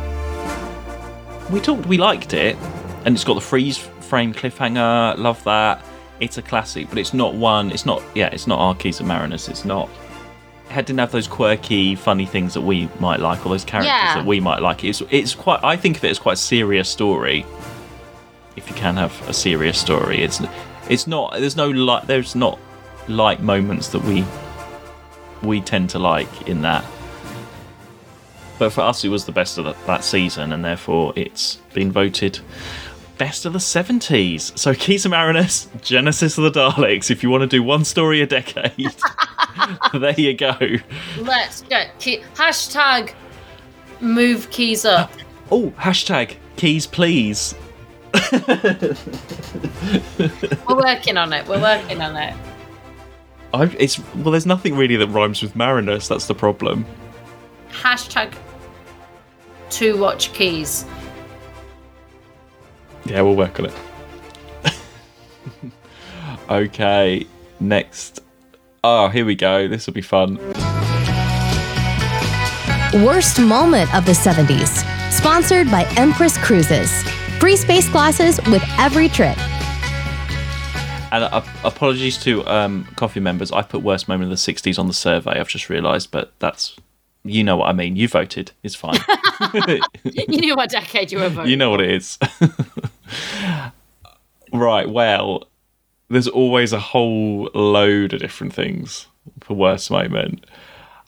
we 1.51 1.61
talked. 1.61 1.87
We 1.87 1.99
liked 1.99 2.35
it, 2.35 2.57
and 3.05 3.15
it's 3.15 3.25
got 3.25 3.35
the 3.35 3.41
freeze 3.41 3.79
frame 3.79 4.33
cliffhanger. 4.35 5.17
Love 5.19 5.43
that. 5.45 5.85
It's 6.21 6.37
a 6.37 6.43
classic, 6.43 6.89
but 6.89 6.99
it's 6.99 7.15
not 7.15 7.35
one. 7.35 7.71
It's 7.71 7.87
not. 7.87 8.03
Yeah, 8.15 8.29
it's 8.29 8.47
not 8.47 8.59
Archies 8.59 8.99
and 9.01 9.09
Marinus. 9.09 9.49
It's 9.49 9.65
not. 9.65 9.89
It 10.71 10.87
didn't 10.87 10.99
have 11.01 11.13
those 11.13 11.27
quirky, 11.27 11.95
funny 11.97 12.27
things 12.27 12.55
that 12.55 12.61
we 12.61 12.89
might 13.01 13.19
like, 13.21 13.45
or 13.45 13.49
those 13.51 13.65
characters 13.65 13.89
Yeah. 13.91 14.15
that 14.15 14.27
we 14.27 14.41
might 14.41 14.61
like. 14.63 14.83
It's. 14.85 15.03
It's 15.11 15.35
quite. 15.35 15.63
I 15.63 15.77
think 15.77 15.97
of 15.99 16.05
it 16.05 16.11
as 16.11 16.19
quite 16.19 16.35
a 16.35 16.37
serious 16.37 16.89
story. 16.89 17.47
If 18.57 18.69
you 18.69 18.75
can 18.75 18.97
have 18.97 19.29
a 19.29 19.33
serious 19.33 19.79
story, 19.79 20.23
it's. 20.23 20.41
It's 20.91 21.07
not. 21.07 21.33
There's 21.33 21.57
no 21.57 21.71
light. 21.71 22.07
There's 22.07 22.35
not 22.35 22.59
light 23.09 23.41
moments 23.41 23.89
that 23.89 24.03
we 24.03 24.25
we 25.43 25.61
tend 25.61 25.89
to 25.91 25.99
like 25.99 26.49
in 26.49 26.61
that. 26.63 26.85
But 28.59 28.73
for 28.73 28.83
us, 28.83 29.05
it 29.05 29.09
was 29.09 29.25
the 29.25 29.33
best 29.33 29.57
of 29.57 29.65
the, 29.65 29.73
that 29.87 30.05
season, 30.05 30.53
and 30.53 30.63
therefore 30.63 31.15
it's 31.17 31.57
been 31.73 31.91
voted 31.91 32.41
best 33.17 33.45
of 33.45 33.53
the 33.53 33.59
70s. 33.59 34.59
So, 34.59 34.75
Keys 34.87 35.05
of 35.05 35.13
Marinus, 35.13 35.69
Genesis 35.83 36.37
of 36.39 36.45
the 36.45 36.51
Daleks. 36.51 37.11
If 37.11 37.23
you 37.23 37.31
want 37.31 37.43
to 37.43 37.47
do 37.47 37.63
one 37.63 37.85
story 37.85 38.21
a 38.23 38.27
decade, 38.27 38.95
there 39.95 40.19
you 40.19 40.35
go. 40.35 40.57
Let's 41.19 41.63
get 41.63 41.99
key- 42.01 42.23
hashtag 42.35 43.15
move 44.01 44.51
keys 44.51 44.85
up. 44.85 45.13
Oh, 45.51 45.71
hashtag 45.73 46.37
keys, 46.57 46.87
please. 46.87 47.55
We're 50.69 50.77
working 50.77 51.17
on 51.17 51.33
it. 51.33 51.47
We're 51.47 51.61
working 51.61 52.01
on 52.01 52.17
it. 52.17 52.35
I, 53.53 53.65
it's 53.79 53.99
well, 54.17 54.31
there's 54.31 54.47
nothing 54.47 54.77
really 54.77 54.97
that 54.97 55.09
rhymes 55.09 55.43
with 55.43 55.55
Marinus. 55.55 56.09
That's 56.09 56.27
the 56.27 56.35
problem. 56.35 56.85
Hashtag 57.71 58.35
to 59.71 59.97
watch 59.97 60.33
keys. 60.33 60.85
Yeah, 63.05 63.23
we'll 63.23 63.37
work 63.37 63.59
on 63.61 63.67
it. 63.67 64.75
okay, 66.51 67.27
next. 67.59 68.21
Oh, 68.85 69.09
here 69.09 69.25
we 69.25 69.35
go. 69.35 69.69
This 69.69 69.87
will 69.87 69.95
be 69.95 70.03
fun. 70.03 70.37
Worst 73.05 73.39
moment 73.39 73.95
of 73.95 74.05
the 74.05 74.13
70s. 74.13 74.85
Sponsored 75.13 75.71
by 75.71 75.85
Empress 75.97 76.37
Cruises. 76.39 77.05
Free 77.41 77.57
space 77.57 77.89
glasses 77.89 78.39
with 78.49 78.63
every 78.79 79.09
trip. 79.09 79.39
And 81.11 81.25
uh, 81.25 81.43
apologies 81.65 82.19
to 82.19 82.47
um, 82.47 82.87
coffee 82.97 83.19
members. 83.19 83.51
I 83.51 83.63
put 83.63 83.83
worst 83.83 84.09
moment 84.09 84.31
of 84.31 84.39
the 84.39 84.53
60s 84.53 84.79
on 84.79 84.87
the 84.87 84.93
survey. 84.93 85.41
I've 85.41 85.49
just 85.49 85.71
realised, 85.71 86.11
but 86.11 86.33
that's 86.39 86.77
you 87.25 87.43
know 87.43 87.57
what 87.57 87.69
I 87.69 87.73
mean. 87.73 87.97
You 87.97 88.09
voted. 88.09 88.53
It's 88.63 88.75
fine. 88.75 88.99
you 90.05 90.27
knew 90.27 90.55
what 90.55 90.71
decade 90.71 91.13
you 91.13 91.19
were 91.19 91.31
voting. 91.31 91.51
you 91.51 91.57
know 91.57 91.71
what 91.71 91.81
it 91.81 91.91
is. 91.91 92.19
right. 94.53 94.89
Well, 94.89 95.49
there's 96.11 96.29
always 96.29 96.75
a 96.75 96.81
whole 96.81 97.51
load 97.55 98.13
of 98.13 98.21
different 98.21 98.53
things 98.53 99.07
for 99.41 99.55
worst 99.55 99.91
moment. 99.91 100.45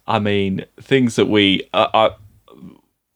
I 0.07 0.19
mean, 0.19 0.65
things 0.81 1.17
that 1.17 1.27
we, 1.27 1.69
uh, 1.75 1.89
uh, 1.93 2.11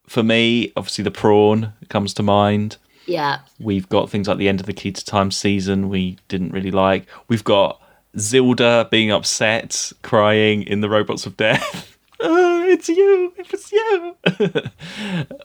for 0.07 0.23
me, 0.23 0.73
obviously 0.77 1.03
the 1.03 1.11
prawn 1.11 1.73
comes 1.89 2.13
to 2.15 2.23
mind. 2.23 2.77
Yeah. 3.07 3.39
We've 3.61 3.89
got 3.89 4.11
things 4.11 4.29
like 4.29 4.39
the 4.39 4.49
end 4.49 4.61
of 4.61 4.67
the 4.67 4.73
Key 4.73 4.93
to 4.93 5.05
Time 5.05 5.31
season 5.31 5.89
we 5.89 6.19
didn't 6.29 6.51
really 6.53 6.71
like. 6.73 7.07
We've 7.29 7.45
got 7.45 7.81
Zilda 8.17 8.91
being 8.91 9.11
upset, 9.13 9.93
crying 10.03 10.63
in 10.63 10.81
the 10.81 10.89
Robots 10.89 11.25
of 11.27 11.37
Death. 11.37 11.97
oh, 12.21 12.65
it's 12.69 12.89
you! 12.89 13.33
It 13.37 13.53
was 13.53 13.73
you! 13.73 14.17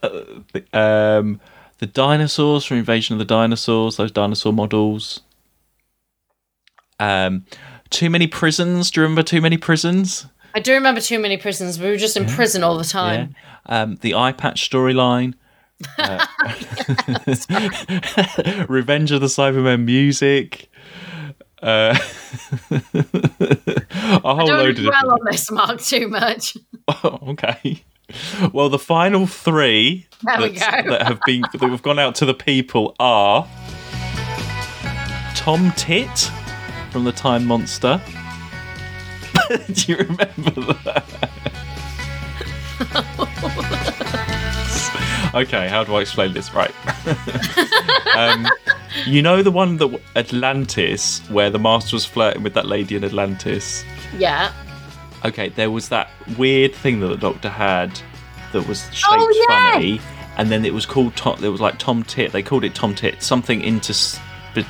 Uh, 0.04 0.10
the- 0.54 0.66
um, 0.78 1.40
the 1.80 1.86
dinosaurs 1.88 2.64
from 2.66 2.78
Invasion 2.78 3.14
of 3.14 3.20
the 3.20 3.26
Dinosaurs, 3.26 3.98
those 3.98 4.12
dinosaur 4.12 4.54
models. 4.54 5.22
Um, 7.00 7.46
too 7.90 8.10
many 8.10 8.28
prisons. 8.28 8.92
Do 8.92 9.00
you 9.02 9.04
remember 9.04 9.24
Too 9.24 9.42
Many 9.42 9.58
Prisons? 9.58 10.28
I 10.54 10.60
do 10.60 10.74
remember 10.74 11.02
too 11.02 11.18
many 11.20 11.38
prisons. 11.38 11.80
We 11.80 11.90
were 11.90 11.98
just 11.98 12.16
in 12.18 12.26
prison 12.28 12.62
all 12.64 12.78
the 12.78 12.84
time. 12.84 13.36
Um, 13.66 13.96
the 14.02 14.14
eye 14.16 14.32
patch 14.34 14.70
storyline. 14.70 15.34
Uh, 15.98 16.26
Revenge 18.68 19.12
of 19.12 19.22
the 19.22 19.28
Cybermen 19.28 19.86
music. 19.86 20.70
Uh, 21.62 21.96
a 22.72 24.36
whole 24.36 24.48
Don't 24.48 24.58
load 24.58 24.80
of 24.80 24.86
dwell 24.86 25.12
on 25.12 25.20
this, 25.30 25.52
Mark, 25.52 25.80
too 25.80 26.08
much. 26.08 26.58
Oh, 26.88 27.20
okay. 27.30 27.84
Well, 28.52 28.70
the 28.70 28.80
final 28.80 29.28
three 29.28 30.08
that 30.24 31.04
have 31.06 31.20
been 31.26 31.44
that 31.54 31.62
have 31.62 31.82
gone 31.82 32.00
out 32.00 32.16
to 32.16 32.26
the 32.26 32.34
people 32.34 32.96
are 33.00 33.48
Tom 35.36 35.72
Tit 35.78 36.30
from 36.90 37.06
the 37.06 37.14
Time 37.14 37.46
Monster. 37.46 38.02
Do 39.50 39.92
you 39.92 39.98
remember 39.98 40.74
that? 40.84 41.06
Okay, 45.34 45.68
how 45.68 45.84
do 45.84 45.96
I 45.96 46.02
explain 46.02 46.34
this? 46.34 46.54
Right. 46.54 46.74
um, 48.16 48.48
you 49.06 49.22
know 49.22 49.42
the 49.42 49.52
one 49.52 49.78
that 49.78 50.00
Atlantis, 50.16 51.20
where 51.30 51.50
the 51.50 51.60
master 51.60 51.96
was 51.96 52.06
flirting 52.06 52.44
with 52.44 52.54
that 52.54 52.66
lady 52.66 52.96
in 52.96 53.04
Atlantis. 53.04 53.84
Yeah. 54.18 54.52
Okay, 55.24 55.50
there 55.50 55.70
was 55.72 55.90
that 55.90 56.10
weird 56.38 56.74
thing 56.74 57.00
that 57.02 57.08
the 57.08 57.18
doctor 57.18 57.50
had 57.50 58.00
that 58.54 58.68
was 58.68 58.84
shaped 58.94 59.06
Oh, 59.10 59.46
yeah. 59.50 59.72
funny, 59.74 60.02
and 60.38 60.50
then 60.50 60.66
it 60.66 60.74
was 60.74 60.86
called 60.86 61.16
Tom. 61.16 61.44
It 61.44 61.50
was 61.50 61.62
like 61.62 61.78
Tom 61.80 62.04
Tit. 62.04 62.32
They 62.32 62.42
called 62.44 62.64
it 62.64 62.74
Tom 62.76 62.96
Tit, 62.96 63.22
something 63.22 63.62
into 63.62 63.94
spe- 63.94 64.20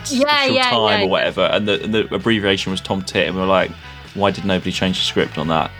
special 0.03 0.55
yeah, 0.55 0.69
time 0.69 0.99
yeah, 0.99 1.05
or 1.05 1.09
whatever, 1.09 1.41
and 1.45 1.67
the, 1.67 1.81
and 1.83 1.93
the 1.93 2.13
abbreviation 2.13 2.71
was 2.71 2.81
Tom 2.81 3.01
Tit. 3.01 3.27
And 3.27 3.35
we 3.35 3.41
were 3.41 3.47
like, 3.47 3.71
why 4.13 4.29
did 4.31 4.43
nobody 4.45 4.71
change 4.71 4.99
the 4.99 5.05
script 5.05 5.37
on 5.37 5.47
that? 5.47 5.71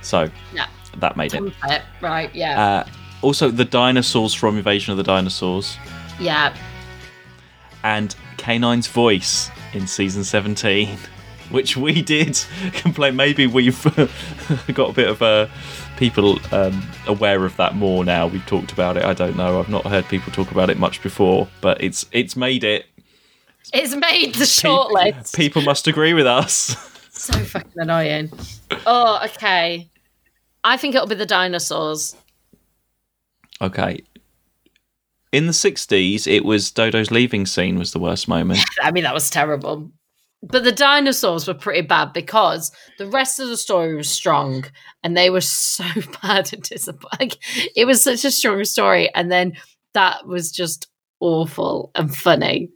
So 0.00 0.28
Yeah. 0.54 0.66
that 0.98 1.16
made 1.16 1.34
it. 1.34 1.38
Tom 1.38 1.52
Pet, 1.60 1.82
Right, 2.00 2.34
yeah. 2.34 2.64
Uh, 2.64 2.84
also, 3.24 3.50
the 3.50 3.64
dinosaurs 3.64 4.34
from 4.34 4.56
Invasion 4.56 4.92
of 4.92 4.96
the 4.98 5.02
Dinosaurs, 5.02 5.76
yeah. 6.20 6.54
and 7.82 8.14
K9's 8.36 8.86
voice 8.86 9.50
in 9.72 9.86
season 9.86 10.24
seventeen. 10.24 10.98
which 11.50 11.76
we 11.76 12.02
did 12.02 12.38
complain. 12.72 13.16
Maybe 13.16 13.46
we've 13.46 13.82
got 14.74 14.90
a 14.90 14.92
bit 14.92 15.08
of 15.08 15.22
uh, 15.22 15.46
people 15.96 16.38
um, 16.52 16.86
aware 17.06 17.44
of 17.44 17.56
that 17.56 17.74
more 17.74 18.04
now. 18.04 18.26
We've 18.26 18.44
talked 18.46 18.72
about 18.72 18.96
it. 18.96 19.04
I 19.04 19.14
don't 19.14 19.36
know. 19.36 19.60
I've 19.60 19.68
not 19.68 19.86
heard 19.86 20.06
people 20.08 20.32
talk 20.32 20.50
about 20.50 20.70
it 20.70 20.78
much 20.78 21.02
before, 21.02 21.48
but 21.60 21.82
it's 21.82 22.06
it's 22.12 22.36
made 22.36 22.64
it. 22.64 22.86
It's 23.72 23.94
made 23.94 24.34
the 24.34 24.44
shortlist. 24.44 25.34
People 25.34 25.62
must 25.62 25.86
agree 25.86 26.14
with 26.14 26.26
us. 26.26 26.76
so 27.10 27.32
fucking 27.38 27.72
annoying. 27.76 28.30
Oh, 28.86 29.20
okay. 29.24 29.88
I 30.62 30.76
think 30.76 30.94
it'll 30.94 31.06
be 31.06 31.14
the 31.14 31.26
dinosaurs. 31.26 32.16
Okay. 33.64 34.02
In 35.32 35.46
the 35.46 35.52
60s, 35.52 36.26
it 36.26 36.44
was 36.44 36.70
Dodo's 36.70 37.10
leaving 37.10 37.46
scene 37.46 37.78
was 37.78 37.92
the 37.92 37.98
worst 37.98 38.28
moment. 38.28 38.60
I 38.82 38.92
mean, 38.92 39.04
that 39.04 39.14
was 39.14 39.30
terrible. 39.30 39.90
But 40.42 40.62
the 40.62 40.72
dinosaurs 40.72 41.48
were 41.48 41.54
pretty 41.54 41.80
bad 41.80 42.12
because 42.12 42.70
the 42.98 43.06
rest 43.06 43.40
of 43.40 43.48
the 43.48 43.56
story 43.56 43.94
was 43.94 44.10
strong 44.10 44.64
and 45.02 45.16
they 45.16 45.30
were 45.30 45.40
so 45.40 45.84
bad 46.22 46.52
and 46.52 46.62
disappointing. 46.62 47.18
Like, 47.18 47.38
it 47.74 47.86
was 47.86 48.02
such 48.02 48.24
a 48.24 48.30
strong 48.30 48.62
story. 48.64 49.12
And 49.14 49.32
then 49.32 49.54
that 49.94 50.26
was 50.26 50.52
just 50.52 50.86
awful 51.20 51.90
and 51.94 52.14
funny. 52.14 52.68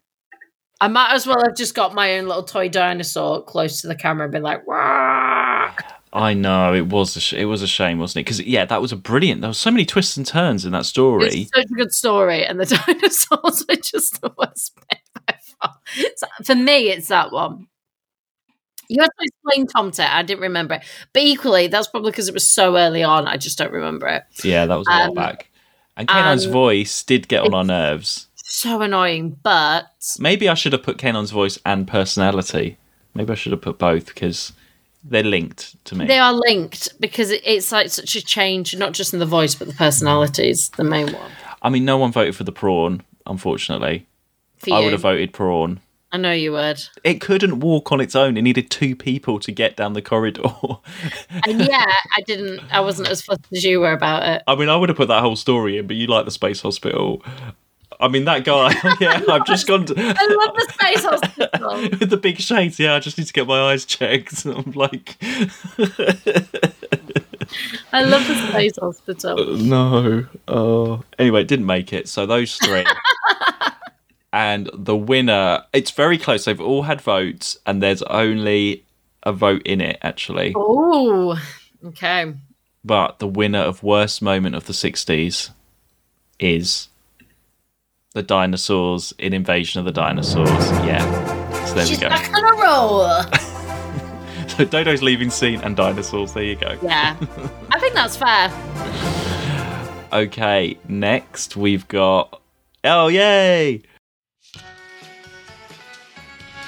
I 0.81 0.89
might 0.89 1.13
as 1.13 1.27
well 1.27 1.43
have 1.45 1.57
just 1.57 1.75
got 1.75 1.95
my 1.95 2.19
own 2.19 2.27
little 2.27 2.45
toy 2.45 2.69
dinosaur 2.69 3.45
close 3.45 3.83
to 3.83 3.89
the 3.89 3.97
camera 3.97 4.25
and 4.25 4.33
been 4.33 4.43
like, 4.43 4.67
Wah! 4.67 5.73
I 6.13 6.35
know 6.35 6.75
it 6.75 6.87
was 6.87 7.17
a 7.17 7.21
sh- 7.21 7.35
it 7.35 7.45
was 7.45 7.63
a 7.63 7.67
shame, 7.67 7.99
wasn't 7.99 8.23
it? 8.23 8.25
Because 8.25 8.41
yeah, 8.41 8.65
that 8.65 8.81
was 8.81 8.93
a 8.93 8.97
brilliant. 8.97 9.41
There 9.41 9.49
was 9.49 9.59
so 9.59 9.71
many 9.71 9.85
twists 9.85 10.17
and 10.17 10.27
turns 10.27 10.65
in 10.65 10.73
that 10.73 10.87
story. 10.87 11.27
It's 11.27 11.51
such 11.55 11.65
a 11.71 11.75
good 11.75 11.93
story, 11.93 12.45
and 12.45 12.59
the 12.59 12.67
dinosaurs 12.87 13.65
are 13.69 13.77
just 13.77 14.21
the 14.21 14.33
worst 14.37 14.75
bit 14.89 15.01
by 15.27 15.35
far. 15.61 15.77
So 16.17 16.27
for 16.45 16.55
me, 16.55 16.91
it's 16.91 17.09
that 17.09 17.33
one. 17.33 17.67
You 18.89 19.03
had 19.03 19.11
to 19.19 19.25
explain 19.25 19.67
Tomtit. 19.67 20.09
I 20.09 20.23
didn't 20.23 20.41
remember 20.41 20.75
it, 20.75 20.83
but 21.13 21.23
equally, 21.23 21.67
that's 21.67 21.89
probably 21.89 22.11
because 22.11 22.29
it 22.29 22.35
was 22.35 22.49
so 22.49 22.77
early 22.79 23.03
on. 23.03 23.27
I 23.27 23.37
just 23.37 23.59
don't 23.59 23.73
remember 23.73 24.07
it. 24.09 24.25
Yeah, 24.43 24.65
that 24.65 24.77
was 24.77 24.87
a 24.89 24.91
while 24.91 25.09
Um, 25.09 25.15
back. 25.15 25.51
And 25.99 26.09
K9's 26.09 26.47
um, 26.47 26.53
voice 26.53 27.03
did 27.03 27.29
get 27.29 27.43
on 27.43 27.53
our 27.53 27.65
nerves. 27.65 28.29
So 28.37 28.81
annoying, 28.81 29.37
but 29.43 29.89
Maybe 30.19 30.49
I 30.49 30.55
should 30.55 30.73
have 30.73 30.83
put 30.83 30.97
K9's 30.97 31.33
voice 31.33 31.59
and 31.67 31.87
personality. 31.87 32.79
Maybe 33.15 33.31
I 33.33 33.35
should 33.35 33.53
have 33.53 33.61
put 33.61 33.79
both 33.79 34.07
because 34.07 34.53
they're 35.09 35.23
linked 35.23 35.83
to 35.87 35.95
me. 35.97 36.07
they 36.07 36.19
are 36.19 36.33
linked 36.33 37.01
because 37.01 37.31
it's 37.31 37.73
like 37.73 37.91
such 37.91 38.15
a 38.17 38.23
change, 38.23 38.77
not 38.77 38.93
just 38.93 39.13
in 39.13 39.19
the 39.19 39.27
voice, 39.27 39.55
but 39.55 39.69
the 39.69 39.75
personalities. 39.75 40.69
The 40.71 40.85
main 40.85 41.13
one. 41.13 41.31
I 41.63 41.71
mean, 41.71 41.85
no 41.85 41.97
one 41.97 42.13
voted 42.13 42.37
for 42.37 42.45
the 42.45 42.53
prawn, 42.53 43.03
unfortunately. 43.27 44.07
For 44.59 44.75
I 44.75 44.79
you. 44.79 44.85
would 44.85 44.93
have 44.93 45.03
voted 45.03 45.33
prawn. 45.33 45.81
I 46.11 46.17
know 46.17 46.33
you 46.33 46.53
would. 46.53 46.83
It 47.05 47.21
couldn't 47.21 47.61
walk 47.61 47.93
on 47.93 48.01
its 48.01 48.17
own. 48.17 48.39
It 48.39 48.43
needed 48.43 48.71
two 48.71 48.97
people 48.97 49.39
to 49.41 49.53
get 49.53 49.77
down 49.77 49.93
the 49.93 50.01
corridor. 50.03 50.43
And 51.47 51.61
yeah, 51.61 51.85
I 52.17 52.21
didn't. 52.27 52.61
I 52.73 52.81
wasn't 52.81 53.09
as 53.09 53.21
fussed 53.23 53.47
as 53.53 53.63
you 53.63 53.81
were 53.81 53.93
about 53.93 54.23
it. 54.27 54.43
I 54.47 54.55
mean, 54.57 54.69
I 54.71 54.77
would 54.77 54.89
have 54.89 54.97
put 54.97 55.09
that 55.09 55.21
whole 55.23 55.37
story 55.37 55.77
in, 55.77 55.87
but 55.87 55.97
you 55.97 56.07
like 56.07 56.25
the 56.25 56.31
space 56.31 56.63
hospital. 56.63 57.23
I 58.01 58.09
mean, 58.09 58.25
that 58.27 58.45
guy. 58.45 58.75
yeah, 59.01 59.23
I've 59.29 59.45
just 59.45 59.67
gone 59.67 59.85
to, 59.87 59.95
I 59.97 60.27
love 60.27 60.55
the 60.55 60.69
space 60.73 61.05
hospital. 61.05 61.81
with 61.99 62.11
the 62.11 62.17
big 62.17 62.39
shades. 62.39 62.79
Yeah, 62.79 62.95
I 62.95 63.01
just 63.01 63.19
need 63.19 63.27
to 63.27 63.33
get 63.33 63.47
my 63.47 63.73
eyes 63.73 63.85
checked. 63.85 64.47
I'm 64.47 64.71
like, 64.73 65.17
I 67.93 68.03
love 68.03 68.27
the 68.29 68.47
space 68.51 68.77
hospital. 68.79 69.57
no. 69.57 70.27
Oh, 70.47 71.03
anyway, 71.19 71.43
it 71.43 71.49
didn't 71.49 71.67
make 71.67 71.93
it. 71.93 72.09
So 72.09 72.25
those 72.25 72.57
three. 72.57 72.85
and 74.33 74.71
the 74.73 74.97
winner, 74.97 75.65
it's 75.73 75.91
very 75.91 76.19
close. 76.19 76.45
They've 76.45 76.61
all 76.61 76.83
had 76.83 77.01
votes, 77.01 77.59
and 77.67 77.83
there's 77.83 78.03
only 78.03 78.85
a 79.25 79.33
vote 79.33 79.63
in 79.65 79.81
it 79.81 79.99
actually. 80.03 80.53
Oh, 80.57 81.41
okay. 81.85 82.35
But 82.85 83.19
the 83.19 83.27
winner 83.27 83.59
of 83.59 83.83
worst 83.83 84.23
moment 84.23 84.55
of 84.55 84.67
the 84.67 84.73
60s 84.73 85.51
is 86.39 86.89
the 88.15 88.23
dinosaurs 88.23 89.13
in 89.19 89.33
Invasion 89.33 89.79
of 89.81 89.85
the 89.85 89.93
Dinosaurs. 89.93 90.49
Yeah. 90.87 91.65
So 91.67 91.75
there 91.75 91.87
She's 91.87 91.99
we 91.99 92.03
go. 92.03 92.09
back 92.09 92.33
on 92.35 92.45
a 92.45 92.63
roll. 92.63 93.23
So 94.49 94.65
Dodo's 94.65 95.03
leaving 95.05 95.31
scene 95.31 95.61
and 95.61 95.77
dinosaurs. 95.77 96.33
There 96.33 96.43
you 96.43 96.57
go. 96.57 96.77
Yeah, 96.83 97.17
I 97.71 97.79
think 97.79 97.95
that's 97.95 98.17
fair. 98.17 98.51
Okay, 100.13 100.77
next 100.89 101.55
we've 101.57 101.87
got. 101.87 102.41
Oh, 102.83 103.07
yay! 103.07 103.83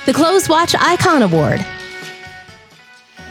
The 0.06 0.12
Clothes 0.12 0.48
Watch 0.48 0.76
Icon 0.78 1.22
Award. 1.22 1.66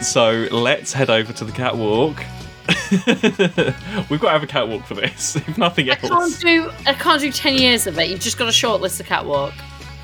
So 0.02 0.48
let's 0.52 0.92
head 0.92 1.10
over 1.10 1.32
to 1.32 1.46
the 1.46 1.54
catwalk. 1.54 2.22
we've 4.10 4.20
got 4.20 4.28
to 4.28 4.32
have 4.32 4.44
a 4.44 4.48
catwalk 4.48 4.86
for 4.86 4.96
this, 4.96 5.36
if 5.48 5.58
nothing 5.58 5.90
else. 5.90 6.04
I 6.04 6.08
can't 6.08 6.40
do. 6.40 6.72
I 6.86 6.94
can't 6.94 7.22
do 7.22 7.32
ten 7.32 7.56
years 7.56 7.88
of 7.88 7.98
it. 8.00 8.10
You've 8.10 8.20
just 8.20 8.38
got 8.38 8.48
a 8.48 8.52
shortlist 8.52 8.98
the 8.98 9.04
catwalk. 9.04 9.54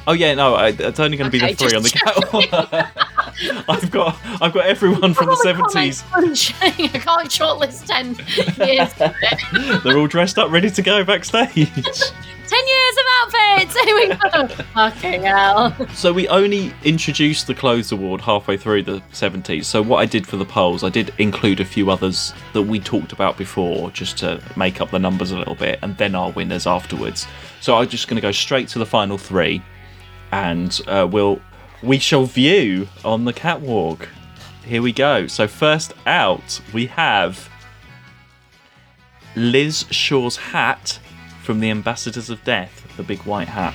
Oh 0.08 0.14
yeah, 0.14 0.34
no, 0.36 0.56
I, 0.56 0.70
it's 0.70 1.00
only 1.00 1.18
going 1.18 1.32
to 1.32 1.38
be 1.38 1.40
the 1.40 1.56
three 1.56 1.76
on 1.76 1.84
the 1.84 1.90
catwalk. 2.54 3.68
I've 3.70 3.92
got, 3.92 4.18
I've 4.42 4.54
got 4.54 4.66
everyone 4.66 5.14
from 5.14 5.28
the 5.28 5.36
seventies. 5.38 6.04
I 6.14 6.22
can't 6.22 7.30
shortlist 7.30 7.86
ten 7.88 8.16
years. 8.68 8.94
They're 9.84 9.98
all 9.98 10.08
dressed 10.08 10.38
up, 10.38 10.52
ready 10.52 10.70
to 10.70 10.82
go 10.82 11.04
backstage. 11.04 11.52
ten 11.56 12.68
years 12.68 12.96
of 12.98 13.06
outfits. 13.24 13.78
Here 13.84 13.96
we 13.96 14.08
go. 14.10 14.48
Fucking 14.74 15.24
hell. 15.24 15.88
So 15.94 16.14
we 16.14 16.28
only 16.28 16.72
introduced 16.84 17.48
the 17.48 17.56
clothes 17.56 17.92
award 17.92 18.22
halfway 18.22 18.58
through 18.58 18.84
the 18.84 19.02
70s. 19.12 19.66
So 19.66 19.82
what 19.82 19.98
I 19.98 20.06
did 20.06 20.28
for 20.28 20.38
the 20.38 20.46
polls, 20.46 20.84
I 20.84 20.90
did 20.90 21.14
include 21.18 21.60
a 21.60 21.66
few 21.66 21.90
others 21.90 22.34
that 22.54 22.62
we 22.62 22.80
talked 22.80 23.12
about 23.12 23.38
before, 23.38 23.90
just 23.92 24.18
to 24.20 24.42
make 24.56 24.80
up 24.82 24.92
the 24.92 25.00
numbers 25.00 25.32
a 25.32 25.38
little 25.38 25.56
bit, 25.56 25.80
and 25.82 25.98
then 25.98 26.14
our 26.16 26.32
winners 26.32 26.68
afterwards. 26.68 27.28
So 27.60 27.76
I'm 27.76 27.90
just 27.90 28.08
going 28.08 28.18
to 28.18 28.22
go 28.22 28.32
straight 28.32 28.68
to 28.70 28.80
the 28.80 28.86
final 28.86 29.18
three, 29.18 29.62
and 30.36 30.82
uh, 30.88 31.08
we'll 31.10 31.40
we 31.82 31.98
shall 31.98 32.26
view 32.26 32.88
on 33.06 33.24
the 33.24 33.32
catwalk. 33.32 34.10
Here 34.66 34.82
we 34.82 34.92
go. 34.92 35.28
So 35.28 35.48
first 35.48 35.94
out, 36.06 36.60
we 36.74 36.88
have 36.88 37.50
Liz 39.36 39.86
Shaw's 39.92 40.36
hat 40.36 41.00
from 41.44 41.60
the 41.60 41.70
Ambassadors 41.70 42.30
of 42.30 42.44
Death, 42.44 42.86
the 42.98 43.04
big 43.04 43.20
white 43.20 43.48
hat. 43.48 43.74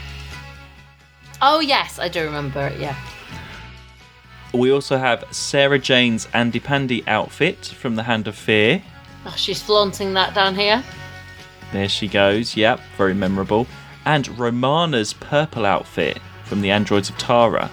Oh 1.40 1.61
yes, 1.61 1.98
I 1.98 2.08
do 2.08 2.24
remember 2.24 2.66
it. 2.66 2.78
Yeah. 2.78 2.96
We 4.52 4.70
also 4.70 4.98
have 4.98 5.24
Sarah 5.30 5.78
Jane's 5.78 6.28
Andy 6.34 6.61
Pandy 6.61 7.06
outfit 7.06 7.64
from 7.64 7.94
The 7.94 8.02
Hand 8.02 8.26
of 8.26 8.34
Fear. 8.34 8.82
Oh, 9.24 9.34
she's 9.36 9.62
flaunting 9.62 10.12
that 10.14 10.34
down 10.34 10.56
here. 10.56 10.82
There 11.72 11.88
she 11.88 12.08
goes. 12.08 12.56
Yep, 12.56 12.80
very 12.98 13.14
memorable. 13.14 13.66
And 14.04 14.26
Romana's 14.38 15.12
purple 15.12 15.64
outfit 15.64 16.20
from 16.51 16.61
The 16.62 16.72
Androids 16.72 17.09
of 17.09 17.16
Tara. 17.16 17.70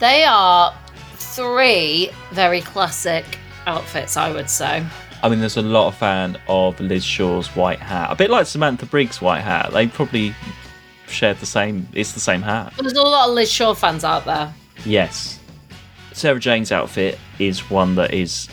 They 0.00 0.24
are 0.24 0.74
three 1.14 2.10
very 2.32 2.60
classic 2.60 3.24
outfits, 3.66 4.16
I 4.16 4.32
would 4.32 4.50
say. 4.50 4.84
I 5.22 5.28
mean, 5.28 5.38
there's 5.38 5.56
a 5.56 5.62
lot 5.62 5.86
of 5.86 5.94
fan 5.94 6.40
of 6.48 6.80
Liz 6.80 7.04
Shaw's 7.04 7.46
white 7.54 7.78
hat. 7.78 8.10
A 8.10 8.16
bit 8.16 8.30
like 8.30 8.46
Samantha 8.46 8.84
Briggs' 8.84 9.22
white 9.22 9.42
hat. 9.42 9.70
They 9.72 9.86
probably 9.86 10.34
shared 11.06 11.38
the 11.38 11.46
same. 11.46 11.86
It's 11.92 12.12
the 12.14 12.20
same 12.20 12.42
hat. 12.42 12.72
There's 12.76 12.94
a 12.94 13.02
lot 13.02 13.28
of 13.28 13.34
Liz 13.36 13.50
Shaw 13.50 13.74
fans 13.74 14.02
out 14.02 14.24
there. 14.24 14.52
Yes. 14.84 15.38
Sarah 16.12 16.40
Jane's 16.40 16.72
outfit 16.72 17.16
is 17.38 17.70
one 17.70 17.94
that 17.94 18.12
is 18.12 18.48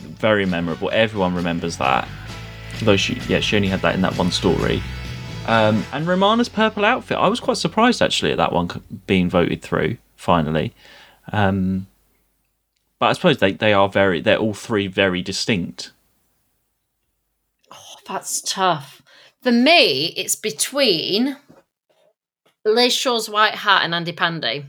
very 0.00 0.46
memorable. 0.46 0.88
Everyone 0.90 1.34
remembers 1.34 1.76
that. 1.76 2.08
Though 2.80 2.96
she, 2.96 3.20
yeah, 3.28 3.40
she 3.40 3.56
only 3.56 3.68
had 3.68 3.82
that 3.82 3.94
in 3.94 4.00
that 4.00 4.16
one 4.16 4.30
story. 4.30 4.82
Um, 5.46 5.84
and 5.92 6.06
Romana's 6.06 6.48
purple 6.48 6.84
outfit, 6.84 7.18
I 7.18 7.28
was 7.28 7.40
quite 7.40 7.56
surprised 7.56 8.00
actually 8.00 8.32
at 8.32 8.38
that 8.38 8.52
one 8.52 8.68
being 9.06 9.28
voted 9.28 9.62
through 9.62 9.98
finally. 10.16 10.72
Um, 11.32 11.86
but 12.98 13.06
I 13.06 13.12
suppose 13.14 13.38
they, 13.38 13.52
they 13.52 13.72
are 13.72 13.88
very, 13.88 14.20
they're 14.20 14.36
all 14.38 14.54
three 14.54 14.86
very 14.86 15.22
distinct. 15.22 15.90
Oh, 17.72 17.96
That's 18.06 18.40
tough. 18.42 19.02
For 19.42 19.50
me, 19.50 20.14
it's 20.16 20.36
between 20.36 21.36
Liz 22.64 22.92
Shaw's 22.94 23.28
white 23.28 23.56
hat 23.56 23.82
and 23.82 23.94
Andy 23.94 24.12
Pandy. 24.12 24.66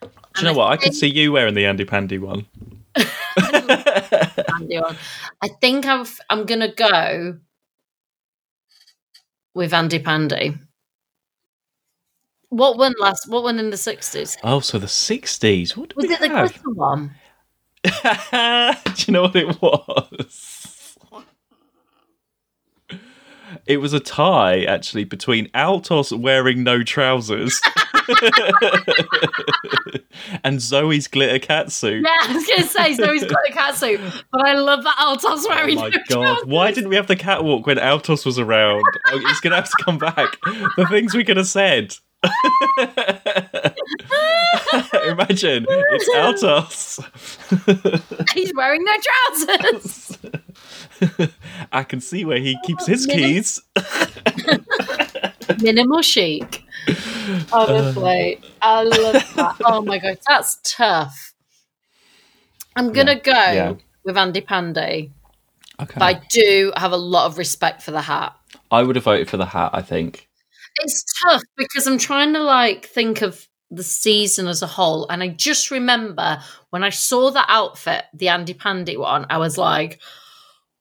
Do 0.00 0.10
you 0.38 0.44
know 0.44 0.54
what? 0.54 0.72
I 0.72 0.76
could 0.76 0.94
see 0.94 1.08
you 1.08 1.32
wearing 1.32 1.54
the 1.54 1.66
Andy 1.66 1.84
Pandy 1.84 2.18
one. 2.18 2.46
Andy 2.96 4.80
one. 4.80 4.96
I 5.42 5.48
think 5.60 5.86
I'm 5.86 6.06
I'm 6.28 6.46
gonna 6.46 6.72
go 6.72 7.38
with 9.54 9.72
Andy 9.72 9.98
Pandy. 9.98 10.54
What 12.48 12.78
won 12.78 12.94
last? 12.98 13.28
What 13.28 13.44
won 13.44 13.58
in 13.58 13.70
the 13.70 13.76
sixties? 13.76 14.36
Oh, 14.42 14.60
so 14.60 14.78
the 14.78 14.86
60s. 14.86 15.76
What 15.76 15.94
Was 15.94 16.06
we 16.06 16.14
it 16.14 16.20
the 16.20 16.28
have? 16.30 16.52
glitter 16.52 16.70
one? 16.70 17.14
Do 17.84 19.02
you 19.06 19.12
know 19.12 19.22
what 19.22 19.36
it 19.36 19.60
was? 19.62 20.96
It 23.66 23.78
was 23.78 23.92
a 23.92 24.00
tie, 24.00 24.62
actually, 24.64 25.04
between 25.04 25.48
Altos 25.54 26.12
wearing 26.12 26.62
no 26.62 26.82
trousers 26.84 27.60
and 30.44 30.60
Zoe's 30.60 31.08
glitter 31.08 31.38
cat 31.38 31.72
suit. 31.72 32.04
Yeah, 32.04 32.16
I 32.22 32.34
was 32.34 32.46
gonna 32.46 32.64
say 32.64 32.94
Zoe's 32.94 33.24
got 33.24 33.38
a 33.48 33.52
cat 33.52 33.76
suit, 33.76 34.00
but 34.32 34.46
I 34.46 34.54
love 34.54 34.84
that 34.84 34.96
Altos 34.98 35.46
oh 35.46 35.48
wearing. 35.48 35.78
Oh 35.78 35.82
my 35.82 35.90
god! 35.90 36.00
trousers. 36.08 36.44
Why 36.46 36.72
didn't 36.72 36.90
we 36.90 36.96
have 36.96 37.06
the 37.06 37.16
catwalk 37.16 37.66
when 37.66 37.78
Altos 37.78 38.24
was 38.24 38.38
around? 38.38 38.82
Oh, 39.08 39.18
he's 39.18 39.40
gonna 39.40 39.56
have 39.56 39.70
to 39.70 39.84
come 39.84 39.98
back. 39.98 40.36
The 40.76 40.86
things 40.90 41.14
we 41.14 41.24
could 41.24 41.36
have 41.36 41.48
said. 41.48 41.94
Imagine 45.06 45.66
it's 45.68 46.14
Altos. 46.14 47.00
He's 48.34 48.52
wearing 48.54 48.84
no 48.84 48.92
trousers. 49.48 50.18
I 51.72 51.82
can 51.82 52.00
see 52.00 52.24
where 52.26 52.38
he 52.38 52.56
keeps 52.64 52.86
his 52.86 53.06
keys. 53.06 53.60
Minimal 55.60 56.02
chic. 56.02 56.64
Honestly, 57.52 58.38
uh. 58.38 58.46
I 58.62 58.82
love 58.82 59.34
that. 59.36 59.56
Oh 59.64 59.82
my 59.82 59.98
god, 59.98 60.18
that's 60.26 60.58
tough. 60.64 61.34
I'm 62.76 62.92
gonna 62.92 63.18
go 63.18 63.32
yeah. 63.32 63.74
with 64.04 64.16
Andy 64.16 64.40
Pandy, 64.40 65.12
Okay. 65.80 65.94
but 65.98 66.02
I 66.02 66.20
do 66.30 66.72
have 66.76 66.92
a 66.92 66.96
lot 66.96 67.26
of 67.26 67.38
respect 67.38 67.82
for 67.82 67.90
the 67.90 68.02
hat. 68.02 68.34
I 68.70 68.82
would 68.82 68.96
have 68.96 69.04
voted 69.04 69.28
for 69.28 69.36
the 69.36 69.46
hat. 69.46 69.70
I 69.72 69.82
think. 69.82 70.28
It's 70.82 71.04
tough 71.24 71.42
because 71.56 71.86
I'm 71.86 71.98
trying 71.98 72.32
to 72.34 72.40
like 72.42 72.86
think 72.86 73.22
of 73.22 73.46
the 73.70 73.82
season 73.82 74.48
as 74.48 74.62
a 74.62 74.66
whole, 74.66 75.08
and 75.10 75.22
I 75.22 75.28
just 75.28 75.70
remember 75.70 76.40
when 76.70 76.82
I 76.82 76.90
saw 76.90 77.30
the 77.30 77.44
outfit, 77.48 78.04
the 78.14 78.28
Andy 78.28 78.54
Pandy 78.54 78.96
one, 78.96 79.26
I 79.30 79.38
was 79.38 79.58
like, 79.58 80.00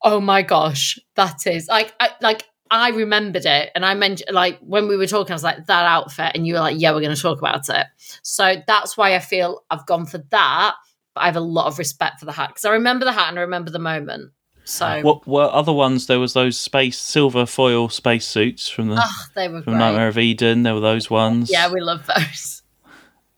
"Oh 0.03 0.19
my 0.19 0.41
gosh, 0.41 0.97
that 1.15 1.45
is 1.47 1.67
like, 1.67 1.93
I, 1.99 2.11
like." 2.21 2.45
I 2.71 2.89
remembered 2.89 3.45
it, 3.45 3.71
and 3.73 3.85
I 3.85 3.93
mentioned 3.95 4.33
like 4.33 4.59
when 4.59 4.87
we 4.87 4.95
were 4.97 5.07
talking, 5.07 5.31
I 5.31 5.35
was 5.35 5.43
like 5.43 5.65
that 5.65 5.85
outfit, 5.85 6.31
and 6.35 6.45
you 6.45 6.53
were 6.53 6.59
like, 6.59 6.79
"Yeah, 6.79 6.91
we're 6.91 7.01
going 7.01 7.15
to 7.15 7.21
talk 7.21 7.39
about 7.39 7.67
it." 7.69 7.87
So 8.21 8.55
that's 8.67 8.95
why 8.95 9.15
I 9.15 9.19
feel 9.19 9.63
I've 9.69 9.85
gone 9.85 10.05
for 10.05 10.19
that. 10.29 10.75
But 11.15 11.21
I 11.21 11.25
have 11.25 11.35
a 11.35 11.41
lot 11.41 11.67
of 11.67 11.79
respect 11.79 12.19
for 12.19 12.25
the 12.25 12.31
hat 12.31 12.49
because 12.49 12.65
I 12.65 12.71
remember 12.73 13.05
the 13.05 13.11
hat 13.11 13.29
and 13.29 13.39
I 13.39 13.41
remember 13.41 13.71
the 13.71 13.79
moment. 13.79 14.31
So 14.65 15.01
What 15.01 15.25
were 15.25 15.49
other 15.51 15.73
ones? 15.73 16.05
There 16.05 16.19
was 16.19 16.33
those 16.33 16.55
space 16.55 16.99
silver 16.99 17.47
foil 17.47 17.89
space 17.89 18.27
suits 18.27 18.69
from 18.69 18.89
the 18.89 19.01
oh, 19.03 19.25
they 19.33 19.47
were 19.47 19.63
from 19.63 19.73
great. 19.73 19.79
Nightmare 19.79 20.09
of 20.09 20.17
Eden. 20.19 20.61
There 20.61 20.75
were 20.75 20.79
those 20.79 21.09
ones. 21.09 21.51
Yeah, 21.51 21.71
we 21.71 21.81
love 21.81 22.05
those. 22.05 22.61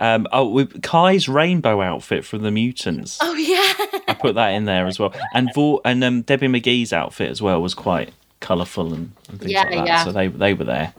Um, 0.01 0.27
oh, 0.33 0.65
Ky's 0.81 1.29
rainbow 1.29 1.79
outfit 1.79 2.25
from 2.25 2.41
the 2.41 2.51
Mutants. 2.51 3.19
Oh 3.21 3.35
yeah. 3.35 4.01
I 4.07 4.15
put 4.19 4.35
that 4.35 4.49
in 4.49 4.65
there 4.65 4.87
as 4.87 4.99
well, 4.99 5.13
and 5.33 5.49
Vor- 5.53 5.79
and 5.85 6.03
um, 6.03 6.23
Debbie 6.23 6.47
McGee's 6.47 6.91
outfit 6.91 7.29
as 7.29 7.41
well 7.41 7.61
was 7.61 7.75
quite 7.75 8.11
colourful 8.41 8.93
and, 8.93 9.13
and 9.29 9.39
things 9.39 9.51
Yeah, 9.51 9.61
like 9.63 9.71
that. 9.71 9.87
yeah. 9.87 10.03
So 10.03 10.11
they 10.11 10.27
they 10.27 10.53
were 10.53 10.65
there. 10.65 10.93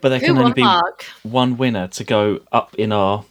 But 0.00 0.08
there 0.08 0.18
Who 0.18 0.26
can 0.26 0.38
only 0.38 0.52
be 0.52 0.62
Mark? 0.62 1.04
one 1.22 1.56
winner 1.56 1.86
to 1.88 2.02
go 2.02 2.40
up 2.50 2.74
in 2.74 2.90
our 2.90 3.24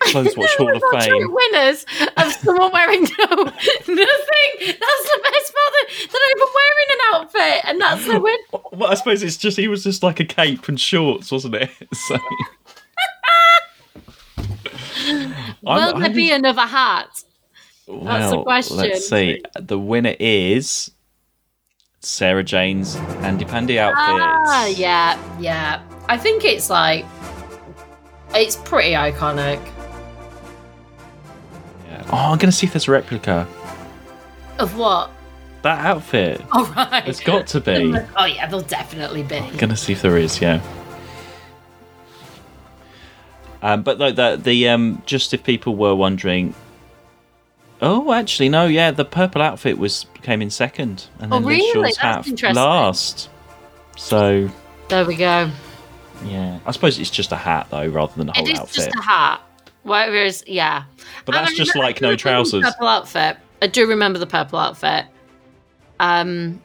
Clothes 0.00 0.34
Watch 0.36 0.50
Hall 0.58 0.74
of 0.74 0.82
Fame. 1.02 1.30
winners 1.30 1.84
of 2.16 2.32
someone 2.32 2.72
wearing 2.72 3.02
no 3.02 3.26
nothing. 3.36 3.52
That's 3.86 3.98
the 3.98 5.20
best 5.22 5.52
part. 5.54 6.12
Not 6.12 6.22
even 6.30 6.48
wearing 6.54 6.88
an 6.90 6.98
outfit, 7.14 7.64
and 7.64 7.80
that's 7.80 8.06
the 8.06 8.18
win. 8.20 8.38
Well, 8.72 8.90
I 8.90 8.94
suppose 8.94 9.22
it's 9.22 9.36
just 9.36 9.56
he 9.58 9.68
was 9.68 9.84
just 9.84 10.02
like 10.02 10.18
a 10.20 10.24
cape 10.24 10.68
and 10.68 10.80
shorts, 10.80 11.30
wasn't 11.30 11.54
it? 11.56 11.70
So 11.94 12.18
Will 15.62 15.98
there 15.98 16.10
be 16.10 16.30
another 16.32 16.62
hat? 16.62 17.08
That's 17.88 18.30
the 18.30 18.36
Well, 18.36 18.42
question. 18.42 18.76
Let's 18.78 19.08
see. 19.08 19.42
The 19.60 19.78
winner 19.78 20.14
is 20.18 20.90
Sarah 22.06 22.44
Jane's 22.44 22.94
Andy 23.26 23.44
Pandy 23.44 23.80
outfit. 23.80 23.98
Ah, 23.98 24.66
yeah, 24.66 25.18
yeah. 25.40 25.82
I 26.08 26.16
think 26.16 26.44
it's 26.44 26.70
like 26.70 27.04
it's 28.32 28.54
pretty 28.54 28.92
iconic. 28.92 29.60
Yeah. 31.86 32.04
Oh, 32.12 32.16
I'm 32.16 32.38
going 32.38 32.50
to 32.50 32.52
see 32.52 32.66
if 32.66 32.72
there's 32.72 32.86
a 32.86 32.92
replica. 32.92 33.48
Of 34.60 34.76
what? 34.76 35.10
That 35.62 35.84
outfit. 35.84 36.40
Oh 36.52 36.72
right. 36.76 37.04
There's 37.04 37.18
got 37.20 37.48
to 37.48 37.60
be. 37.60 37.92
Oh 38.16 38.24
yeah, 38.24 38.46
there'll 38.46 38.64
definitely 38.64 39.24
be. 39.24 39.38
I'm 39.38 39.56
Going 39.56 39.70
to 39.70 39.76
see 39.76 39.92
if 39.92 40.02
there 40.02 40.16
is, 40.16 40.40
yeah. 40.40 40.60
Um, 43.62 43.82
but 43.82 43.98
the, 43.98 44.12
the 44.12 44.40
the 44.40 44.68
um, 44.68 45.02
just 45.06 45.34
if 45.34 45.42
people 45.42 45.74
were 45.74 45.96
wondering, 45.96 46.54
oh, 47.82 48.12
actually 48.12 48.48
no, 48.48 48.66
yeah, 48.66 48.90
the 48.90 49.04
purple 49.04 49.42
outfit 49.42 49.78
was 49.78 50.06
came 50.22 50.42
in 50.42 50.50
second, 50.50 51.06
and 51.20 51.32
Oh, 51.32 51.36
then 51.40 51.44
Liz 51.48 51.58
really? 51.74 51.92
That's 52.00 52.28
hat 52.28 52.54
last. 52.54 53.28
So 53.96 54.48
There 54.88 55.04
we 55.04 55.16
go. 55.16 55.50
yeah, 56.24 56.58
I 56.66 56.70
suppose 56.72 56.98
it's 56.98 57.10
just 57.10 57.32
a 57.32 57.36
hat 57.36 57.68
though, 57.70 57.86
rather 57.86 58.12
than 58.16 58.28
a 58.28 58.32
whole 58.32 58.46
It 58.46 58.52
is 58.52 58.58
outfit. 58.58 58.74
just 58.74 58.90
a 58.98 59.02
hat. 59.02 59.40
Whereas, 59.82 60.42
yeah. 60.46 60.84
But 61.24 61.32
that's 61.32 61.54
just 61.54 61.74
remember- 61.74 61.86
like 61.86 62.00
no 62.00 62.16
trousers. 62.16 62.64
Purple 62.64 62.88
outfit. 62.88 63.36
I 63.62 63.68
do 63.68 63.86
remember 63.86 64.18
the 64.18 64.26
purple 64.26 64.58
outfit. 64.58 65.06
Um, 66.00 66.60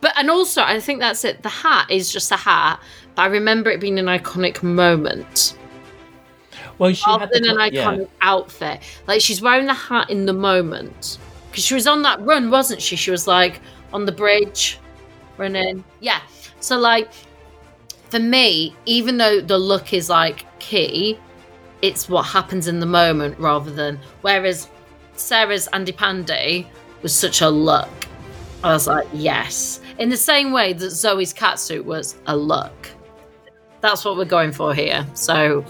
but 0.00 0.12
and 0.16 0.30
also 0.30 0.62
I 0.62 0.80
think 0.80 1.00
that's 1.00 1.24
it. 1.24 1.42
The 1.42 1.48
hat 1.48 1.90
is 1.90 2.12
just 2.12 2.32
a 2.32 2.36
hat, 2.36 2.80
but 3.14 3.22
I 3.22 3.26
remember 3.26 3.70
it 3.70 3.80
being 3.80 3.98
an 3.98 4.06
iconic 4.06 4.62
moment 4.62 5.54
Well, 6.80 6.94
she 6.94 7.04
rather 7.06 7.26
had 7.26 7.30
the 7.30 7.40
than 7.40 7.58
an 7.58 7.74
yeah. 7.74 7.84
iconic 7.84 8.08
outfit. 8.22 8.80
Like 9.06 9.20
she's 9.20 9.42
wearing 9.42 9.66
the 9.66 9.74
hat 9.74 10.08
in 10.08 10.24
the 10.24 10.32
moment 10.32 11.18
because 11.50 11.62
she 11.62 11.74
was 11.74 11.86
on 11.86 12.00
that 12.02 12.20
run, 12.22 12.50
wasn't 12.50 12.80
she? 12.80 12.96
She 12.96 13.10
was 13.10 13.26
like 13.26 13.60
on 13.92 14.06
the 14.06 14.12
bridge, 14.12 14.78
running. 15.36 15.84
Yeah. 16.00 16.20
So 16.60 16.78
like 16.78 17.12
for 18.08 18.18
me, 18.18 18.74
even 18.86 19.18
though 19.18 19.42
the 19.42 19.58
look 19.58 19.92
is 19.92 20.08
like 20.08 20.46
key, 20.58 21.18
it's 21.82 22.08
what 22.08 22.22
happens 22.22 22.66
in 22.66 22.80
the 22.80 22.86
moment 22.86 23.38
rather 23.38 23.70
than. 23.70 24.00
Whereas 24.22 24.66
Sarah's 25.16 25.66
Andy 25.74 25.92
Pandy 25.92 26.66
was 27.02 27.14
such 27.14 27.42
a 27.42 27.50
look. 27.50 27.90
I 28.64 28.72
was 28.72 28.86
like, 28.86 29.06
yes. 29.12 29.80
In 29.98 30.08
the 30.08 30.16
same 30.16 30.50
way 30.50 30.72
that 30.72 30.90
Zoe's 30.90 31.34
catsuit 31.34 31.84
was 31.84 32.16
a 32.26 32.34
look. 32.34 32.88
That's 33.82 34.02
what 34.02 34.16
we're 34.16 34.24
going 34.24 34.52
for 34.52 34.74
here. 34.74 35.06
So, 35.12 35.62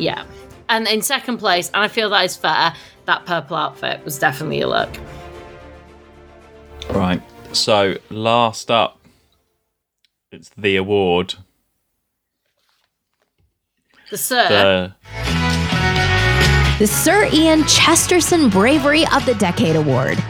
yeah. 0.00 0.24
And 0.68 0.86
in 0.88 1.02
second 1.02 1.38
place, 1.38 1.68
and 1.68 1.82
I 1.82 1.88
feel 1.88 2.10
that 2.10 2.24
is 2.24 2.36
fair, 2.36 2.74
that 3.06 3.26
purple 3.26 3.56
outfit 3.56 4.04
was 4.04 4.18
definitely 4.18 4.60
a 4.60 4.68
look. 4.68 4.90
Right. 6.90 7.22
So 7.52 7.96
last 8.08 8.70
up, 8.70 8.98
it's 10.30 10.50
the 10.56 10.76
award. 10.76 11.34
The 14.10 14.16
sir. 14.16 14.48
The 14.48 14.94
The 16.78 16.86
Sir 16.86 17.28
Ian 17.32 17.64
Chesterton 17.64 18.48
Bravery 18.48 19.06
of 19.08 19.26
the 19.26 19.34
Decade 19.34 19.76
Award. 19.76 20.18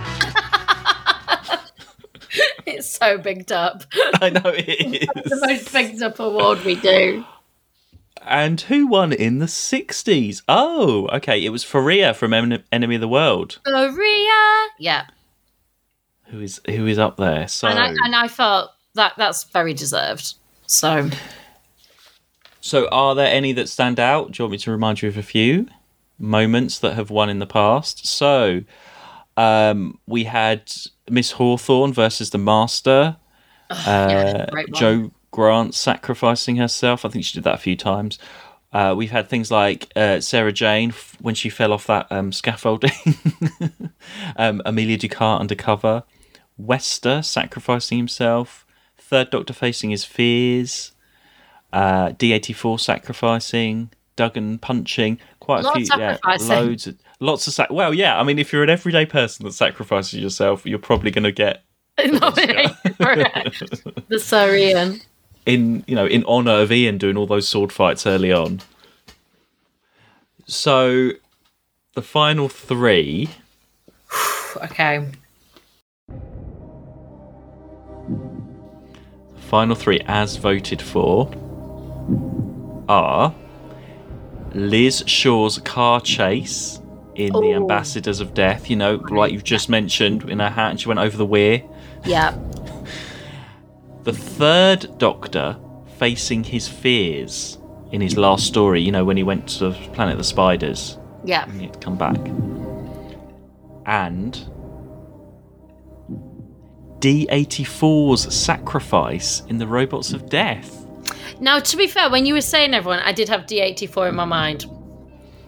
it's 2.67 2.89
so 2.89 3.19
bigged 3.19 3.53
up. 3.53 3.85
I 3.95 4.31
know 4.31 4.43
it 4.45 4.69
is. 4.69 5.09
the 5.31 5.47
most 5.47 5.73
bigged 5.73 6.03
up 6.03 6.19
award 6.19 6.65
we 6.65 6.77
do. 6.77 7.25
And 8.23 8.61
who 8.61 8.87
won 8.87 9.13
in 9.13 9.39
the 9.39 9.47
60s? 9.47 10.43
Oh, 10.49 11.09
okay. 11.13 11.43
It 11.45 11.49
was 11.51 11.65
Fariah 11.65 12.15
from 12.15 12.33
En- 12.35 12.63
Enemy 12.71 12.97
of 12.97 13.01
the 13.01 13.09
World, 13.09 13.59
Maria. 13.67 14.67
Yeah. 14.79 15.07
who 16.27 16.41
is 16.41 16.61
who 16.67 16.87
is 16.87 16.99
up 16.99 17.17
there. 17.17 17.49
So, 17.49 17.69
And 17.69 17.79
I, 17.79 17.89
and 18.05 18.15
I 18.15 18.29
felt 18.29 18.71
that 18.95 19.15
that's 19.17 19.45
very 19.45 19.73
deserved. 19.75 20.35
So, 20.67 21.09
so 22.61 22.89
are 22.91 23.15
there 23.15 23.27
any 23.33 23.53
that 23.55 23.69
stand 23.69 23.99
out? 23.99 24.33
Do 24.33 24.43
you 24.43 24.45
want 24.45 24.53
me 24.53 24.59
to 24.59 24.71
remind 24.71 25.03
you 25.03 25.09
of 25.09 25.17
a 25.17 25.23
few 25.23 25.67
moments 26.19 26.79
that 26.81 26.95
have 26.95 27.11
won 27.11 27.31
in 27.31 27.39
the 27.39 27.47
past? 27.47 28.07
So, 28.07 28.63
um, 29.37 29.99
we 30.07 30.25
had 30.25 30.71
Miss 31.09 31.33
Hawthorne 31.33 31.93
versus 31.93 32.31
the 32.31 32.39
Master. 32.39 33.17
yeah, 33.71 34.47
uh, 34.49 34.53
one. 34.53 34.67
Jo 34.75 35.11
Grant 35.31 35.75
sacrificing 35.75 36.57
herself. 36.57 37.05
I 37.05 37.09
think 37.09 37.25
she 37.25 37.35
did 37.35 37.45
that 37.45 37.55
a 37.55 37.59
few 37.59 37.77
times. 37.77 38.19
Uh, 38.73 38.95
we've 38.97 39.11
had 39.11 39.29
things 39.29 39.51
like 39.51 39.91
uh, 39.97 40.21
Sarah 40.21 40.53
Jane 40.53 40.91
f- 40.91 41.17
when 41.21 41.35
she 41.35 41.51
fell 41.51 41.73
off 41.73 41.87
that 41.89 42.07
um, 42.11 42.33
scaffolding. 42.33 42.93
um, 44.37 44.63
Amelia 44.65 44.97
Ducat 44.97 45.41
undercover. 45.41 46.05
Wester 46.57 47.23
sacrificing 47.23 47.99
himself. 47.99 48.65
Third 48.97 49.31
Doctor 49.31 49.53
facing 49.53 49.91
his 49.91 50.05
fears. 50.05 50.93
Uh, 51.73 52.11
D84 52.11 52.79
sacrificing. 52.79 53.91
Duggan 54.15 54.59
punching. 54.59 55.19
Quite 55.41 55.61
a 55.61 55.63
Lot 55.65 55.77
few. 55.77 55.87
Yeah, 55.97 56.19
loads. 56.41 56.87
Of, 56.87 56.97
lots 57.19 57.47
of 57.49 57.55
sac- 57.55 57.71
Well, 57.71 57.93
yeah. 57.95 58.21
I 58.21 58.23
mean, 58.23 58.39
if 58.39 58.53
you're 58.53 58.63
an 58.63 58.71
everyday 58.71 59.07
person 59.07 59.45
that 59.47 59.53
sacrifices 59.53 60.21
yourself, 60.21 60.65
you're 60.65 60.79
probably 60.79 61.11
going 61.11 61.25
to 61.25 61.33
get 61.33 61.65
the 61.97 62.75
Sir 64.23 64.55
Ian. 64.55 65.01
In 65.55 65.85
you 65.87 65.95
know 65.95 66.07
in 66.07 66.25
honor 66.25 66.53
of 66.63 66.73
Ian 66.73 66.99
doing 66.99 67.17
all 67.17 67.27
those 67.27 67.49
sword 67.49 67.73
fights 67.73 68.07
early 68.07 68.33
on. 68.33 68.61
So 70.47 71.11
the 71.95 72.03
final 72.03 72.49
three 72.49 73.31
Okay. 74.65 75.07
The 79.35 79.41
final 79.49 79.75
three 79.75 80.01
as 80.07 80.37
voted 80.37 80.81
for 80.83 81.31
are 82.89 83.35
Liz 84.53 85.05
Shaw's 85.07 85.59
car 85.59 86.01
chase 86.01 86.81
in 87.15 87.33
The 87.33 87.39
Oh. 87.39 87.55
Ambassadors 87.55 88.21
of 88.21 88.35
Death, 88.35 88.71
you 88.71 88.77
know, 88.77 88.97
like 89.11 89.33
you've 89.33 89.45
just 89.45 89.69
mentioned, 89.69 90.29
in 90.29 90.39
her 90.41 90.49
hat 90.49 90.71
and 90.71 90.81
she 90.81 90.89
went 90.89 91.01
over 91.01 91.17
the 91.17 91.27
weir. 91.27 91.63
Yeah. 92.05 92.37
The 94.05 94.13
third 94.13 94.99
Doctor 94.99 95.57
facing 95.99 96.45
his 96.45 96.67
fears 96.69 97.59
in 97.93 98.01
his 98.01 98.17
last 98.17 98.47
story, 98.47 98.81
you 98.81 98.93
know, 98.93 99.05
when 99.05 99.17
he 99.17 99.23
went 99.23 99.49
to 99.59 99.73
Planet 99.93 100.13
of 100.13 100.19
the 100.19 100.25
Spiders 100.25 100.99
Yeah. 101.25 101.45
and 101.45 101.53
he 101.61 101.67
had 101.67 101.75
to 101.75 101.79
come 101.81 101.97
back. 101.97 102.17
And 103.87 104.39
D84's 107.01 108.33
sacrifice 108.35 109.43
in 109.49 109.59
the 109.59 109.67
Robots 109.67 110.13
of 110.13 110.29
Death. 110.29 110.87
Now, 111.41 111.59
to 111.59 111.77
be 111.77 111.87
fair, 111.87 112.11
when 112.11 112.27
you 112.27 112.35
were 112.35 112.41
saying 112.43 112.75
everyone, 112.75 113.01
I 113.01 113.13
did 113.13 113.29
have 113.29 113.43
D84 113.47 114.11
in 114.11 114.15
my 114.15 114.25
mind. 114.27 114.67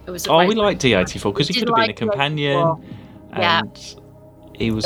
It 0.06 0.10
was. 0.10 0.26
Oh, 0.26 0.44
we 0.46 0.54
like 0.54 0.78
D84 0.78 1.32
because 1.32 1.48
he 1.48 1.54
could 1.54 1.68
have 1.68 1.76
been 1.76 1.90
a 1.90 1.92
companion. 1.92 2.56
D84. 2.58 2.84
Yeah. 3.38 3.60
And 3.60 3.96
he 4.56 4.70
was, 4.70 4.84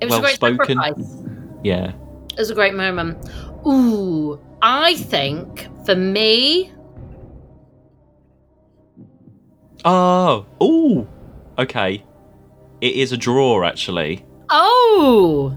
It 0.00 0.04
was 0.04 0.10
well 0.10 0.18
a 0.18 0.22
great 0.22 0.34
spoken. 0.34 0.78
sacrifice. 0.78 1.16
Yeah. 1.64 1.92
It 2.38 2.42
was 2.42 2.50
a 2.50 2.54
great 2.54 2.74
moment. 2.74 3.18
Ooh, 3.66 4.38
I 4.62 4.94
think 4.94 5.66
for 5.84 5.96
me, 5.96 6.72
Oh, 9.84 10.46
oh, 10.60 11.06
okay. 11.58 12.04
It 12.80 12.94
is 12.94 13.12
a 13.12 13.16
draw, 13.16 13.64
actually. 13.64 14.24
oh, 14.50 15.56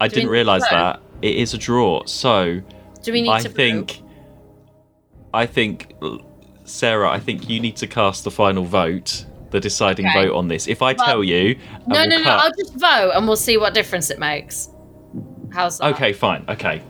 I 0.00 0.08
Do 0.08 0.14
didn't 0.16 0.30
realise 0.30 0.62
that. 0.68 1.00
It 1.22 1.36
is 1.36 1.54
a 1.54 1.58
draw. 1.58 2.04
So, 2.06 2.60
do 3.02 3.12
we 3.12 3.22
need 3.22 3.30
I 3.30 3.40
to? 3.42 3.48
I 3.48 3.52
think, 3.52 4.02
I 5.32 5.46
think, 5.46 5.94
Sarah, 6.64 7.10
I 7.10 7.20
think 7.20 7.48
you 7.48 7.58
need 7.60 7.76
to 7.76 7.86
cast 7.86 8.24
the 8.24 8.30
final 8.30 8.64
vote, 8.64 9.24
the 9.50 9.60
deciding 9.60 10.06
Okay. 10.06 10.26
vote 10.26 10.34
on 10.36 10.48
this. 10.48 10.66
If 10.68 10.82
I 10.82 10.92
Well, 10.92 11.04
tell 11.06 11.24
you, 11.24 11.54
No, 11.86 12.00
we'll 12.00 12.08
no, 12.08 12.18
no. 12.18 12.30
I'll 12.30 12.52
just 12.52 12.74
vote 12.74 13.12
and 13.14 13.26
we'll 13.26 13.36
see 13.36 13.56
what 13.56 13.72
difference 13.74 14.10
it 14.10 14.18
makes. 14.18 14.68
How's 15.54 15.78
that? 15.78 15.94
Okay, 15.94 16.12
fine. 16.12 16.44
Okay. 16.48 16.82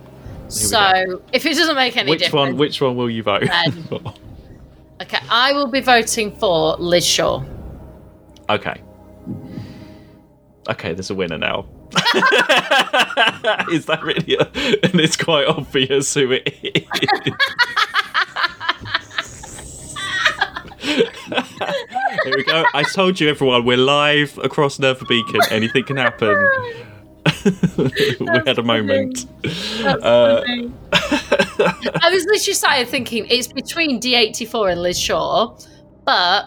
So 0.47 1.21
if 1.31 1.45
it 1.45 1.55
doesn't 1.55 1.75
make 1.75 1.95
any 1.95 2.09
Which 2.09 2.21
difference, 2.21 2.33
one? 2.33 2.57
Which 2.57 2.81
one 2.81 2.95
will 2.95 3.11
you 3.11 3.21
vote? 3.21 3.43
Then- 3.43 3.87
okay, 5.01 5.19
I 5.29 5.53
will 5.53 5.67
be 5.67 5.81
voting 5.81 6.35
for 6.37 6.75
Liz 6.77 7.05
Shaw. 7.05 7.43
okay. 8.49 8.81
Okay, 10.67 10.93
there's 10.95 11.11
a 11.11 11.15
winner 11.15 11.37
now. 11.37 11.67
is 13.71 13.85
that 13.85 13.99
really? 14.01 14.35
A, 14.35 14.45
and 14.83 14.99
it's 14.99 15.15
quite 15.15 15.45
obvious 15.45 16.11
who 16.15 16.31
it 16.31 16.51
is. 16.63 16.83
Here 22.23 22.35
we 22.35 22.43
go. 22.43 22.65
I 22.73 22.83
told 22.83 23.19
you, 23.19 23.29
everyone, 23.29 23.63
we're 23.65 23.77
live 23.77 24.39
across 24.39 24.79
Nerva 24.79 25.05
Beacon. 25.05 25.41
Anything 25.51 25.83
can 25.83 25.97
happen. 25.97 26.35
we 27.77 28.27
had 28.45 28.57
a 28.57 28.63
moment. 28.63 29.27
Uh, 29.83 30.41
I 30.93 32.09
was 32.11 32.25
literally 32.25 32.53
started 32.53 32.87
thinking 32.87 33.27
it's 33.29 33.47
between 33.47 33.99
D84 34.01 34.71
and 34.71 34.81
Liz 34.81 34.99
Shaw, 34.99 35.55
but 36.05 36.45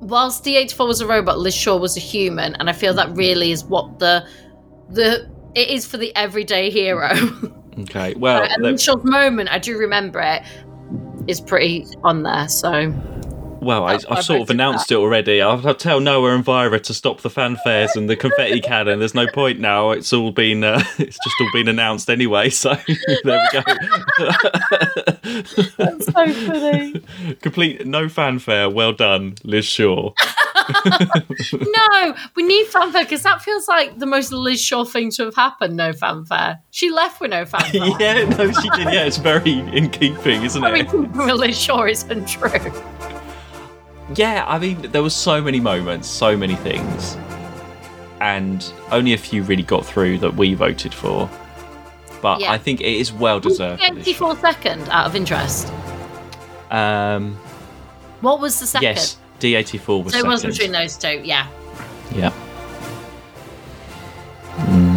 whilst 0.00 0.44
D84 0.44 0.86
was 0.86 1.00
a 1.00 1.06
robot, 1.06 1.38
Liz 1.38 1.54
Shaw 1.54 1.76
was 1.76 1.96
a 1.96 2.00
human, 2.00 2.54
and 2.56 2.70
I 2.70 2.72
feel 2.72 2.94
that 2.94 3.14
really 3.14 3.52
is 3.52 3.64
what 3.64 3.98
the 3.98 4.26
the 4.90 5.28
it 5.54 5.68
is 5.68 5.86
for 5.86 5.98
the 5.98 6.14
everyday 6.16 6.70
hero. 6.70 7.10
okay, 7.80 8.14
well, 8.14 8.42
and 8.42 8.62
let- 8.62 8.72
Liz 8.72 8.82
Shaw's 8.82 9.04
moment, 9.04 9.50
I 9.50 9.58
do 9.58 9.76
remember 9.76 10.20
it, 10.20 10.42
is 11.26 11.40
pretty 11.42 11.84
on 12.04 12.22
there. 12.22 12.48
So 12.48 12.90
Well, 13.68 13.84
I, 13.84 13.96
I 13.96 13.98
I've 14.12 14.24
sort 14.24 14.40
of 14.40 14.48
announced 14.48 14.90
it 14.90 14.94
already. 14.94 15.42
I'll, 15.42 15.68
I'll 15.68 15.74
tell 15.74 16.00
Noah 16.00 16.34
and 16.34 16.42
Vira 16.42 16.80
to 16.80 16.94
stop 16.94 17.20
the 17.20 17.28
fanfares 17.28 17.96
and 17.96 18.08
the 18.08 18.16
confetti 18.16 18.60
cannon. 18.62 18.98
There's 18.98 19.14
no 19.14 19.26
point 19.26 19.60
now. 19.60 19.90
It's 19.90 20.10
all 20.10 20.30
been, 20.30 20.64
uh, 20.64 20.82
it's 20.98 21.18
just 21.22 21.36
all 21.38 21.50
been 21.52 21.68
announced 21.68 22.08
anyway. 22.08 22.48
So 22.48 22.70
there 23.24 23.46
we 23.52 23.60
go. 23.60 23.62
that's 25.76 26.06
so 26.06 26.32
funny. 26.46 27.04
Complete 27.42 27.86
no 27.86 28.08
fanfare. 28.08 28.70
Well 28.70 28.94
done, 28.94 29.34
Liz 29.44 29.66
Shaw. 29.66 30.14
no, 31.52 32.16
we 32.36 32.44
need 32.44 32.68
fanfare 32.68 33.04
because 33.04 33.22
that 33.24 33.42
feels 33.42 33.68
like 33.68 33.98
the 33.98 34.06
most 34.06 34.32
Liz 34.32 34.62
Shaw 34.62 34.86
thing 34.86 35.10
to 35.10 35.26
have 35.26 35.34
happened. 35.34 35.76
No 35.76 35.92
fanfare. 35.92 36.60
She 36.70 36.88
left 36.88 37.20
with 37.20 37.32
no 37.32 37.44
fanfare. 37.44 37.82
yeah, 38.00 38.24
no, 38.30 38.50
she 38.50 38.70
did. 38.70 38.94
Yeah, 38.94 39.04
it's 39.04 39.18
very 39.18 39.58
in 39.58 39.90
keeping, 39.90 40.42
isn't 40.44 40.64
I 40.64 40.72
mean, 40.72 40.86
it? 40.86 40.90
keeping 40.90 41.12
with 41.18 41.34
Liz 41.34 41.60
Shaw 41.60 41.84
isn't 41.84 42.26
true. 42.26 42.72
Yeah, 44.14 44.44
I 44.48 44.58
mean, 44.58 44.80
there 44.92 45.02
were 45.02 45.10
so 45.10 45.40
many 45.42 45.60
moments, 45.60 46.08
so 46.08 46.36
many 46.36 46.54
things, 46.56 47.16
and 48.20 48.64
only 48.90 49.12
a 49.12 49.18
few 49.18 49.42
really 49.42 49.62
got 49.62 49.84
through 49.84 50.18
that 50.18 50.34
we 50.34 50.54
voted 50.54 50.94
for. 50.94 51.28
But 52.22 52.40
Yeah. 52.40 52.52
I 52.52 52.58
think 52.58 52.80
it 52.80 52.86
is 52.96 53.12
well 53.12 53.38
deserved. 53.38 53.82
for 53.82 53.94
Liz 53.94 54.04
Shaw. 54.06 54.32
84 54.32 54.36
second 54.38 54.88
out 54.88 55.06
of 55.06 55.14
interest. 55.14 55.72
Um, 56.70 57.36
What 58.20 58.40
was 58.40 58.58
the 58.58 58.66
second? 58.66 58.84
yes, 58.84 59.16
D84 59.40 60.02
was 60.04 60.12
so 60.14 60.18
it 60.20 60.26
was 60.26 60.44
between 60.44 60.72
those 60.72 60.96
two, 60.96 61.20
yeah. 61.22 61.46
Yeah. 62.14 62.32
Mm. 64.56 64.87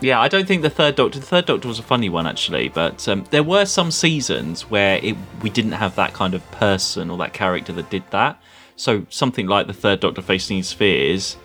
Yeah, 0.00 0.20
I 0.20 0.28
don't 0.28 0.46
think 0.46 0.62
the 0.62 0.70
third 0.70 0.94
Doctor. 0.96 1.18
The 1.18 1.26
third 1.26 1.46
Doctor 1.46 1.68
was 1.68 1.78
a 1.78 1.82
funny 1.82 2.08
one 2.08 2.26
actually, 2.26 2.68
but 2.68 3.08
um, 3.08 3.24
there 3.30 3.42
were 3.42 3.64
some 3.64 3.90
seasons 3.90 4.70
where 4.70 4.98
it, 5.02 5.16
we 5.42 5.50
didn't 5.50 5.72
have 5.72 5.96
that 5.96 6.12
kind 6.12 6.34
of 6.34 6.48
person 6.52 7.10
or 7.10 7.18
that 7.18 7.32
character 7.32 7.72
that 7.72 7.90
did 7.90 8.04
that. 8.10 8.40
So 8.76 9.06
something 9.08 9.46
like 9.46 9.66
the 9.66 9.72
third 9.72 10.00
Doctor 10.00 10.22
facing 10.22 10.58
his 10.58 10.72
fears 10.72 11.36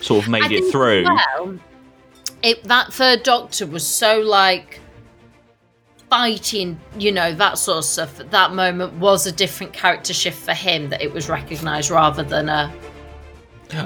sort 0.00 0.24
of 0.24 0.30
made 0.30 0.44
I 0.44 0.54
it 0.54 0.72
through. 0.72 1.04
Well, 1.04 1.58
it, 2.42 2.64
that 2.64 2.92
third 2.92 3.22
Doctor 3.22 3.66
was 3.66 3.86
so 3.86 4.20
like 4.20 4.80
fighting, 6.08 6.80
you 6.98 7.12
know, 7.12 7.34
that 7.34 7.58
sort 7.58 7.78
of 7.78 7.84
stuff. 7.84 8.20
At 8.20 8.30
that 8.30 8.54
moment 8.54 8.94
was 8.94 9.26
a 9.26 9.32
different 9.32 9.72
character 9.72 10.14
shift 10.14 10.38
for 10.38 10.54
him 10.54 10.88
that 10.88 11.02
it 11.02 11.12
was 11.12 11.28
recognised 11.28 11.90
rather 11.90 12.22
than 12.22 12.48
a. 12.48 12.72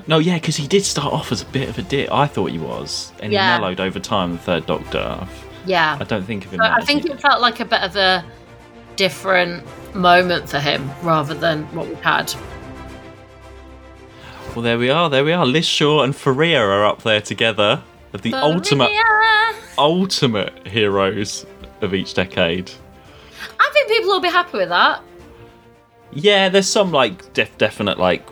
No, 0.06 0.18
yeah, 0.18 0.34
because 0.34 0.56
he 0.56 0.66
did 0.68 0.84
start 0.84 1.12
off 1.12 1.32
as 1.32 1.42
a 1.42 1.46
bit 1.46 1.68
of 1.68 1.76
a 1.78 1.82
dick. 1.82 2.08
I 2.12 2.26
thought 2.26 2.50
he 2.50 2.58
was, 2.58 3.12
and 3.20 3.32
Yeah. 3.32 3.54
he 3.56 3.60
mellowed 3.60 3.80
over 3.80 3.98
time. 3.98 4.32
The 4.32 4.38
third 4.38 4.66
Doctor. 4.66 5.26
Yeah. 5.66 5.96
I 6.00 6.04
don't 6.04 6.24
think 6.24 6.44
of 6.44 6.52
him. 6.52 6.58
So 6.58 6.64
I 6.70 6.80
think 6.82 7.04
it 7.04 7.20
felt 7.20 7.40
like 7.40 7.60
a 7.60 7.64
bit 7.64 7.82
of 7.82 7.96
a 7.96 8.24
different 8.96 9.64
moment 9.94 10.48
for 10.48 10.58
him 10.60 10.90
rather 11.02 11.34
than 11.34 11.64
what 11.74 11.88
we've 11.88 12.00
had. 12.00 12.32
Well, 14.54 14.62
there 14.62 14.78
we 14.78 14.90
are. 14.90 15.08
There 15.08 15.24
we 15.24 15.32
are. 15.32 15.46
Liz 15.46 15.66
Shaw 15.66 16.02
and 16.02 16.14
Fariah 16.14 16.60
are 16.60 16.84
up 16.84 17.02
there 17.02 17.20
together 17.20 17.82
of 18.12 18.22
the 18.22 18.34
ultimate, 18.34 18.90
ultimate 19.78 20.66
heroes 20.66 21.46
of 21.80 21.94
each 21.94 22.14
decade. 22.14 22.70
I 23.58 23.70
think 23.72 23.88
people 23.88 24.10
will 24.10 24.20
be 24.20 24.28
happy 24.28 24.58
with 24.58 24.68
that. 24.68 25.00
Yeah, 26.12 26.50
there's 26.50 26.68
some 26.68 26.92
like 26.92 27.32
def- 27.32 27.56
definite 27.56 27.98
like 27.98 28.26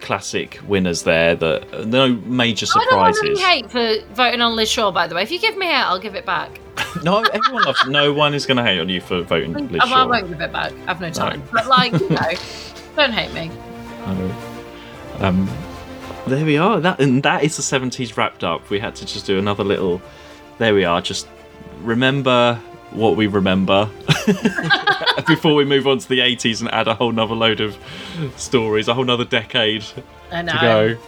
classic 0.00 0.58
winners 0.66 1.02
there. 1.02 1.34
That 1.34 1.86
no 1.86 2.08
major 2.08 2.66
surprises. 2.66 3.20
I 3.22 3.26
don't 3.26 3.34
want 3.34 3.40
hate 3.40 3.70
for 3.70 4.14
voting 4.14 4.40
on 4.40 4.56
Liz 4.56 4.70
Shaw, 4.70 4.90
by 4.90 5.06
the 5.06 5.14
way. 5.14 5.22
If 5.22 5.30
you 5.30 5.38
give 5.38 5.56
me 5.56 5.66
hate, 5.66 5.74
I'll 5.74 5.98
give 6.00 6.14
it 6.14 6.26
back. 6.26 6.60
no, 7.04 7.22
everyone 7.22 7.64
loves. 7.64 7.86
No 7.86 8.12
one 8.12 8.34
is 8.34 8.46
going 8.46 8.56
to 8.56 8.62
hate 8.64 8.80
on 8.80 8.88
you 8.88 9.00
for 9.00 9.22
voting 9.22 9.52
Liz 9.68 9.80
I, 9.84 10.02
I 10.02 10.04
won't 10.06 10.28
give 10.28 10.40
it 10.40 10.52
back. 10.52 10.72
I've 10.86 11.00
no 11.00 11.08
No. 11.08 11.12
time. 11.12 11.42
But, 11.52 11.66
like, 11.66 11.92
you 11.92 12.08
know, 12.08 12.30
don't 12.96 13.12
hate 13.12 13.32
me. 13.32 13.50
No. 14.06 14.36
Um, 15.20 15.48
there 16.26 16.44
we 16.44 16.56
are. 16.56 16.80
That 16.80 17.00
and 17.00 17.22
that 17.22 17.44
is 17.44 17.56
the 17.56 17.62
seventies 17.62 18.16
wrapped 18.16 18.44
up. 18.44 18.68
We 18.70 18.78
had 18.78 18.94
to 18.96 19.06
just 19.06 19.26
do 19.26 19.38
another 19.38 19.64
little. 19.64 20.00
There 20.58 20.74
we 20.74 20.84
are. 20.84 21.00
Just 21.00 21.26
remember 21.80 22.60
what 22.92 23.16
we 23.16 23.26
remember 23.26 23.88
before 25.26 25.54
we 25.54 25.64
move 25.64 25.86
on 25.86 25.98
to 25.98 26.08
the 26.08 26.20
eighties 26.20 26.60
and 26.60 26.70
add 26.72 26.88
a 26.88 26.94
whole 26.94 27.12
nother 27.12 27.34
load 27.34 27.60
of 27.60 27.76
stories, 28.36 28.88
a 28.88 28.94
whole 28.94 29.04
nother 29.04 29.24
decade 29.24 29.84
I 30.32 30.42
know. 30.42 30.52
to 30.52 30.58
go. 30.60 30.98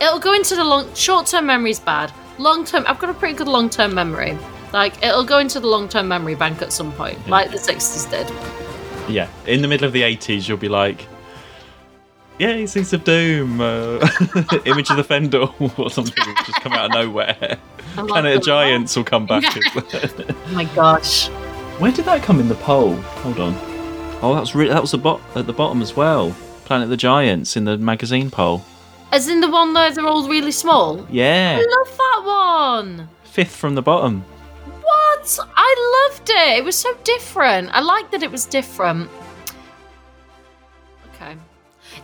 It'll 0.00 0.18
go 0.18 0.34
into 0.34 0.56
the 0.56 0.64
long 0.64 0.92
short 0.94 1.26
term 1.26 1.46
memory 1.46 1.70
is 1.70 1.80
bad. 1.80 2.12
Long 2.38 2.64
term 2.64 2.84
I've 2.86 2.98
got 2.98 3.10
a 3.10 3.14
pretty 3.14 3.34
good 3.34 3.48
long 3.48 3.70
term 3.70 3.94
memory. 3.94 4.36
Like 4.72 5.02
it'll 5.04 5.24
go 5.24 5.38
into 5.38 5.60
the 5.60 5.68
long 5.68 5.88
term 5.88 6.08
memory 6.08 6.34
bank 6.34 6.62
at 6.62 6.72
some 6.72 6.92
point, 6.92 7.28
like 7.28 7.50
the 7.50 7.58
sixties 7.58 8.06
did. 8.06 8.28
Yeah, 9.08 9.28
in 9.46 9.62
the 9.62 9.68
middle 9.68 9.86
of 9.86 9.92
the 9.92 10.02
eighties, 10.02 10.48
you'll 10.48 10.58
be 10.58 10.68
like. 10.68 11.06
Yay, 12.38 12.66
Seeds 12.66 12.92
of 12.92 13.04
Doom, 13.04 13.60
uh, 13.60 13.98
Image 14.64 14.90
of 14.90 14.96
the 14.96 15.04
Fendahl, 15.08 15.78
or 15.78 15.88
something 15.90 16.14
will 16.26 16.34
just 16.44 16.60
come 16.60 16.72
out 16.72 16.86
of 16.86 16.92
nowhere. 16.92 17.58
Planet 17.94 18.36
of 18.38 18.42
Giants 18.42 18.96
will 18.96 19.04
come 19.04 19.26
back. 19.26 19.44
Oh 19.76 20.48
my 20.52 20.64
gosh. 20.74 21.28
Where 21.78 21.92
did 21.92 22.04
that 22.06 22.22
come 22.22 22.40
in 22.40 22.48
the 22.48 22.54
poll? 22.56 22.94
Hold 22.94 23.38
on. 23.40 23.54
Oh, 24.22 24.32
that 24.34 24.40
was 24.40 24.54
re- 24.54 24.68
that 24.68 24.80
was 24.80 24.90
the 24.92 24.98
bot 24.98 25.20
at 25.34 25.46
the 25.46 25.52
bottom 25.52 25.80
as 25.82 25.94
well. 25.96 26.30
Planet 26.64 26.84
of 26.84 26.90
the 26.90 26.96
Giants 26.96 27.56
in 27.56 27.64
the 27.64 27.76
magazine 27.78 28.30
poll. 28.30 28.62
As 29.12 29.28
in 29.28 29.40
the 29.40 29.50
one 29.50 29.72
where 29.74 29.92
they're 29.92 30.06
all 30.06 30.28
really 30.28 30.52
small? 30.52 31.06
Yeah, 31.10 31.58
I 31.60 31.78
love 31.78 31.96
that 31.96 32.22
one. 32.24 33.08
fifth 33.24 33.54
from 33.54 33.74
the 33.74 33.82
bottom. 33.82 34.22
What? 34.82 35.38
I 35.56 36.08
loved 36.10 36.14
loved 36.24 36.30
it. 36.30 36.58
It 36.58 36.64
was 36.64 36.76
so 36.76 36.94
different. 37.04 37.70
I 37.72 37.80
liked 37.80 38.12
that 38.12 38.22
it 38.22 38.30
was 38.30 38.46
different. 38.46 39.10
Okay. 41.14 41.36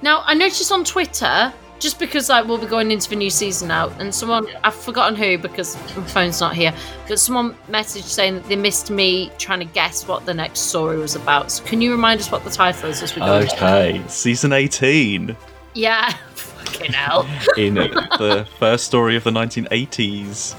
Now 0.03 0.23
I 0.25 0.35
noticed 0.35 0.73
on 0.73 0.85
Twitter, 0.85 1.53
just 1.79 1.99
because 1.99 2.29
like 2.29 2.47
we'll 2.47 2.59
be 2.59 2.67
going 2.67 2.91
into 2.91 3.09
the 3.11 3.17
new 3.17 3.31
season 3.31 3.69
now, 3.69 3.89
and 3.99 4.15
someone 4.15 4.47
I've 4.65 4.75
forgotten 4.75 5.17
who 5.17 5.39
because 5.39 5.77
my 5.97 6.05
phone's 6.05 6.41
not 6.41 6.55
here, 6.55 6.75
but 7.09 7.19
someone 7.19 7.55
messaged 7.69 8.05
saying 8.05 8.35
that 8.35 8.45
they 8.49 8.57
missed 8.57 8.91
me 8.91 9.31
trying 9.39 9.61
to 9.61 9.65
guess 9.67 10.07
what 10.07 10.27
the 10.27 10.35
next 10.35 10.61
story 10.61 10.99
was 10.99 11.17
about. 11.17 11.51
So 11.51 11.65
can 11.65 11.81
you 11.81 11.91
remind 11.91 12.21
us 12.21 12.31
what 12.31 12.45
the 12.45 12.51
title 12.51 12.89
is 12.89 13.03
as 13.03 13.15
we 13.15 13.21
go? 13.21 13.41
into? 13.41 13.55
Okay, 13.55 14.03
season 14.09 14.53
18 14.53 15.37
Yeah. 15.75 16.11
Fucking 16.35 16.93
hell. 16.93 17.29
in 17.57 17.75
the 17.75 18.47
first 18.59 18.87
story 18.87 19.17
of 19.17 19.25
the 19.25 19.31
1980s 19.31 20.55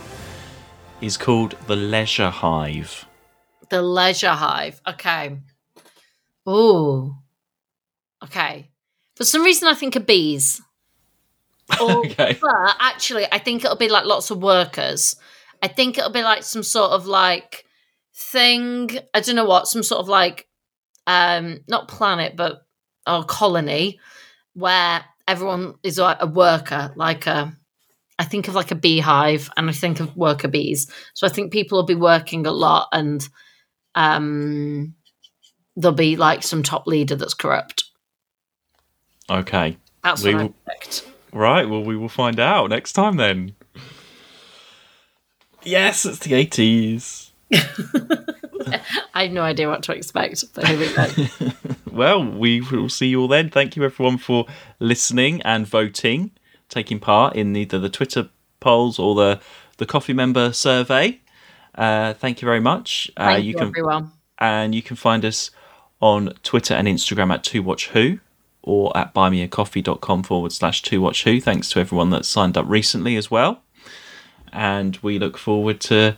is 1.01 1.17
called 1.17 1.55
The 1.67 1.75
Leisure 1.75 2.29
Hive. 2.29 3.05
The 3.69 3.81
Leisure 3.81 4.29
Hive. 4.29 4.81
Okay. 4.87 5.37
Ooh. 6.47 7.15
Okay. 8.23 8.70
For 9.15 9.25
some 9.25 9.43
reason, 9.43 9.67
I 9.67 9.73
think 9.73 9.95
of 9.95 10.05
bees. 10.05 10.61
Or, 11.79 12.05
Okay. 12.05 12.37
But 12.41 12.75
actually, 12.81 13.25
I 13.31 13.37
think 13.37 13.63
it'll 13.63 13.77
be 13.77 13.87
like 13.87 14.03
lots 14.03 14.29
of 14.29 14.43
workers. 14.43 15.15
I 15.61 15.69
think 15.69 15.97
it'll 15.97 16.11
be 16.11 16.23
like 16.23 16.43
some 16.43 16.63
sort 16.63 16.91
of 16.91 17.05
like 17.05 17.65
thing. 18.13 18.89
I 19.13 19.21
don't 19.21 19.35
know 19.35 19.45
what. 19.45 19.67
Some 19.67 19.83
sort 19.83 20.01
of 20.01 20.09
like, 20.09 20.47
um, 21.07 21.59
not 21.69 21.87
planet, 21.87 22.35
but 22.35 22.65
or 23.07 23.23
colony 23.23 23.99
where 24.53 25.05
everyone 25.27 25.75
is 25.83 25.97
like 25.97 26.17
a 26.19 26.27
worker, 26.27 26.91
like 26.95 27.25
a. 27.27 27.55
I 28.19 28.25
think 28.25 28.47
of 28.47 28.53
like 28.53 28.71
a 28.71 28.75
beehive, 28.75 29.49
and 29.57 29.69
I 29.69 29.73
think 29.73 29.99
of 29.99 30.15
worker 30.15 30.47
bees. 30.47 30.91
So 31.13 31.25
I 31.25 31.29
think 31.29 31.51
people 31.51 31.77
will 31.77 31.85
be 31.85 31.95
working 31.95 32.45
a 32.45 32.51
lot, 32.51 32.87
and 32.91 33.27
um, 33.95 34.93
there'll 35.75 35.95
be 35.95 36.15
like 36.17 36.43
some 36.43 36.63
top 36.63 36.85
leader 36.85 37.15
that's 37.15 37.33
corrupt. 37.33 37.80
Okay. 39.31 39.77
That's 40.03 40.23
We 40.23 40.35
will-. 40.35 40.53
Right, 41.33 41.69
well, 41.69 41.83
we 41.83 41.95
will 41.95 42.09
find 42.09 42.39
out 42.39 42.69
next 42.69 42.93
time 42.93 43.15
then. 43.17 43.55
Yes, 45.63 46.05
it's 46.05 46.19
the 46.19 46.31
80s. 46.31 47.29
I 49.13 49.23
have 49.23 49.31
no 49.31 49.41
idea 49.41 49.69
what 49.69 49.83
to 49.83 49.93
expect, 49.93 50.43
but 50.53 50.67
here 50.67 50.79
we 50.79 50.93
go. 50.93 51.51
Well, 51.91 52.23
we 52.23 52.61
will 52.61 52.87
see 52.87 53.07
you 53.07 53.19
all 53.19 53.27
then. 53.27 53.49
Thank 53.49 53.75
you 53.75 53.83
everyone 53.83 54.17
for 54.17 54.45
listening 54.79 55.41
and 55.41 55.67
voting, 55.67 56.31
taking 56.69 56.99
part 56.99 57.35
in 57.35 57.53
either 57.53 57.79
the 57.79 57.89
Twitter 57.89 58.29
polls 58.61 58.97
or 58.97 59.13
the 59.13 59.41
the 59.75 59.85
coffee 59.85 60.13
member 60.13 60.53
survey. 60.53 61.19
Uh, 61.75 62.13
thank 62.13 62.41
you 62.41 62.45
very 62.45 62.61
much. 62.61 63.11
Uh, 63.17 63.33
Thank 63.33 63.43
you, 63.43 63.55
can 63.55 63.67
everyone. 63.67 64.11
and 64.39 64.73
you 64.73 64.81
can 64.81 64.95
find 64.95 65.25
us 65.25 65.51
on 65.99 66.33
Twitter 66.43 66.73
and 66.75 66.87
Instagram 66.87 67.33
at 67.33 67.43
Two 67.43 67.61
Watch 67.61 67.89
Who 67.89 68.19
or 68.63 68.95
at 68.95 69.13
buymeacoffee.com 69.13 70.23
forward 70.23 70.51
slash 70.51 70.81
Two 70.81 71.01
Watch 71.01 71.23
Who. 71.23 71.41
Thanks 71.41 71.69
to 71.71 71.79
everyone 71.79 72.09
that's 72.09 72.27
signed 72.27 72.57
up 72.57 72.65
recently 72.67 73.15
as 73.15 73.31
well. 73.31 73.61
And 74.53 74.97
we 75.01 75.17
look 75.17 75.37
forward 75.37 75.79
to 75.81 76.17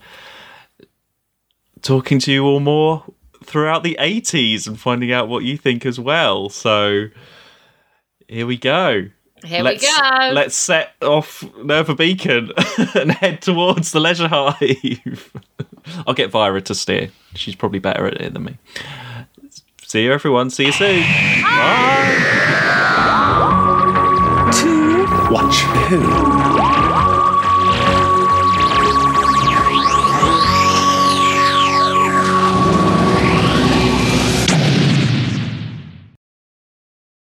talking 1.81 2.19
to 2.19 2.31
you 2.31 2.45
all 2.45 2.59
more 2.59 3.03
throughout 3.43 3.83
the 3.83 3.97
80s 3.99 4.67
and 4.67 4.79
finding 4.79 5.11
out 5.11 5.27
what 5.27 5.43
you 5.43 5.57
think 5.57 5.85
as 5.85 5.99
well. 5.99 6.49
So 6.49 7.07
here 8.27 8.47
we 8.47 8.57
go. 8.57 9.09
Here 9.43 9.61
let's, 9.61 9.83
we 9.83 9.87
go. 9.87 10.31
Let's 10.33 10.55
set 10.55 10.93
off 11.01 11.43
Nerva 11.57 11.95
Beacon 11.95 12.51
and 12.95 13.11
head 13.11 13.41
towards 13.41 13.91
the 13.91 13.99
Leisure 13.99 14.29
Hive. 14.29 15.33
I'll 16.07 16.13
get 16.13 16.31
Vira 16.31 16.61
to 16.61 16.75
steer. 16.75 17.11
She's 17.35 17.55
probably 17.55 17.79
better 17.79 18.07
at 18.07 18.21
it 18.21 18.33
than 18.33 18.45
me. 18.45 18.57
See 19.93 20.05
you, 20.05 20.11
everyone. 20.11 20.49
See 20.49 20.65
you 20.65 20.71
soon. 20.71 21.03
Bye. 21.43 22.17
Watch 25.29 25.61
who? 25.87 26.32